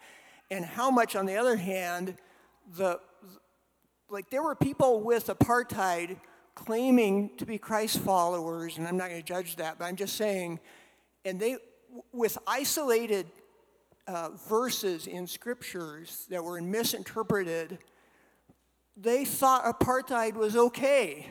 and 0.51 0.65
how 0.65 0.91
much, 0.91 1.17
on 1.17 1.27
the 1.27 1.37
other 1.37 1.57
hand, 1.57 2.17
the 2.77 3.01
like 4.09 4.31
there 4.31 4.43
were 4.43 4.55
people 4.55 5.01
with 5.01 5.27
apartheid 5.27 6.17
claiming 6.55 7.31
to 7.39 7.47
be 7.47 7.59
Christ 7.59 7.99
followers, 7.99 8.79
and 8.79 8.87
I'm 8.87 8.97
not 8.97 9.09
going 9.09 9.21
to 9.21 9.27
judge 9.27 9.57
that, 9.57 9.79
but 9.79 9.87
I'm 9.87 9.97
just 9.97 10.17
saying, 10.17 10.61
and 11.25 11.41
they 11.41 11.57
with 12.13 12.39
isolated 12.47 13.27
uh, 14.07 14.31
verses 14.49 15.07
in 15.07 15.27
scriptures 15.27 16.27
that 16.31 16.43
were 16.43 16.61
misinterpreted, 16.61 17.79
they 18.97 19.25
thought 19.25 19.65
apartheid 19.65 20.35
was 20.35 20.57
okay. 20.57 21.31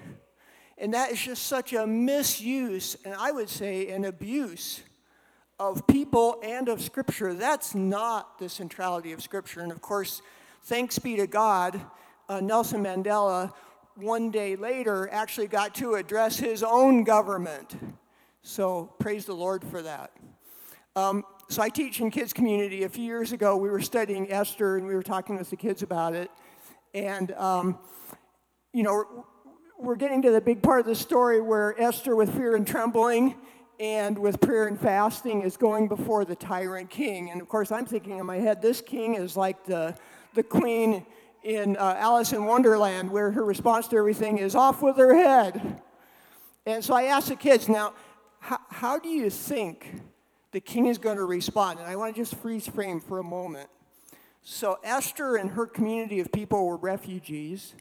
And 0.77 0.93
that 0.93 1.11
is 1.11 1.21
just 1.21 1.47
such 1.47 1.73
a 1.73 1.87
misuse, 1.87 2.97
and 3.05 3.13
I 3.15 3.31
would 3.31 3.49
say 3.49 3.89
an 3.89 4.03
abuse 4.05 4.81
of 5.57 5.87
people 5.87 6.39
and 6.43 6.67
of 6.67 6.81
Scripture. 6.81 7.33
That's 7.33 7.73
not 7.73 8.39
the 8.39 8.49
centrality 8.49 9.13
of 9.13 9.21
Scripture. 9.21 9.61
And 9.61 9.71
of 9.71 9.81
course, 9.81 10.21
thanks 10.63 10.99
be 10.99 11.15
to 11.15 11.27
God, 11.27 11.79
uh, 12.27 12.41
Nelson 12.41 12.83
Mandela, 12.83 13.53
one 13.95 14.31
day 14.31 14.57
later, 14.57 15.07
actually 15.11 15.47
got 15.47 15.73
to 15.75 15.95
address 15.95 16.37
his 16.37 16.61
own 16.61 17.05
government. 17.05 17.77
So 18.41 18.93
praise 18.99 19.25
the 19.25 19.33
Lord 19.33 19.63
for 19.63 19.81
that. 19.81 20.11
Um, 20.97 21.23
so 21.47 21.61
I 21.61 21.69
teach 21.69 21.99
in 21.99 22.09
kids 22.09 22.33
community. 22.33 22.83
A 22.83 22.89
few 22.89 23.03
years 23.03 23.31
ago, 23.31 23.55
we 23.55 23.69
were 23.69 23.81
studying 23.81 24.31
Esther, 24.31 24.77
and 24.77 24.87
we 24.87 24.95
were 24.95 25.03
talking 25.03 25.37
with 25.37 25.49
the 25.49 25.55
kids 25.55 25.83
about 25.83 26.15
it. 26.15 26.31
And 26.93 27.31
um, 27.33 27.77
you 28.73 28.83
know, 28.83 29.25
we're 29.79 29.95
getting 29.95 30.21
to 30.23 30.31
the 30.31 30.41
big 30.41 30.63
part 30.63 30.79
of 30.79 30.85
the 30.85 30.95
story 30.95 31.41
where 31.41 31.79
Esther, 31.79 32.15
with 32.15 32.35
fear 32.35 32.55
and 32.55 32.65
trembling, 32.65 33.35
and 33.79 34.17
with 34.17 34.41
prayer 34.41 34.67
and 34.67 34.79
fasting, 34.79 35.43
is 35.43 35.55
going 35.55 35.87
before 35.87 36.25
the 36.25 36.35
tyrant 36.35 36.89
king. 36.89 37.29
And 37.29 37.41
of 37.41 37.47
course, 37.47 37.71
I'm 37.71 37.85
thinking 37.85 38.17
in 38.17 38.25
my 38.25 38.37
head, 38.37 38.61
this 38.61 38.81
king 38.81 39.15
is 39.15 39.37
like 39.37 39.65
the 39.65 39.95
the 40.33 40.43
queen 40.43 41.05
in 41.43 41.77
uh, 41.77 41.95
Alice 41.99 42.33
in 42.33 42.45
Wonderland, 42.45 43.11
where 43.11 43.31
her 43.31 43.45
response 43.45 43.87
to 43.89 43.97
everything 43.97 44.39
is 44.39 44.55
off 44.55 44.81
with 44.81 44.97
her 44.97 45.13
head. 45.13 45.81
And 46.65 46.83
so 46.83 46.95
I 46.95 47.03
asked 47.03 47.29
the 47.29 47.35
kids, 47.35 47.69
now, 47.69 47.93
how, 48.39 48.59
how 48.69 48.99
do 48.99 49.09
you 49.09 49.29
think? 49.29 50.01
The 50.55 50.61
king 50.61 50.85
is 50.85 50.97
going 50.97 51.17
to 51.17 51.25
respond. 51.25 51.79
And 51.79 51.87
I 51.87 51.97
want 51.97 52.15
to 52.15 52.21
just 52.21 52.33
freeze 52.35 52.65
frame 52.65 53.01
for 53.01 53.19
a 53.19 53.23
moment. 53.23 53.69
So, 54.41 54.79
Esther 54.85 55.35
and 55.35 55.51
her 55.51 55.65
community 55.65 56.21
of 56.21 56.31
people 56.31 56.65
were 56.65 56.77
refugees. 56.77 57.75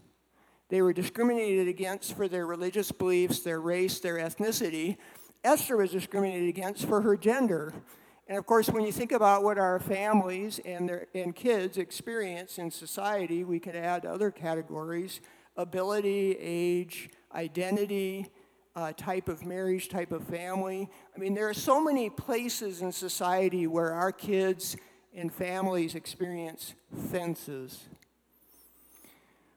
They 0.70 0.82
were 0.82 0.92
discriminated 0.92 1.68
against 1.68 2.16
for 2.16 2.26
their 2.26 2.48
religious 2.48 2.90
beliefs, 2.90 3.40
their 3.40 3.60
race, 3.60 4.00
their 4.00 4.16
ethnicity. 4.16 4.96
Esther 5.44 5.76
was 5.76 5.92
discriminated 5.92 6.48
against 6.48 6.86
for 6.86 7.02
her 7.02 7.16
gender. 7.16 7.72
And 8.26 8.36
of 8.36 8.44
course, 8.44 8.68
when 8.68 8.84
you 8.84 8.90
think 8.90 9.12
about 9.12 9.44
what 9.44 9.56
our 9.56 9.78
families 9.78 10.58
and, 10.64 10.88
their, 10.88 11.06
and 11.14 11.32
kids 11.32 11.78
experience 11.78 12.58
in 12.58 12.72
society, 12.72 13.44
we 13.44 13.60
could 13.60 13.76
add 13.76 14.04
other 14.04 14.32
categories 14.32 15.20
ability, 15.56 16.36
age, 16.40 17.08
identity, 17.32 18.26
uh, 18.76 18.92
type 18.96 19.28
of 19.28 19.44
marriage, 19.44 19.88
type 19.88 20.12
of 20.12 20.24
family. 20.24 20.88
I 21.14 21.18
mean, 21.18 21.34
there 21.34 21.48
are 21.48 21.54
so 21.54 21.82
many 21.82 22.10
places 22.10 22.82
in 22.82 22.92
society 22.92 23.66
where 23.66 23.92
our 23.92 24.12
kids 24.12 24.76
and 25.14 25.32
families 25.32 25.94
experience 25.94 26.74
fences. 27.10 27.84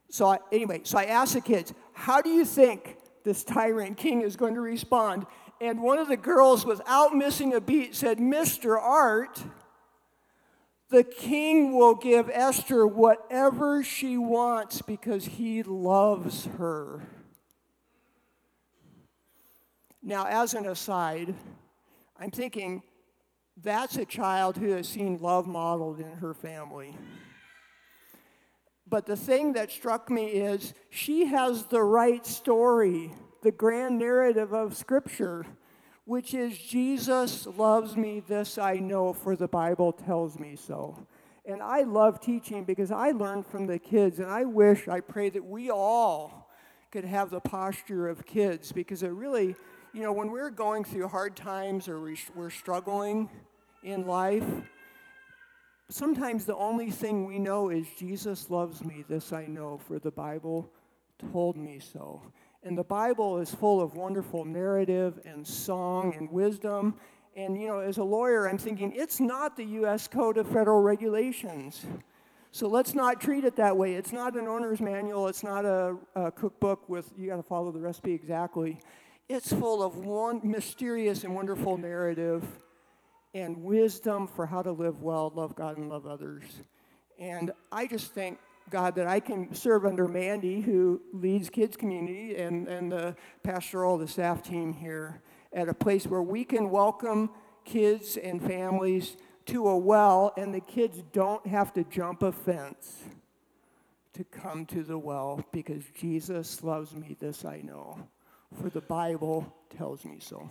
So, 0.09 0.27
I, 0.27 0.39
anyway, 0.51 0.81
so 0.83 0.97
I 0.97 1.05
asked 1.05 1.33
the 1.33 1.41
kids, 1.41 1.73
how 1.93 2.21
do 2.21 2.29
you 2.29 2.45
think 2.45 2.97
this 3.23 3.43
tyrant 3.43 3.97
king 3.97 4.21
is 4.21 4.35
going 4.35 4.53
to 4.53 4.61
respond? 4.61 5.25
And 5.59 5.81
one 5.81 5.97
of 5.97 6.07
the 6.07 6.17
girls, 6.17 6.65
without 6.65 7.15
missing 7.15 7.53
a 7.53 7.59
beat, 7.59 7.95
said, 7.95 8.19
Mr. 8.19 8.79
Art, 8.79 9.43
the 10.89 11.03
king 11.03 11.75
will 11.75 11.95
give 11.95 12.29
Esther 12.31 12.85
whatever 12.85 13.83
she 13.83 14.17
wants 14.17 14.81
because 14.81 15.25
he 15.25 15.63
loves 15.63 16.45
her. 16.57 17.01
Now, 20.07 20.25
as 20.25 20.53
an 20.53 20.65
aside, 20.65 21.35
I'm 22.17 22.31
thinking 22.31 22.81
that's 23.61 23.97
a 23.97 24.05
child 24.05 24.55
who 24.55 24.69
has 24.69 24.87
seen 24.87 25.17
love 25.17 25.47
modeled 25.47 25.99
in 25.99 26.09
her 26.09 26.33
family. 26.33 26.95
But 28.87 29.05
the 29.05 29.17
thing 29.17 29.51
that 29.53 29.69
struck 29.69 30.09
me 30.09 30.27
is 30.27 30.73
she 30.89 31.25
has 31.25 31.65
the 31.65 31.83
right 31.83 32.25
story, 32.25 33.11
the 33.43 33.51
grand 33.51 33.99
narrative 33.99 34.53
of 34.53 34.77
Scripture. 34.77 35.45
which 36.07 36.33
is 36.33 36.57
Jesus 36.57 37.45
loves 37.45 37.97
me, 37.97 38.21
this 38.25 38.57
I 38.57 38.75
know, 38.75 39.11
for 39.11 39.35
the 39.35 39.49
Bible 39.49 39.91
tells 39.91 40.39
me 40.39 40.55
so. 40.55 41.05
And 41.45 41.61
I 41.61 41.81
love 41.81 42.21
teaching 42.21 42.63
because 42.63 42.91
I 42.91 43.11
learn 43.11 43.43
from 43.43 43.67
the 43.67 43.77
kids, 43.77 44.19
and 44.19 44.31
I 44.31 44.45
wish, 44.45 44.87
I 44.87 45.01
pray 45.01 45.29
that 45.31 45.43
we 45.43 45.69
all 45.69 46.49
could 46.93 47.03
have 47.03 47.29
the 47.29 47.41
posture 47.41 48.07
of 48.07 48.25
kids 48.25 48.71
because 48.71 49.03
it 49.03 49.09
really, 49.09 49.57
you 49.97 50.03
know, 50.03 50.13
when 50.13 50.29
we're 50.29 50.51
going 50.51 50.83
through 50.83 51.07
hard 51.07 51.35
times 51.35 51.87
or 51.87 51.99
we're 52.35 52.51
struggling 52.51 53.31
in 53.81 54.05
life, 54.05 54.45
sometimes 55.89 56.45
the 56.45 56.55
only 56.55 56.91
thing 56.91 57.25
we 57.25 57.39
know 57.39 57.69
is 57.69 57.87
Jesus 57.97 58.51
loves 58.51 58.85
me, 58.85 59.03
this 59.09 59.33
I 59.33 59.47
know, 59.47 59.79
for 59.79 59.97
the 59.97 60.11
Bible 60.11 60.69
told 61.31 61.57
me 61.57 61.79
so. 61.79 62.21
And 62.61 62.77
the 62.77 62.83
Bible 62.83 63.39
is 63.39 63.51
full 63.51 63.81
of 63.81 63.95
wonderful 63.95 64.45
narrative 64.45 65.19
and 65.25 65.45
song 65.47 66.13
and 66.15 66.31
wisdom. 66.31 66.93
And, 67.35 67.59
you 67.59 67.67
know, 67.67 67.79
as 67.79 67.97
a 67.97 68.03
lawyer, 68.03 68.47
I'm 68.47 68.59
thinking 68.59 68.93
it's 68.95 69.19
not 69.19 69.57
the 69.57 69.65
U.S. 69.65 70.07
Code 70.07 70.37
of 70.37 70.47
Federal 70.47 70.83
Regulations. 70.83 71.87
So 72.51 72.67
let's 72.67 72.93
not 72.93 73.19
treat 73.19 73.45
it 73.45 73.55
that 73.55 73.75
way. 73.75 73.95
It's 73.95 74.11
not 74.11 74.35
an 74.35 74.47
owner's 74.47 74.79
manual, 74.79 75.27
it's 75.27 75.43
not 75.43 75.65
a, 75.65 75.97
a 76.13 76.31
cookbook 76.31 76.87
with 76.87 77.11
you 77.17 77.29
got 77.29 77.37
to 77.37 77.43
follow 77.43 77.71
the 77.71 77.79
recipe 77.79 78.13
exactly. 78.13 78.77
It's 79.29 79.51
full 79.51 79.83
of 79.83 79.97
one 79.97 80.39
mysterious 80.41 81.25
and 81.25 81.35
wonderful 81.35 81.77
narrative 81.77 82.45
and 83.33 83.61
wisdom 83.61 84.25
for 84.25 84.45
how 84.45 84.61
to 84.61 84.71
live 84.71 85.01
well, 85.01 85.33
love 85.35 85.53
God, 85.53 85.77
and 85.77 85.89
love 85.89 86.07
others. 86.07 86.43
And 87.19 87.51
I 87.69 87.87
just 87.87 88.13
thank 88.13 88.39
God 88.69 88.95
that 88.95 89.05
I 89.05 89.19
can 89.19 89.53
serve 89.53 89.85
under 89.85 90.07
Mandy, 90.07 90.61
who 90.61 91.01
leads 91.11 91.49
kids 91.49 91.75
community, 91.75 92.37
and, 92.37 92.69
and 92.69 92.89
the 92.89 93.17
pastoral, 93.43 93.97
the 93.97 94.07
staff 94.07 94.41
team 94.41 94.71
here, 94.71 95.21
at 95.51 95.67
a 95.67 95.73
place 95.73 96.07
where 96.07 96.21
we 96.21 96.45
can 96.45 96.69
welcome 96.69 97.29
kids 97.65 98.15
and 98.15 98.41
families 98.41 99.17
to 99.47 99.67
a 99.67 99.77
well, 99.77 100.31
and 100.37 100.53
the 100.53 100.61
kids 100.61 101.03
don't 101.11 101.45
have 101.47 101.73
to 101.73 101.83
jump 101.83 102.23
a 102.23 102.31
fence 102.31 103.03
to 104.13 104.23
come 104.23 104.65
to 104.67 104.83
the 104.83 104.97
well 104.97 105.43
because 105.51 105.83
Jesus 105.93 106.63
loves 106.63 106.95
me, 106.95 107.17
this 107.19 107.43
I 107.43 107.59
know, 107.61 108.07
for 108.55 108.69
the 108.69 108.81
Bible 108.81 109.53
tells 109.75 110.05
me 110.05 110.19
so. 110.19 110.49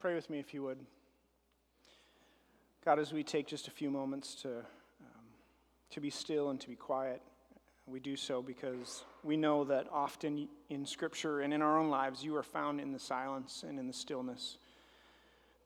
Pray 0.00 0.14
with 0.14 0.28
me 0.28 0.40
if 0.40 0.52
you 0.52 0.64
would. 0.64 0.78
God, 2.84 2.98
as 2.98 3.12
we 3.12 3.22
take 3.22 3.46
just 3.46 3.68
a 3.68 3.70
few 3.70 3.88
moments 3.88 4.34
to, 4.42 4.48
um, 4.58 5.24
to 5.90 6.00
be 6.00 6.10
still 6.10 6.50
and 6.50 6.60
to 6.60 6.68
be 6.68 6.74
quiet, 6.74 7.22
we 7.86 8.00
do 8.00 8.16
so 8.16 8.42
because 8.42 9.04
we 9.22 9.36
know 9.36 9.62
that 9.62 9.86
often 9.92 10.48
in 10.70 10.84
Scripture 10.86 11.42
and 11.42 11.54
in 11.54 11.62
our 11.62 11.78
own 11.78 11.88
lives, 11.88 12.24
you 12.24 12.34
are 12.34 12.42
found 12.42 12.80
in 12.80 12.90
the 12.90 12.98
silence 12.98 13.64
and 13.66 13.78
in 13.78 13.86
the 13.86 13.92
stillness. 13.92 14.58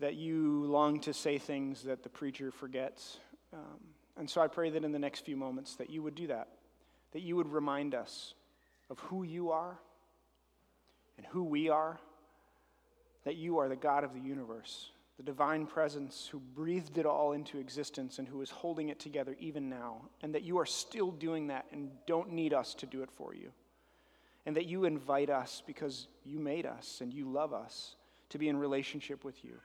That 0.00 0.14
you 0.14 0.64
long 0.64 1.00
to 1.00 1.14
say 1.14 1.38
things 1.38 1.82
that 1.84 2.02
the 2.02 2.08
preacher 2.08 2.50
forgets. 2.50 3.18
Um, 3.52 3.80
and 4.18 4.28
so 4.28 4.40
I 4.40 4.46
pray 4.46 4.70
that 4.70 4.84
in 4.84 4.92
the 4.92 4.98
next 4.98 5.24
few 5.24 5.36
moments 5.36 5.76
that 5.76 5.90
you 5.90 6.02
would 6.02 6.14
do 6.14 6.26
that, 6.26 6.48
that 7.12 7.20
you 7.20 7.36
would 7.36 7.50
remind 7.50 7.94
us 7.94 8.34
of 8.90 8.98
who 9.00 9.22
you 9.22 9.50
are 9.50 9.78
and 11.16 11.26
who 11.26 11.44
we 11.44 11.68
are 11.68 11.98
that 13.26 13.34
you 13.34 13.58
are 13.58 13.68
the 13.68 13.76
God 13.76 14.04
of 14.04 14.14
the 14.14 14.20
universe, 14.20 14.92
the 15.16 15.22
divine 15.24 15.66
presence 15.66 16.28
who 16.30 16.38
breathed 16.38 16.96
it 16.96 17.04
all 17.06 17.32
into 17.32 17.58
existence 17.58 18.20
and 18.20 18.28
who 18.28 18.40
is 18.40 18.50
holding 18.50 18.88
it 18.88 19.00
together 19.00 19.36
even 19.40 19.68
now, 19.68 20.02
and 20.22 20.32
that 20.32 20.44
you 20.44 20.58
are 20.60 20.64
still 20.64 21.10
doing 21.10 21.48
that 21.48 21.66
and 21.72 21.90
don't 22.06 22.30
need 22.30 22.54
us 22.54 22.72
to 22.74 22.86
do 22.86 23.02
it 23.02 23.10
for 23.10 23.34
you. 23.34 23.50
And 24.46 24.54
that 24.54 24.66
you 24.66 24.84
invite 24.84 25.28
us 25.28 25.60
because 25.66 26.06
you 26.24 26.38
made 26.38 26.66
us 26.66 27.00
and 27.00 27.12
you 27.12 27.28
love 27.28 27.52
us 27.52 27.96
to 28.28 28.38
be 28.38 28.48
in 28.48 28.56
relationship 28.56 29.24
with 29.24 29.44
you. 29.44 29.56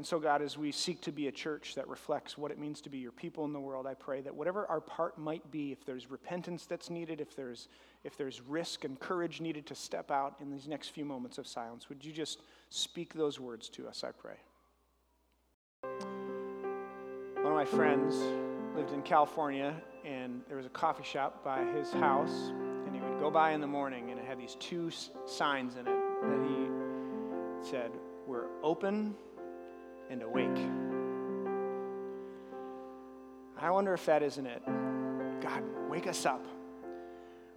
And 0.00 0.06
so, 0.06 0.18
God, 0.18 0.40
as 0.40 0.56
we 0.56 0.72
seek 0.72 1.02
to 1.02 1.12
be 1.12 1.28
a 1.28 1.30
church 1.30 1.74
that 1.74 1.86
reflects 1.86 2.38
what 2.38 2.50
it 2.50 2.58
means 2.58 2.80
to 2.80 2.88
be 2.88 2.96
your 2.96 3.12
people 3.12 3.44
in 3.44 3.52
the 3.52 3.60
world, 3.60 3.86
I 3.86 3.92
pray 3.92 4.22
that 4.22 4.34
whatever 4.34 4.64
our 4.64 4.80
part 4.80 5.18
might 5.18 5.50
be, 5.50 5.72
if 5.72 5.84
there's 5.84 6.10
repentance 6.10 6.64
that's 6.64 6.88
needed, 6.88 7.20
if 7.20 7.36
there's, 7.36 7.68
if 8.02 8.16
there's 8.16 8.40
risk 8.40 8.84
and 8.84 8.98
courage 8.98 9.42
needed 9.42 9.66
to 9.66 9.74
step 9.74 10.10
out 10.10 10.36
in 10.40 10.50
these 10.50 10.66
next 10.66 10.88
few 10.88 11.04
moments 11.04 11.36
of 11.36 11.46
silence, 11.46 11.90
would 11.90 12.02
you 12.02 12.14
just 12.14 12.40
speak 12.70 13.12
those 13.12 13.38
words 13.38 13.68
to 13.68 13.86
us, 13.86 14.02
I 14.02 14.12
pray? 14.12 14.36
One 17.42 17.52
of 17.52 17.52
my 17.52 17.66
friends 17.66 18.16
lived 18.74 18.94
in 18.94 19.02
California, 19.02 19.76
and 20.06 20.40
there 20.48 20.56
was 20.56 20.64
a 20.64 20.70
coffee 20.70 21.04
shop 21.04 21.44
by 21.44 21.62
his 21.76 21.92
house, 21.92 22.52
and 22.86 22.94
he 22.94 23.02
would 23.02 23.20
go 23.20 23.30
by 23.30 23.50
in 23.50 23.60
the 23.60 23.66
morning, 23.66 24.10
and 24.10 24.18
it 24.18 24.24
had 24.24 24.40
these 24.40 24.56
two 24.60 24.90
signs 25.26 25.74
in 25.74 25.86
it 25.86 26.00
that 26.22 26.40
he 26.48 27.70
said, 27.70 27.90
We're 28.26 28.46
open 28.62 29.14
and 30.10 30.22
awake. 30.22 30.58
I 33.56 33.70
wonder 33.70 33.94
if 33.94 34.04
that 34.06 34.22
isn't 34.22 34.46
it. 34.46 34.62
God, 35.40 35.62
wake 35.88 36.06
us 36.06 36.26
up. 36.26 36.44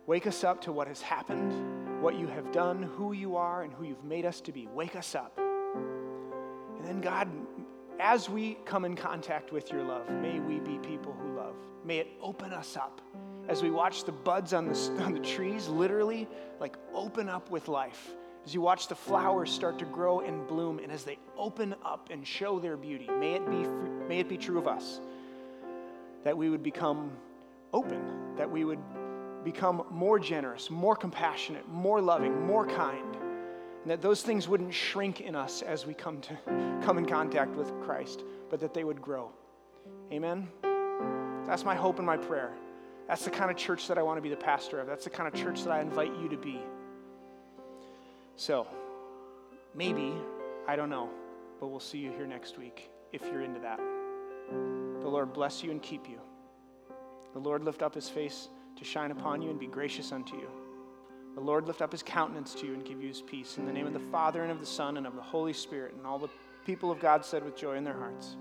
Wake 0.06 0.28
us 0.28 0.43
up 0.43 0.62
to 0.62 0.72
what 0.72 0.88
has 0.88 1.01
happened, 1.01 2.01
what 2.01 2.20
you 2.20 2.28
have 2.28 2.51
done, 2.51 2.84
who 2.84 3.14
you 3.14 3.38
are, 3.38 3.64
and 3.64 3.74
who 3.74 3.86
you've 3.86 4.04
made 4.04 4.26
us 4.26 4.41
to 4.41 4.51
be. 4.51 4.68
Wake 4.68 4.95
us 4.95 5.16
up. 5.16 5.38
And 5.38 6.86
then, 6.86 7.01
God, 7.01 7.30
as 7.99 8.30
we 8.30 8.58
come 8.66 8.84
in 8.84 8.95
contact 8.95 9.51
with 9.51 9.72
your 9.72 9.84
love, 9.84 10.10
may 10.10 10.39
we 10.39 10.60
be 10.60 10.78
people 10.80 11.14
who 11.14 11.38
love. 11.38 11.56
May 11.86 11.99
it 11.99 12.10
open 12.22 12.51
us 12.51 12.76
up. 12.76 13.01
As 13.47 13.64
we 13.64 13.72
watch 13.72 14.04
the 14.04 14.12
buds 14.12 14.54
on 14.54 14.68
the, 14.68 14.76
on 15.04 15.14
the 15.14 15.20
trees, 15.20 15.70
literally, 15.70 16.28
like 16.60 16.76
open 16.93 17.30
up 17.30 17.49
with 17.49 17.68
life 17.70 18.14
as 18.46 18.54
you 18.54 18.62
watch 18.62 18.88
the 18.88 18.96
flowers 18.96 19.52
start 19.52 19.80
to 19.80 19.86
grow 19.86 20.20
and 20.20 20.48
bloom, 20.48 20.80
and 20.80 20.91
as 20.91 21.04
they 21.04 21.18
open 21.38 21.76
up 21.86 22.10
and 22.12 22.28
show 22.28 22.60
their 22.60 22.76
beauty, 22.76 23.08
may 23.20 23.34
it 23.34 23.50
be, 23.50 23.66
may 24.08 24.20
it 24.20 24.28
be 24.28 24.38
true 24.38 24.58
of 24.58 24.68
us 24.68 25.00
that 26.24 26.38
we 26.38 26.50
would 26.50 26.64
become 26.64 27.12
open, 27.74 28.36
that 28.38 28.50
we 28.50 28.64
would 28.64 28.80
become 29.44 29.84
more 29.89 30.20
generous, 30.20 30.70
more 30.70 30.96
compassionate, 30.96 31.68
more 31.70 32.02
loving, 32.02 32.46
more 32.46 32.66
kind, 32.66 33.16
and 33.16 33.91
that 33.91 34.02
those 34.02 34.22
things 34.22 34.48
wouldn't 34.48 34.74
shrink 34.74 35.22
in 35.22 35.36
us 35.36 35.62
as 35.62 35.86
we 35.86 35.94
come 35.94 36.22
to 36.22 36.38
come 36.84 36.98
in 36.98 37.06
contact 37.06 37.56
with 37.56 37.72
Christ, 37.82 38.24
but 38.50 38.60
that 38.60 38.74
they 38.74 38.84
would 38.84 39.02
grow. 39.02 39.32
Amen. 40.12 40.48
That's 41.46 41.66
my 41.66 41.76
hope 41.76 41.98
and 41.98 42.06
my 42.06 42.18
prayer. 42.18 42.52
That's 43.08 43.26
the 43.26 43.32
kind 43.32 43.52
of 43.52 43.58
church 43.58 43.88
that 43.88 43.98
I 43.98 44.02
want 44.02 44.18
to 44.18 44.22
be 44.22 44.30
the 44.30 44.36
pastor 44.36 44.80
of. 44.80 44.88
That's 44.88 45.04
the 45.04 45.10
kind 45.10 45.34
of 45.34 45.39
church 45.39 45.64
that 45.64 45.72
I 45.72 45.82
invite 45.82 46.18
you 46.22 46.30
to 46.30 46.38
be. 46.38 46.62
So, 48.36 48.67
maybe, 49.75 50.13
I 50.67 50.75
don't 50.75 50.89
know, 50.89 51.09
but 51.59 51.67
we'll 51.67 51.79
see 51.79 51.99
you 51.99 52.11
here 52.11 52.25
next 52.27 52.57
week 52.57 52.89
if 53.11 53.21
you're 53.23 53.41
into 53.41 53.59
that. 53.59 53.79
The 55.01 55.07
Lord 55.09 55.34
bless 55.34 55.63
you 55.63 55.71
and 55.71 55.81
keep 55.81 56.09
you. 56.09 56.19
The 57.34 57.39
Lord 57.39 57.63
lift 57.63 57.81
up 57.81 57.93
his 57.93 58.09
face 58.09 58.49
to 58.77 58.84
shine 58.84 59.11
upon 59.11 59.41
you 59.41 59.49
and 59.49 59.59
be 59.59 59.67
gracious 59.67 60.11
unto 60.11 60.36
you. 60.36 60.49
The 61.36 61.41
Lord 61.41 61.67
lift 61.67 61.81
up 61.81 61.91
his 61.91 62.03
countenance 62.03 62.53
to 62.55 62.67
you 62.67 62.73
and 62.73 62.86
give 62.86 63.01
you 63.01 63.07
his 63.07 63.21
peace. 63.21 63.57
In 63.57 63.65
the 63.65 63.73
name 63.73 63.88
of 63.88 63.93
the 63.93 63.99
Father 63.99 64.43
and 64.43 64.51
of 64.51 64.59
the 64.59 64.65
Son 64.65 64.97
and 64.97 65.07
of 65.07 65.15
the 65.15 65.21
Holy 65.21 65.53
Spirit. 65.53 65.95
And 65.95 66.05
all 66.05 66.19
the 66.19 66.29
people 66.65 66.91
of 66.91 66.99
God 66.99 67.25
said 67.25 67.43
with 67.43 67.57
joy 67.57 67.75
in 67.75 67.84
their 67.84 67.97
hearts, 67.97 68.36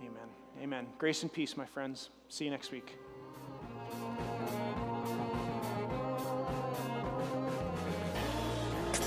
Amen. 0.00 0.28
Amen. 0.62 0.86
Grace 0.98 1.22
and 1.22 1.32
peace, 1.32 1.56
my 1.56 1.66
friends. 1.66 2.10
See 2.28 2.44
you 2.44 2.50
next 2.50 2.72
week. 2.72 2.96